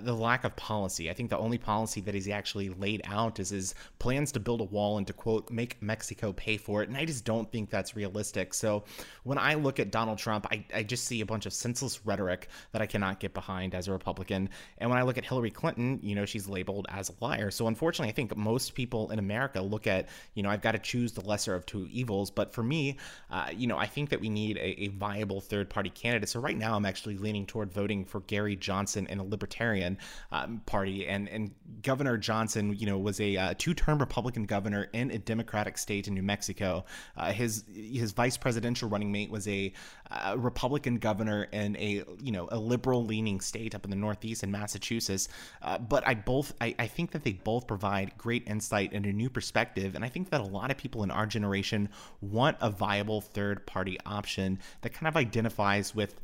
the 0.00 0.14
lack 0.14 0.44
of 0.44 0.54
policy. 0.56 1.10
I 1.10 1.12
think 1.12 1.30
the 1.30 1.38
only 1.38 1.58
policy 1.58 2.00
that 2.02 2.14
he's 2.14 2.28
actually 2.28 2.68
laid 2.68 3.02
out 3.04 3.40
is 3.40 3.50
his 3.50 3.74
plans 3.98 4.32
to 4.32 4.40
build 4.40 4.60
a 4.60 4.64
wall 4.64 4.98
and 4.98 5.06
to 5.06 5.12
quote 5.12 5.50
make 5.50 5.80
Mexico 5.80 6.32
pay 6.32 6.56
for 6.56 6.82
it. 6.82 6.88
And 6.88 6.98
I 6.98 7.04
just 7.04 7.24
don't 7.24 7.50
think 7.52 7.70
that's 7.70 7.94
realistic. 7.94 8.52
So 8.52 8.84
when 9.22 9.38
I 9.38 9.54
look 9.54 9.78
at 9.78 9.92
Donald 9.92 10.18
Trump, 10.18 10.46
I, 10.50 10.64
I 10.74 10.82
just 10.82 11.04
see 11.04 11.20
a 11.20 11.26
bunch 11.26 11.46
of 11.46 11.52
senseless 11.52 12.04
rhetoric 12.04 12.48
that 12.72 12.82
I 12.82 12.86
cannot 12.86 13.20
get 13.20 13.32
behind 13.32 13.74
as 13.74 13.86
a 13.86 13.92
Republican. 13.92 14.48
And 14.78 14.90
when 14.90 14.98
I 14.98 15.02
look 15.02 15.18
at 15.18 15.24
Hillary 15.24 15.52
Clinton, 15.52 16.00
you 16.02 16.16
know, 16.16 16.24
she's 16.24 16.48
labeled 16.48 16.86
as 16.90 17.10
a 17.10 17.24
liar. 17.24 17.52
So 17.52 17.68
unfortunately, 17.68 18.10
I 18.10 18.12
think 18.12 18.36
most 18.36 18.74
people 18.74 19.10
in 19.12 19.20
America 19.20 19.60
look 19.60 19.86
at, 19.86 20.08
you 20.34 20.42
know, 20.42 20.50
I've 20.50 20.62
got 20.62 20.72
to 20.72 20.80
choose 20.80 21.12
the 21.12 21.20
lesser 21.20 21.54
of 21.54 21.64
two 21.64 21.86
evils. 21.90 22.30
But 22.30 22.52
for 22.52 22.64
me, 22.64 22.98
uh, 23.30 23.50
you 23.54 23.68
know, 23.68 23.78
I 23.78 23.86
think 23.86 24.10
that 24.10 24.20
we 24.20 24.28
need 24.28 24.56
a, 24.56 24.82
a 24.82 24.88
viable 24.88 25.40
third 25.40 25.70
party 25.70 25.90
candidate. 25.90 26.28
So 26.28 26.40
right 26.40 26.58
now, 26.58 26.74
I'm 26.74 26.86
actually 26.86 27.18
leaning 27.18 27.46
toward 27.46 27.72
voting 27.72 28.04
for 28.04 28.20
Gary 28.22 28.56
Johnson 28.56 29.06
in 29.06 29.20
a 29.20 29.24
Libertarian 29.24 29.96
um, 30.32 30.60
party. 30.66 31.06
And, 31.06 31.28
and 31.28 31.52
Governor 31.82 32.18
Johnson, 32.18 32.74
you 32.76 32.86
know, 32.86 32.98
was 32.98 33.20
a 33.20 33.36
uh, 33.36 33.54
two 33.56 33.74
term 33.74 33.91
Republican 34.00 34.44
governor 34.44 34.88
in 34.92 35.10
a 35.10 35.18
Democratic 35.18 35.78
state 35.78 36.08
in 36.08 36.14
New 36.14 36.22
Mexico. 36.22 36.84
Uh, 37.16 37.32
his 37.32 37.64
his 37.74 38.12
vice 38.12 38.36
presidential 38.36 38.88
running 38.88 39.12
mate 39.12 39.30
was 39.30 39.46
a 39.48 39.72
uh, 40.10 40.34
Republican 40.38 40.98
governor 40.98 41.44
in 41.52 41.76
a 41.76 42.04
you 42.20 42.32
know 42.32 42.48
a 42.50 42.58
liberal 42.58 43.04
leaning 43.04 43.40
state 43.40 43.74
up 43.74 43.84
in 43.84 43.90
the 43.90 43.96
Northeast 43.96 44.42
in 44.42 44.50
Massachusetts. 44.50 45.28
Uh, 45.62 45.78
but 45.78 46.06
I 46.06 46.14
both 46.14 46.54
I, 46.60 46.74
I 46.78 46.86
think 46.86 47.12
that 47.12 47.24
they 47.24 47.32
both 47.32 47.66
provide 47.66 48.16
great 48.18 48.46
insight 48.46 48.92
and 48.92 49.06
a 49.06 49.12
new 49.12 49.30
perspective, 49.30 49.94
and 49.94 50.04
I 50.04 50.08
think 50.08 50.30
that 50.30 50.40
a 50.40 50.44
lot 50.44 50.70
of 50.70 50.76
people 50.76 51.02
in 51.02 51.10
our 51.10 51.26
generation 51.26 51.88
want 52.20 52.56
a 52.60 52.70
viable 52.70 53.20
third 53.20 53.66
party 53.66 53.98
option 54.06 54.58
that 54.82 54.92
kind 54.92 55.08
of 55.08 55.16
identifies 55.16 55.94
with 55.94 56.20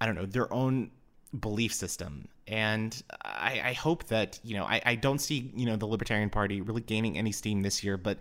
I 0.00 0.06
don't 0.06 0.14
know 0.14 0.26
their 0.26 0.52
own 0.52 0.90
belief 1.38 1.72
system. 1.72 2.28
And 2.48 3.02
I, 3.24 3.60
I 3.64 3.72
hope 3.72 4.04
that, 4.04 4.38
you 4.44 4.56
know, 4.56 4.64
I, 4.64 4.80
I 4.84 4.94
don't 4.94 5.18
see, 5.18 5.50
you 5.56 5.66
know, 5.66 5.76
the 5.76 5.86
Libertarian 5.86 6.30
Party 6.30 6.60
really 6.60 6.82
gaining 6.82 7.18
any 7.18 7.32
steam 7.32 7.62
this 7.62 7.82
year, 7.82 7.96
but 7.96 8.18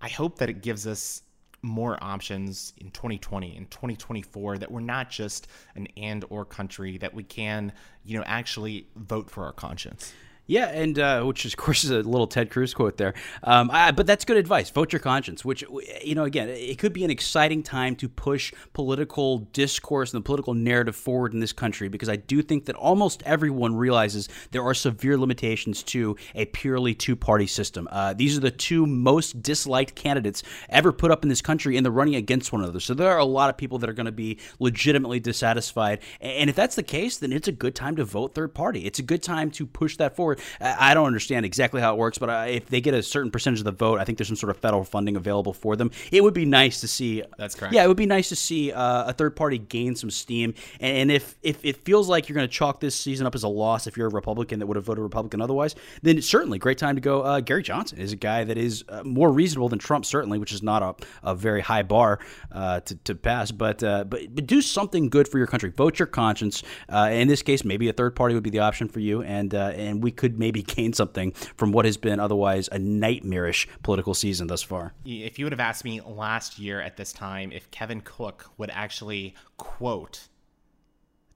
I 0.00 0.08
hope 0.08 0.38
that 0.38 0.48
it 0.48 0.62
gives 0.62 0.86
us 0.86 1.22
more 1.62 1.98
options 2.02 2.72
in 2.78 2.90
2020 2.90 3.56
and 3.56 3.70
2024 3.70 4.58
that 4.58 4.70
we're 4.70 4.80
not 4.80 5.10
just 5.10 5.48
an 5.74 5.88
and 5.96 6.24
or 6.30 6.44
country 6.44 6.98
that 6.98 7.12
we 7.12 7.24
can 7.24 7.72
you 8.04 8.16
know 8.16 8.22
actually 8.26 8.86
vote 8.94 9.28
for 9.28 9.44
our 9.44 9.52
conscience 9.52 10.12
yeah, 10.48 10.68
and 10.68 10.98
uh, 10.98 11.22
which 11.24 11.44
of 11.44 11.56
course 11.58 11.84
is 11.84 11.90
a 11.90 11.96
little 11.96 12.26
Ted 12.26 12.48
Cruz 12.48 12.72
quote 12.72 12.96
there. 12.96 13.12
Um, 13.44 13.70
I, 13.70 13.92
but 13.92 14.06
that's 14.06 14.24
good 14.24 14.38
advice. 14.38 14.70
Vote 14.70 14.94
your 14.94 15.00
conscience. 15.00 15.44
Which 15.44 15.62
you 16.02 16.14
know, 16.14 16.24
again, 16.24 16.48
it 16.48 16.78
could 16.78 16.94
be 16.94 17.04
an 17.04 17.10
exciting 17.10 17.62
time 17.62 17.94
to 17.96 18.08
push 18.08 18.52
political 18.72 19.38
discourse 19.52 20.14
and 20.14 20.22
the 20.22 20.24
political 20.24 20.54
narrative 20.54 20.96
forward 20.96 21.34
in 21.34 21.40
this 21.40 21.52
country 21.52 21.88
because 21.90 22.08
I 22.08 22.16
do 22.16 22.40
think 22.40 22.64
that 22.64 22.76
almost 22.76 23.22
everyone 23.24 23.76
realizes 23.76 24.30
there 24.50 24.62
are 24.62 24.72
severe 24.72 25.18
limitations 25.18 25.82
to 25.84 26.16
a 26.34 26.46
purely 26.46 26.94
two-party 26.94 27.46
system. 27.46 27.86
Uh, 27.92 28.14
these 28.14 28.36
are 28.36 28.40
the 28.40 28.50
two 28.50 28.86
most 28.86 29.42
disliked 29.42 29.94
candidates 29.94 30.42
ever 30.70 30.92
put 30.92 31.10
up 31.10 31.24
in 31.24 31.28
this 31.28 31.42
country, 31.42 31.76
and 31.76 31.84
they're 31.84 31.92
running 31.92 32.14
against 32.14 32.54
one 32.54 32.62
another. 32.62 32.80
So 32.80 32.94
there 32.94 33.10
are 33.10 33.18
a 33.18 33.24
lot 33.24 33.50
of 33.50 33.58
people 33.58 33.78
that 33.80 33.90
are 33.90 33.92
going 33.92 34.06
to 34.06 34.12
be 34.12 34.38
legitimately 34.58 35.20
dissatisfied. 35.20 36.00
And 36.22 36.48
if 36.48 36.56
that's 36.56 36.74
the 36.74 36.82
case, 36.82 37.18
then 37.18 37.32
it's 37.32 37.48
a 37.48 37.52
good 37.52 37.74
time 37.74 37.96
to 37.96 38.04
vote 38.04 38.34
third 38.34 38.54
party. 38.54 38.86
It's 38.86 38.98
a 38.98 39.02
good 39.02 39.22
time 39.22 39.50
to 39.52 39.66
push 39.66 39.98
that 39.98 40.16
forward. 40.16 40.37
I 40.60 40.94
don't 40.94 41.06
understand 41.06 41.44
exactly 41.44 41.80
how 41.80 41.94
it 41.94 41.98
works, 41.98 42.18
but 42.18 42.50
if 42.50 42.66
they 42.66 42.80
get 42.80 42.94
a 42.94 43.02
certain 43.02 43.30
percentage 43.30 43.60
of 43.60 43.64
the 43.64 43.72
vote, 43.72 44.00
I 44.00 44.04
think 44.04 44.18
there's 44.18 44.28
some 44.28 44.36
sort 44.36 44.50
of 44.50 44.56
federal 44.56 44.84
funding 44.84 45.16
available 45.16 45.52
for 45.52 45.76
them. 45.76 45.90
It 46.12 46.22
would 46.22 46.34
be 46.34 46.44
nice 46.44 46.80
to 46.80 46.88
see. 46.88 47.22
That's 47.38 47.54
correct. 47.54 47.74
Yeah, 47.74 47.84
it 47.84 47.88
would 47.88 47.96
be 47.96 48.06
nice 48.06 48.28
to 48.30 48.36
see 48.36 48.72
uh, 48.72 49.10
a 49.10 49.12
third 49.12 49.36
party 49.36 49.58
gain 49.58 49.94
some 49.96 50.10
steam. 50.10 50.54
And 50.80 51.10
if 51.10 51.36
if 51.42 51.64
it 51.64 51.84
feels 51.84 52.08
like 52.08 52.28
you're 52.28 52.34
going 52.34 52.48
to 52.48 52.52
chalk 52.52 52.80
this 52.80 52.94
season 52.94 53.26
up 53.26 53.34
as 53.34 53.42
a 53.42 53.48
loss, 53.48 53.86
if 53.86 53.96
you're 53.96 54.08
a 54.08 54.10
Republican 54.10 54.58
that 54.58 54.66
would 54.66 54.76
have 54.76 54.84
voted 54.84 55.02
Republican 55.02 55.40
otherwise, 55.40 55.74
then 56.02 56.20
certainly 56.22 56.58
great 56.58 56.78
time 56.78 56.94
to 56.94 57.00
go. 57.00 57.22
Uh, 57.22 57.40
Gary 57.40 57.62
Johnson 57.62 57.98
is 57.98 58.12
a 58.12 58.16
guy 58.16 58.44
that 58.44 58.58
is 58.58 58.84
uh, 58.88 59.02
more 59.04 59.30
reasonable 59.30 59.68
than 59.68 59.78
Trump, 59.78 60.04
certainly, 60.04 60.38
which 60.38 60.52
is 60.52 60.62
not 60.62 60.82
a, 60.82 61.30
a 61.30 61.34
very 61.34 61.60
high 61.60 61.82
bar 61.82 62.18
uh, 62.52 62.80
to, 62.80 62.94
to 62.96 63.14
pass. 63.14 63.50
But, 63.50 63.82
uh, 63.82 64.04
but 64.04 64.34
but 64.34 64.46
do 64.46 64.60
something 64.60 65.08
good 65.08 65.28
for 65.28 65.38
your 65.38 65.46
country. 65.46 65.70
Vote 65.70 65.98
your 65.98 66.06
conscience. 66.06 66.62
Uh, 66.88 67.10
in 67.12 67.28
this 67.28 67.42
case, 67.42 67.64
maybe 67.64 67.88
a 67.88 67.92
third 67.92 68.14
party 68.14 68.34
would 68.34 68.42
be 68.42 68.50
the 68.50 68.60
option 68.60 68.88
for 68.88 69.00
you, 69.00 69.22
and 69.22 69.54
and 69.54 70.02
we 70.02 70.10
could 70.10 70.27
maybe 70.36 70.62
gain 70.62 70.92
something 70.92 71.30
from 71.32 71.70
what 71.70 71.84
has 71.84 71.96
been 71.96 72.18
otherwise 72.18 72.68
a 72.72 72.78
nightmarish 72.78 73.68
political 73.82 74.14
season 74.14 74.48
thus 74.48 74.62
far. 74.62 74.94
If 75.04 75.38
you 75.38 75.44
would 75.44 75.52
have 75.52 75.60
asked 75.60 75.84
me 75.84 76.00
last 76.00 76.58
year 76.58 76.80
at 76.80 76.96
this 76.96 77.12
time 77.12 77.52
if 77.52 77.70
Kevin 77.70 78.00
Cook 78.00 78.50
would 78.58 78.70
actually 78.70 79.34
quote 79.56 80.28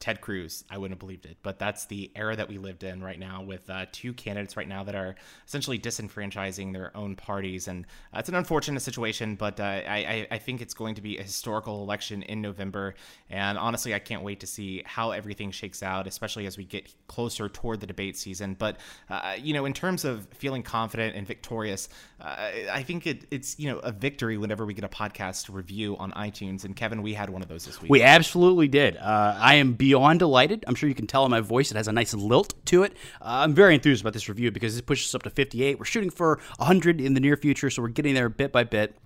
Ted 0.03 0.21
Cruz, 0.21 0.65
I 0.69 0.79
wouldn't 0.79 0.95
have 0.95 0.99
believed 0.99 1.27
it. 1.27 1.37
But 1.45 1.61
that's 1.61 1.85
the 1.85 2.11
era 2.17 2.35
that 2.35 2.49
we 2.49 2.59
lived 2.59 2.83
in 2.83 3.05
right 3.05 3.21
now 3.21 3.41
with 3.41 3.71
uh, 3.71 3.87
two 3.93 4.13
candidates 4.13 4.57
right 4.57 4.67
now 4.67 4.83
that 4.83 4.97
are 4.97 5.15
essentially 5.47 5.79
disenfranchising 5.79 6.73
their 6.73 6.91
own 6.97 7.15
parties. 7.15 7.69
And 7.69 7.87
uh, 8.13 8.19
it's 8.19 8.29
an 8.29 8.35
unfortunate 8.35 8.81
situation, 8.81 9.37
but 9.37 9.61
uh, 9.61 9.63
I, 9.63 10.27
I, 10.29 10.39
think 10.39 10.61
it's 10.61 10.75
going 10.75 10.97
to 10.97 11.03
be 11.03 11.19
a 11.19 11.23
historical 11.23 11.85
election 11.85 12.25
in 12.25 12.43
November. 12.43 12.97
And 13.31 13.57
honestly, 13.57 13.95
I 13.95 14.01
can't 14.01 14.25
wait 14.25 14.41
to 14.41 14.47
see 14.49 14.83
how 14.85 15.13
everything 15.13 15.53
shakes 15.53 15.85
out, 15.85 16.09
especially 16.09 16.47
as 16.47 16.59
we 16.59 16.65
get 16.65 16.93
closer 17.07 17.49
toward 17.49 17.79
the 17.79 17.87
debate 17.87 18.17
season. 18.17 18.57
But, 18.59 18.79
uh, 19.09 19.37
you 19.39 19.55
know, 19.55 19.67
in 19.67 19.73
terms 19.73 20.05
of 20.05 20.27
feeling 20.35 20.65
confident 20.65 21.15
and 21.15 21.25
victorious, 21.25 21.89
uh, 22.21 22.51
I 22.73 22.83
think 22.83 23.07
it, 23.07 23.27
it's, 23.31 23.57
you 23.57 23.71
know, 23.71 23.79
a 23.79 23.93
victory 23.93 24.37
whenever 24.37 24.67
we 24.67 24.75
get 24.75 24.83
a 24.83 24.89
podcast 24.89 25.49
review 25.49 25.97
on 25.99 26.11
iTunes. 26.11 26.65
And 26.65 26.75
Kevin, 26.75 27.03
we 27.03 27.15
had 27.15 27.31
one 27.31 27.41
of 27.41 27.47
those 27.47 27.67
this 27.67 27.81
week. 27.81 27.89
We 27.89 28.03
absolutely 28.03 28.67
did. 28.67 28.97
Uh, 28.97 29.39
I 29.39 29.55
am 29.55 29.75
beyond 29.75 29.92
beyond 29.93 30.19
delighted. 30.19 30.65
I'm 30.67 30.75
sure 30.75 30.89
you 30.89 30.95
can 30.95 31.07
tell 31.07 31.27
in 31.27 31.31
my 31.31 31.41
voice 31.41 31.71
it 31.71 31.77
has 31.77 31.87
a 31.87 31.93
nice 31.93 32.15
lilt 32.15 32.55
to 32.67 32.83
it. 32.83 32.95
Uh, 33.21 33.45
I'm 33.45 33.53
very 33.53 33.75
enthused 33.75 34.03
about 34.03 34.15
this 34.15 34.27
review 34.27 34.51
because 34.51 34.79
it 34.79 34.87
pushes 34.87 35.11
us 35.11 35.15
up 35.15 35.23
to 35.25 35.31
58. 35.31 35.79
We're 35.79 35.85
shooting 35.85 36.09
for 36.09 36.41
100 36.57 36.99
in 36.99 37.13
the 37.13 37.21
near 37.21 37.37
future, 37.37 37.69
so 37.69 37.83
we're 37.83 37.89
getting 37.89 38.15
there 38.15 38.31
bit 38.31 38.53
by 38.53 38.65
bit. 38.65 38.97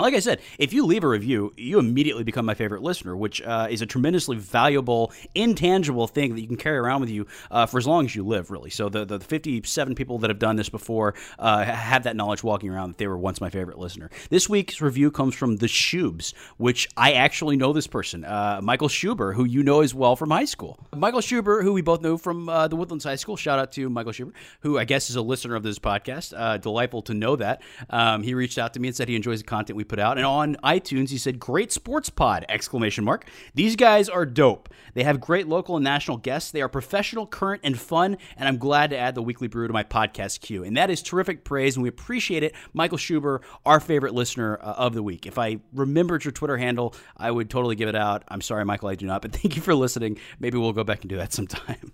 Like 0.00 0.14
I 0.14 0.20
said, 0.20 0.40
if 0.58 0.72
you 0.72 0.86
leave 0.86 1.02
a 1.02 1.08
review, 1.08 1.52
you 1.56 1.80
immediately 1.80 2.22
become 2.22 2.46
my 2.46 2.54
favorite 2.54 2.82
listener, 2.82 3.16
which 3.16 3.42
uh, 3.42 3.66
is 3.68 3.82
a 3.82 3.86
tremendously 3.86 4.36
valuable, 4.36 5.12
intangible 5.34 6.06
thing 6.06 6.36
that 6.36 6.40
you 6.40 6.46
can 6.46 6.56
carry 6.56 6.78
around 6.78 7.00
with 7.00 7.10
you 7.10 7.26
uh, 7.50 7.66
for 7.66 7.78
as 7.78 7.86
long 7.86 8.04
as 8.04 8.14
you 8.14 8.24
live, 8.24 8.52
really. 8.52 8.70
So 8.70 8.88
the, 8.88 9.04
the 9.04 9.18
57 9.18 9.96
people 9.96 10.18
that 10.20 10.30
have 10.30 10.38
done 10.38 10.54
this 10.54 10.68
before 10.68 11.14
uh, 11.40 11.64
have 11.64 12.04
that 12.04 12.14
knowledge 12.14 12.44
walking 12.44 12.70
around 12.70 12.90
that 12.90 12.98
they 12.98 13.08
were 13.08 13.18
once 13.18 13.40
my 13.40 13.50
favorite 13.50 13.76
listener. 13.76 14.08
This 14.30 14.48
week's 14.48 14.80
review 14.80 15.10
comes 15.10 15.34
from 15.34 15.56
The 15.56 15.66
Shubes, 15.66 16.32
which 16.58 16.88
I 16.96 17.14
actually 17.14 17.56
know 17.56 17.72
this 17.72 17.88
person, 17.88 18.24
uh, 18.24 18.60
Michael 18.62 18.88
Schuber, 18.88 19.34
who 19.34 19.44
you 19.44 19.64
know 19.64 19.80
as 19.80 19.96
well 19.96 20.14
from 20.14 20.30
high 20.30 20.44
school. 20.44 20.78
Michael 20.94 21.20
Schuber, 21.20 21.60
who 21.64 21.72
we 21.72 21.82
both 21.82 22.02
know 22.02 22.16
from 22.16 22.48
uh, 22.48 22.68
the 22.68 22.76
Woodlands 22.76 23.02
High 23.02 23.16
School. 23.16 23.36
Shout 23.36 23.58
out 23.58 23.72
to 23.72 23.90
Michael 23.90 24.12
Schuber, 24.12 24.32
who 24.60 24.78
I 24.78 24.84
guess 24.84 25.10
is 25.10 25.16
a 25.16 25.22
listener 25.22 25.56
of 25.56 25.64
this 25.64 25.80
podcast. 25.80 26.32
Uh, 26.36 26.56
delightful 26.56 27.02
to 27.02 27.14
know 27.14 27.34
that. 27.34 27.62
Um, 27.90 28.22
he 28.22 28.34
reached 28.34 28.58
out 28.58 28.74
to 28.74 28.80
me 28.80 28.86
and 28.86 28.96
said 28.96 29.08
he 29.08 29.16
enjoys 29.16 29.40
the 29.40 29.46
content 29.46 29.76
we 29.76 29.87
put 29.88 29.98
out. 29.98 30.16
And 30.16 30.26
on 30.26 30.56
iTunes, 30.64 31.10
he 31.10 31.18
said, 31.18 31.38
"Great 31.38 31.72
sports 31.72 32.10
pod!" 32.10 32.44
Exclamation 32.48 33.04
mark. 33.04 33.26
These 33.54 33.76
guys 33.76 34.08
are 34.08 34.26
dope. 34.26 34.68
They 34.94 35.04
have 35.04 35.20
great 35.20 35.48
local 35.48 35.76
and 35.76 35.84
national 35.84 36.18
guests. 36.18 36.50
They 36.50 36.62
are 36.62 36.68
professional, 36.68 37.26
current, 37.26 37.62
and 37.64 37.78
fun. 37.78 38.16
And 38.36 38.48
I'm 38.48 38.58
glad 38.58 38.90
to 38.90 38.98
add 38.98 39.14
the 39.14 39.22
weekly 39.22 39.48
brew 39.48 39.66
to 39.66 39.72
my 39.72 39.84
podcast 39.84 40.40
queue. 40.40 40.64
And 40.64 40.76
that 40.76 40.90
is 40.90 41.02
terrific 41.02 41.44
praise, 41.44 41.76
and 41.76 41.82
we 41.82 41.88
appreciate 41.88 42.42
it. 42.42 42.54
Michael 42.72 42.98
Schuber, 42.98 43.40
our 43.64 43.80
favorite 43.80 44.14
listener 44.14 44.58
uh, 44.60 44.74
of 44.76 44.94
the 44.94 45.02
week. 45.02 45.26
If 45.26 45.38
I 45.38 45.58
remembered 45.72 46.24
your 46.24 46.32
Twitter 46.32 46.56
handle, 46.56 46.94
I 47.16 47.30
would 47.30 47.50
totally 47.50 47.76
give 47.76 47.88
it 47.88 47.96
out. 47.96 48.24
I'm 48.28 48.40
sorry, 48.40 48.64
Michael, 48.64 48.88
I 48.88 48.94
do 48.94 49.06
not. 49.06 49.22
But 49.22 49.32
thank 49.38 49.56
you 49.56 49.62
for 49.62 49.74
listening. 49.74 50.18
Maybe 50.40 50.58
we'll 50.58 50.72
go 50.72 50.84
back 50.84 51.00
and 51.02 51.10
do 51.10 51.16
that 51.16 51.32
sometime. 51.32 51.87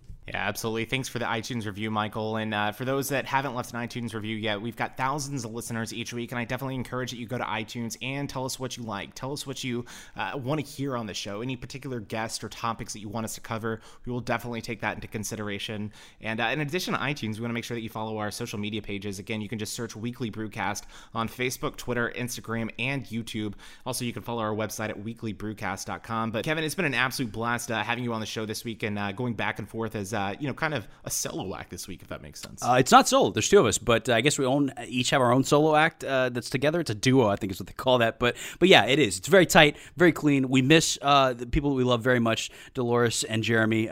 Absolutely. 0.44 0.84
Thanks 0.84 1.08
for 1.08 1.18
the 1.18 1.24
iTunes 1.24 1.64
review, 1.64 1.90
Michael. 1.90 2.36
And 2.36 2.52
uh, 2.52 2.72
for 2.72 2.84
those 2.84 3.08
that 3.08 3.24
haven't 3.24 3.54
left 3.54 3.72
an 3.72 3.80
iTunes 3.80 4.12
review 4.12 4.36
yet, 4.36 4.60
we've 4.60 4.76
got 4.76 4.94
thousands 4.94 5.46
of 5.46 5.54
listeners 5.54 5.94
each 5.94 6.12
week, 6.12 6.32
and 6.32 6.38
I 6.38 6.44
definitely 6.44 6.74
encourage 6.74 7.12
that 7.12 7.16
you 7.16 7.26
go 7.26 7.38
to 7.38 7.44
iTunes 7.44 7.96
and 8.02 8.28
tell 8.28 8.44
us 8.44 8.60
what 8.60 8.76
you 8.76 8.82
like. 8.82 9.14
Tell 9.14 9.32
us 9.32 9.46
what 9.46 9.64
you 9.64 9.86
uh, 10.16 10.32
want 10.36 10.60
to 10.60 10.66
hear 10.66 10.98
on 10.98 11.06
the 11.06 11.14
show. 11.14 11.40
Any 11.40 11.56
particular 11.56 11.98
guest 11.98 12.44
or 12.44 12.50
topics 12.50 12.92
that 12.92 12.98
you 12.98 13.08
want 13.08 13.24
us 13.24 13.34
to 13.36 13.40
cover, 13.40 13.80
we 14.04 14.12
will 14.12 14.20
definitely 14.20 14.60
take 14.60 14.82
that 14.82 14.96
into 14.96 15.08
consideration. 15.08 15.90
And 16.20 16.38
uh, 16.42 16.48
in 16.48 16.60
addition 16.60 16.92
to 16.92 17.00
iTunes, 17.00 17.36
we 17.36 17.40
want 17.40 17.50
to 17.50 17.54
make 17.54 17.64
sure 17.64 17.74
that 17.74 17.82
you 17.82 17.88
follow 17.88 18.18
our 18.18 18.30
social 18.30 18.58
media 18.58 18.82
pages. 18.82 19.18
Again, 19.18 19.40
you 19.40 19.48
can 19.48 19.58
just 19.58 19.72
search 19.72 19.96
Weekly 19.96 20.30
Brewcast 20.30 20.82
on 21.14 21.26
Facebook, 21.26 21.76
Twitter, 21.76 22.12
Instagram, 22.14 22.70
and 22.78 23.06
YouTube. 23.06 23.54
Also, 23.86 24.04
you 24.04 24.12
can 24.12 24.22
follow 24.22 24.42
our 24.42 24.54
website 24.54 24.90
at 24.90 25.02
weeklybrewcast.com. 25.02 26.32
But 26.32 26.44
Kevin, 26.44 26.64
it's 26.64 26.74
been 26.74 26.84
an 26.84 26.92
absolute 26.92 27.32
blast 27.32 27.70
uh, 27.70 27.82
having 27.82 28.04
you 28.04 28.12
on 28.12 28.20
the 28.20 28.26
show 28.26 28.44
this 28.44 28.62
week 28.62 28.82
and 28.82 28.98
uh, 28.98 29.12
going 29.12 29.32
back 29.32 29.58
and 29.58 29.66
forth 29.66 29.96
as 29.96 30.12
uh, 30.12 30.33
you 30.40 30.48
know, 30.48 30.54
kind 30.54 30.74
of 30.74 30.86
a 31.04 31.10
solo 31.10 31.54
act 31.56 31.70
this 31.70 31.88
week, 31.88 32.02
if 32.02 32.08
that 32.08 32.22
makes 32.22 32.40
sense. 32.40 32.62
Uh, 32.62 32.76
it's 32.78 32.92
not 32.92 33.08
solo. 33.08 33.30
There's 33.30 33.48
two 33.48 33.58
of 33.58 33.66
us, 33.66 33.78
but 33.78 34.08
uh, 34.08 34.14
I 34.14 34.20
guess 34.20 34.38
we 34.38 34.44
own 34.44 34.72
each 34.86 35.10
have 35.10 35.20
our 35.20 35.32
own 35.32 35.44
solo 35.44 35.74
act 35.76 36.04
uh, 36.04 36.28
that's 36.28 36.50
together. 36.50 36.80
It's 36.80 36.90
a 36.90 36.94
duo, 36.94 37.28
I 37.28 37.36
think 37.36 37.52
is 37.52 37.60
what 37.60 37.66
they 37.66 37.72
call 37.72 37.98
that. 37.98 38.18
But 38.18 38.36
but 38.58 38.68
yeah, 38.68 38.84
it 38.86 38.98
is. 38.98 39.18
It's 39.18 39.28
very 39.28 39.46
tight, 39.46 39.76
very 39.96 40.12
clean. 40.12 40.48
We 40.48 40.62
miss 40.62 40.98
uh, 41.02 41.32
the 41.32 41.46
people 41.46 41.74
we 41.74 41.84
love 41.84 42.02
very 42.02 42.20
much, 42.20 42.50
Dolores 42.74 43.24
and 43.24 43.42
Jeremy. 43.42 43.88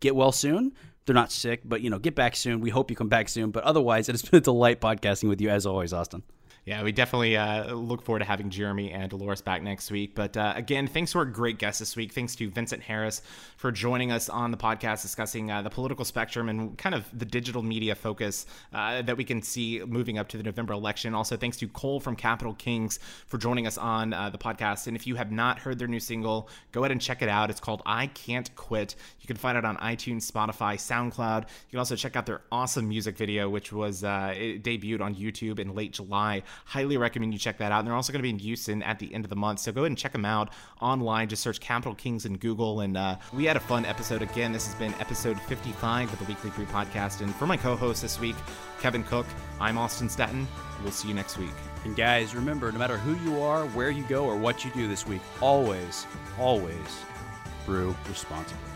Get 0.00 0.16
well 0.16 0.32
soon. 0.32 0.72
They're 1.06 1.14
not 1.14 1.32
sick, 1.32 1.62
but 1.64 1.80
you 1.80 1.90
know, 1.90 1.98
get 1.98 2.14
back 2.14 2.36
soon. 2.36 2.60
We 2.60 2.70
hope 2.70 2.90
you 2.90 2.96
come 2.96 3.08
back 3.08 3.28
soon. 3.28 3.50
But 3.50 3.64
otherwise, 3.64 4.08
it 4.08 4.12
has 4.12 4.22
been 4.22 4.38
a 4.38 4.40
delight 4.40 4.80
podcasting 4.80 5.28
with 5.28 5.40
you 5.40 5.48
as 5.48 5.66
always, 5.66 5.92
Austin. 5.92 6.22
Yeah, 6.64 6.84
we 6.84 6.92
definitely 6.92 7.36
uh, 7.36 7.74
look 7.74 8.02
forward 8.02 8.20
to 8.20 8.24
having 8.24 8.48
Jeremy 8.48 8.92
and 8.92 9.10
Dolores 9.10 9.40
back 9.40 9.64
next 9.64 9.90
week. 9.90 10.14
But 10.14 10.36
uh, 10.36 10.52
again, 10.54 10.86
thanks 10.86 11.10
to 11.10 11.18
our 11.18 11.24
great 11.24 11.58
guests 11.58 11.80
this 11.80 11.96
week. 11.96 12.12
Thanks 12.12 12.36
to 12.36 12.48
Vincent 12.48 12.84
Harris 12.84 13.20
for 13.56 13.72
joining 13.72 14.12
us 14.12 14.28
on 14.28 14.52
the 14.52 14.56
podcast 14.56 15.02
discussing 15.02 15.50
uh, 15.50 15.62
the 15.62 15.70
political 15.70 16.04
spectrum 16.04 16.48
and 16.48 16.78
kind 16.78 16.94
of 16.94 17.04
the 17.12 17.24
digital 17.24 17.62
media 17.62 17.96
focus 17.96 18.46
uh, 18.72 19.02
that 19.02 19.16
we 19.16 19.24
can 19.24 19.42
see 19.42 19.82
moving 19.84 20.18
up 20.18 20.28
to 20.28 20.36
the 20.36 20.44
November 20.44 20.72
election. 20.72 21.14
Also, 21.14 21.36
thanks 21.36 21.56
to 21.56 21.66
Cole 21.66 21.98
from 21.98 22.14
Capital 22.14 22.54
Kings 22.54 23.00
for 23.26 23.38
joining 23.38 23.66
us 23.66 23.76
on 23.76 24.12
uh, 24.12 24.30
the 24.30 24.38
podcast. 24.38 24.86
And 24.86 24.94
if 24.96 25.04
you 25.04 25.16
have 25.16 25.32
not 25.32 25.58
heard 25.58 25.80
their 25.80 25.88
new 25.88 25.98
single, 25.98 26.48
go 26.70 26.82
ahead 26.82 26.92
and 26.92 27.00
check 27.00 27.22
it 27.22 27.28
out. 27.28 27.50
It's 27.50 27.58
called 27.58 27.82
I 27.84 28.06
Can't 28.06 28.54
Quit. 28.54 28.94
You 29.20 29.26
can 29.26 29.36
find 29.36 29.58
it 29.58 29.64
on 29.64 29.78
iTunes, 29.78 30.30
Spotify, 30.30 30.76
SoundCloud. 30.76 31.40
You 31.40 31.70
can 31.70 31.80
also 31.80 31.96
check 31.96 32.14
out 32.14 32.26
their 32.26 32.42
awesome 32.52 32.88
music 32.88 33.16
video, 33.16 33.50
which 33.50 33.72
was 33.72 34.04
uh, 34.04 34.32
debuted 34.36 35.00
on 35.00 35.16
YouTube 35.16 35.58
in 35.58 35.74
late 35.74 35.90
July. 35.90 36.44
Highly 36.64 36.96
recommend 36.96 37.32
you 37.32 37.38
check 37.38 37.58
that 37.58 37.72
out. 37.72 37.80
And 37.80 37.88
they're 37.88 37.94
also 37.94 38.12
going 38.12 38.20
to 38.20 38.22
be 38.22 38.30
in 38.30 38.38
Houston 38.38 38.82
at 38.82 38.98
the 38.98 39.12
end 39.14 39.24
of 39.24 39.30
the 39.30 39.36
month. 39.36 39.60
So 39.60 39.72
go 39.72 39.82
ahead 39.82 39.90
and 39.90 39.98
check 39.98 40.12
them 40.12 40.24
out 40.24 40.50
online. 40.80 41.28
Just 41.28 41.42
search 41.42 41.60
Capital 41.60 41.94
Kings 41.94 42.26
in 42.26 42.36
Google. 42.38 42.80
And 42.80 42.96
uh, 42.96 43.16
we 43.32 43.44
had 43.44 43.56
a 43.56 43.60
fun 43.60 43.84
episode 43.84 44.22
again. 44.22 44.52
This 44.52 44.66
has 44.66 44.74
been 44.74 44.94
episode 45.00 45.40
55 45.42 46.12
of 46.12 46.18
the 46.18 46.24
Weekly 46.24 46.50
Brew 46.50 46.66
Podcast. 46.66 47.20
And 47.20 47.34
for 47.34 47.46
my 47.46 47.56
co 47.56 47.76
host 47.76 48.02
this 48.02 48.18
week, 48.20 48.36
Kevin 48.80 49.04
Cook, 49.04 49.26
I'm 49.60 49.78
Austin 49.78 50.08
Staton. 50.08 50.46
We'll 50.82 50.92
see 50.92 51.08
you 51.08 51.14
next 51.14 51.38
week. 51.38 51.54
And 51.84 51.96
guys, 51.96 52.34
remember, 52.34 52.70
no 52.72 52.78
matter 52.78 52.96
who 52.96 53.16
you 53.28 53.40
are, 53.40 53.66
where 53.68 53.90
you 53.90 54.04
go, 54.04 54.24
or 54.24 54.36
what 54.36 54.64
you 54.64 54.70
do 54.72 54.88
this 54.88 55.06
week, 55.06 55.22
always, 55.40 56.06
always 56.38 57.04
brew 57.66 57.94
responsibly. 58.08 58.71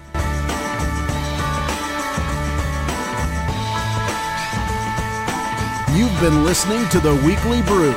You've 5.96 6.20
been 6.20 6.44
listening 6.44 6.86
to 6.90 7.00
The 7.00 7.14
Weekly 7.24 7.62
Brew 7.62 7.94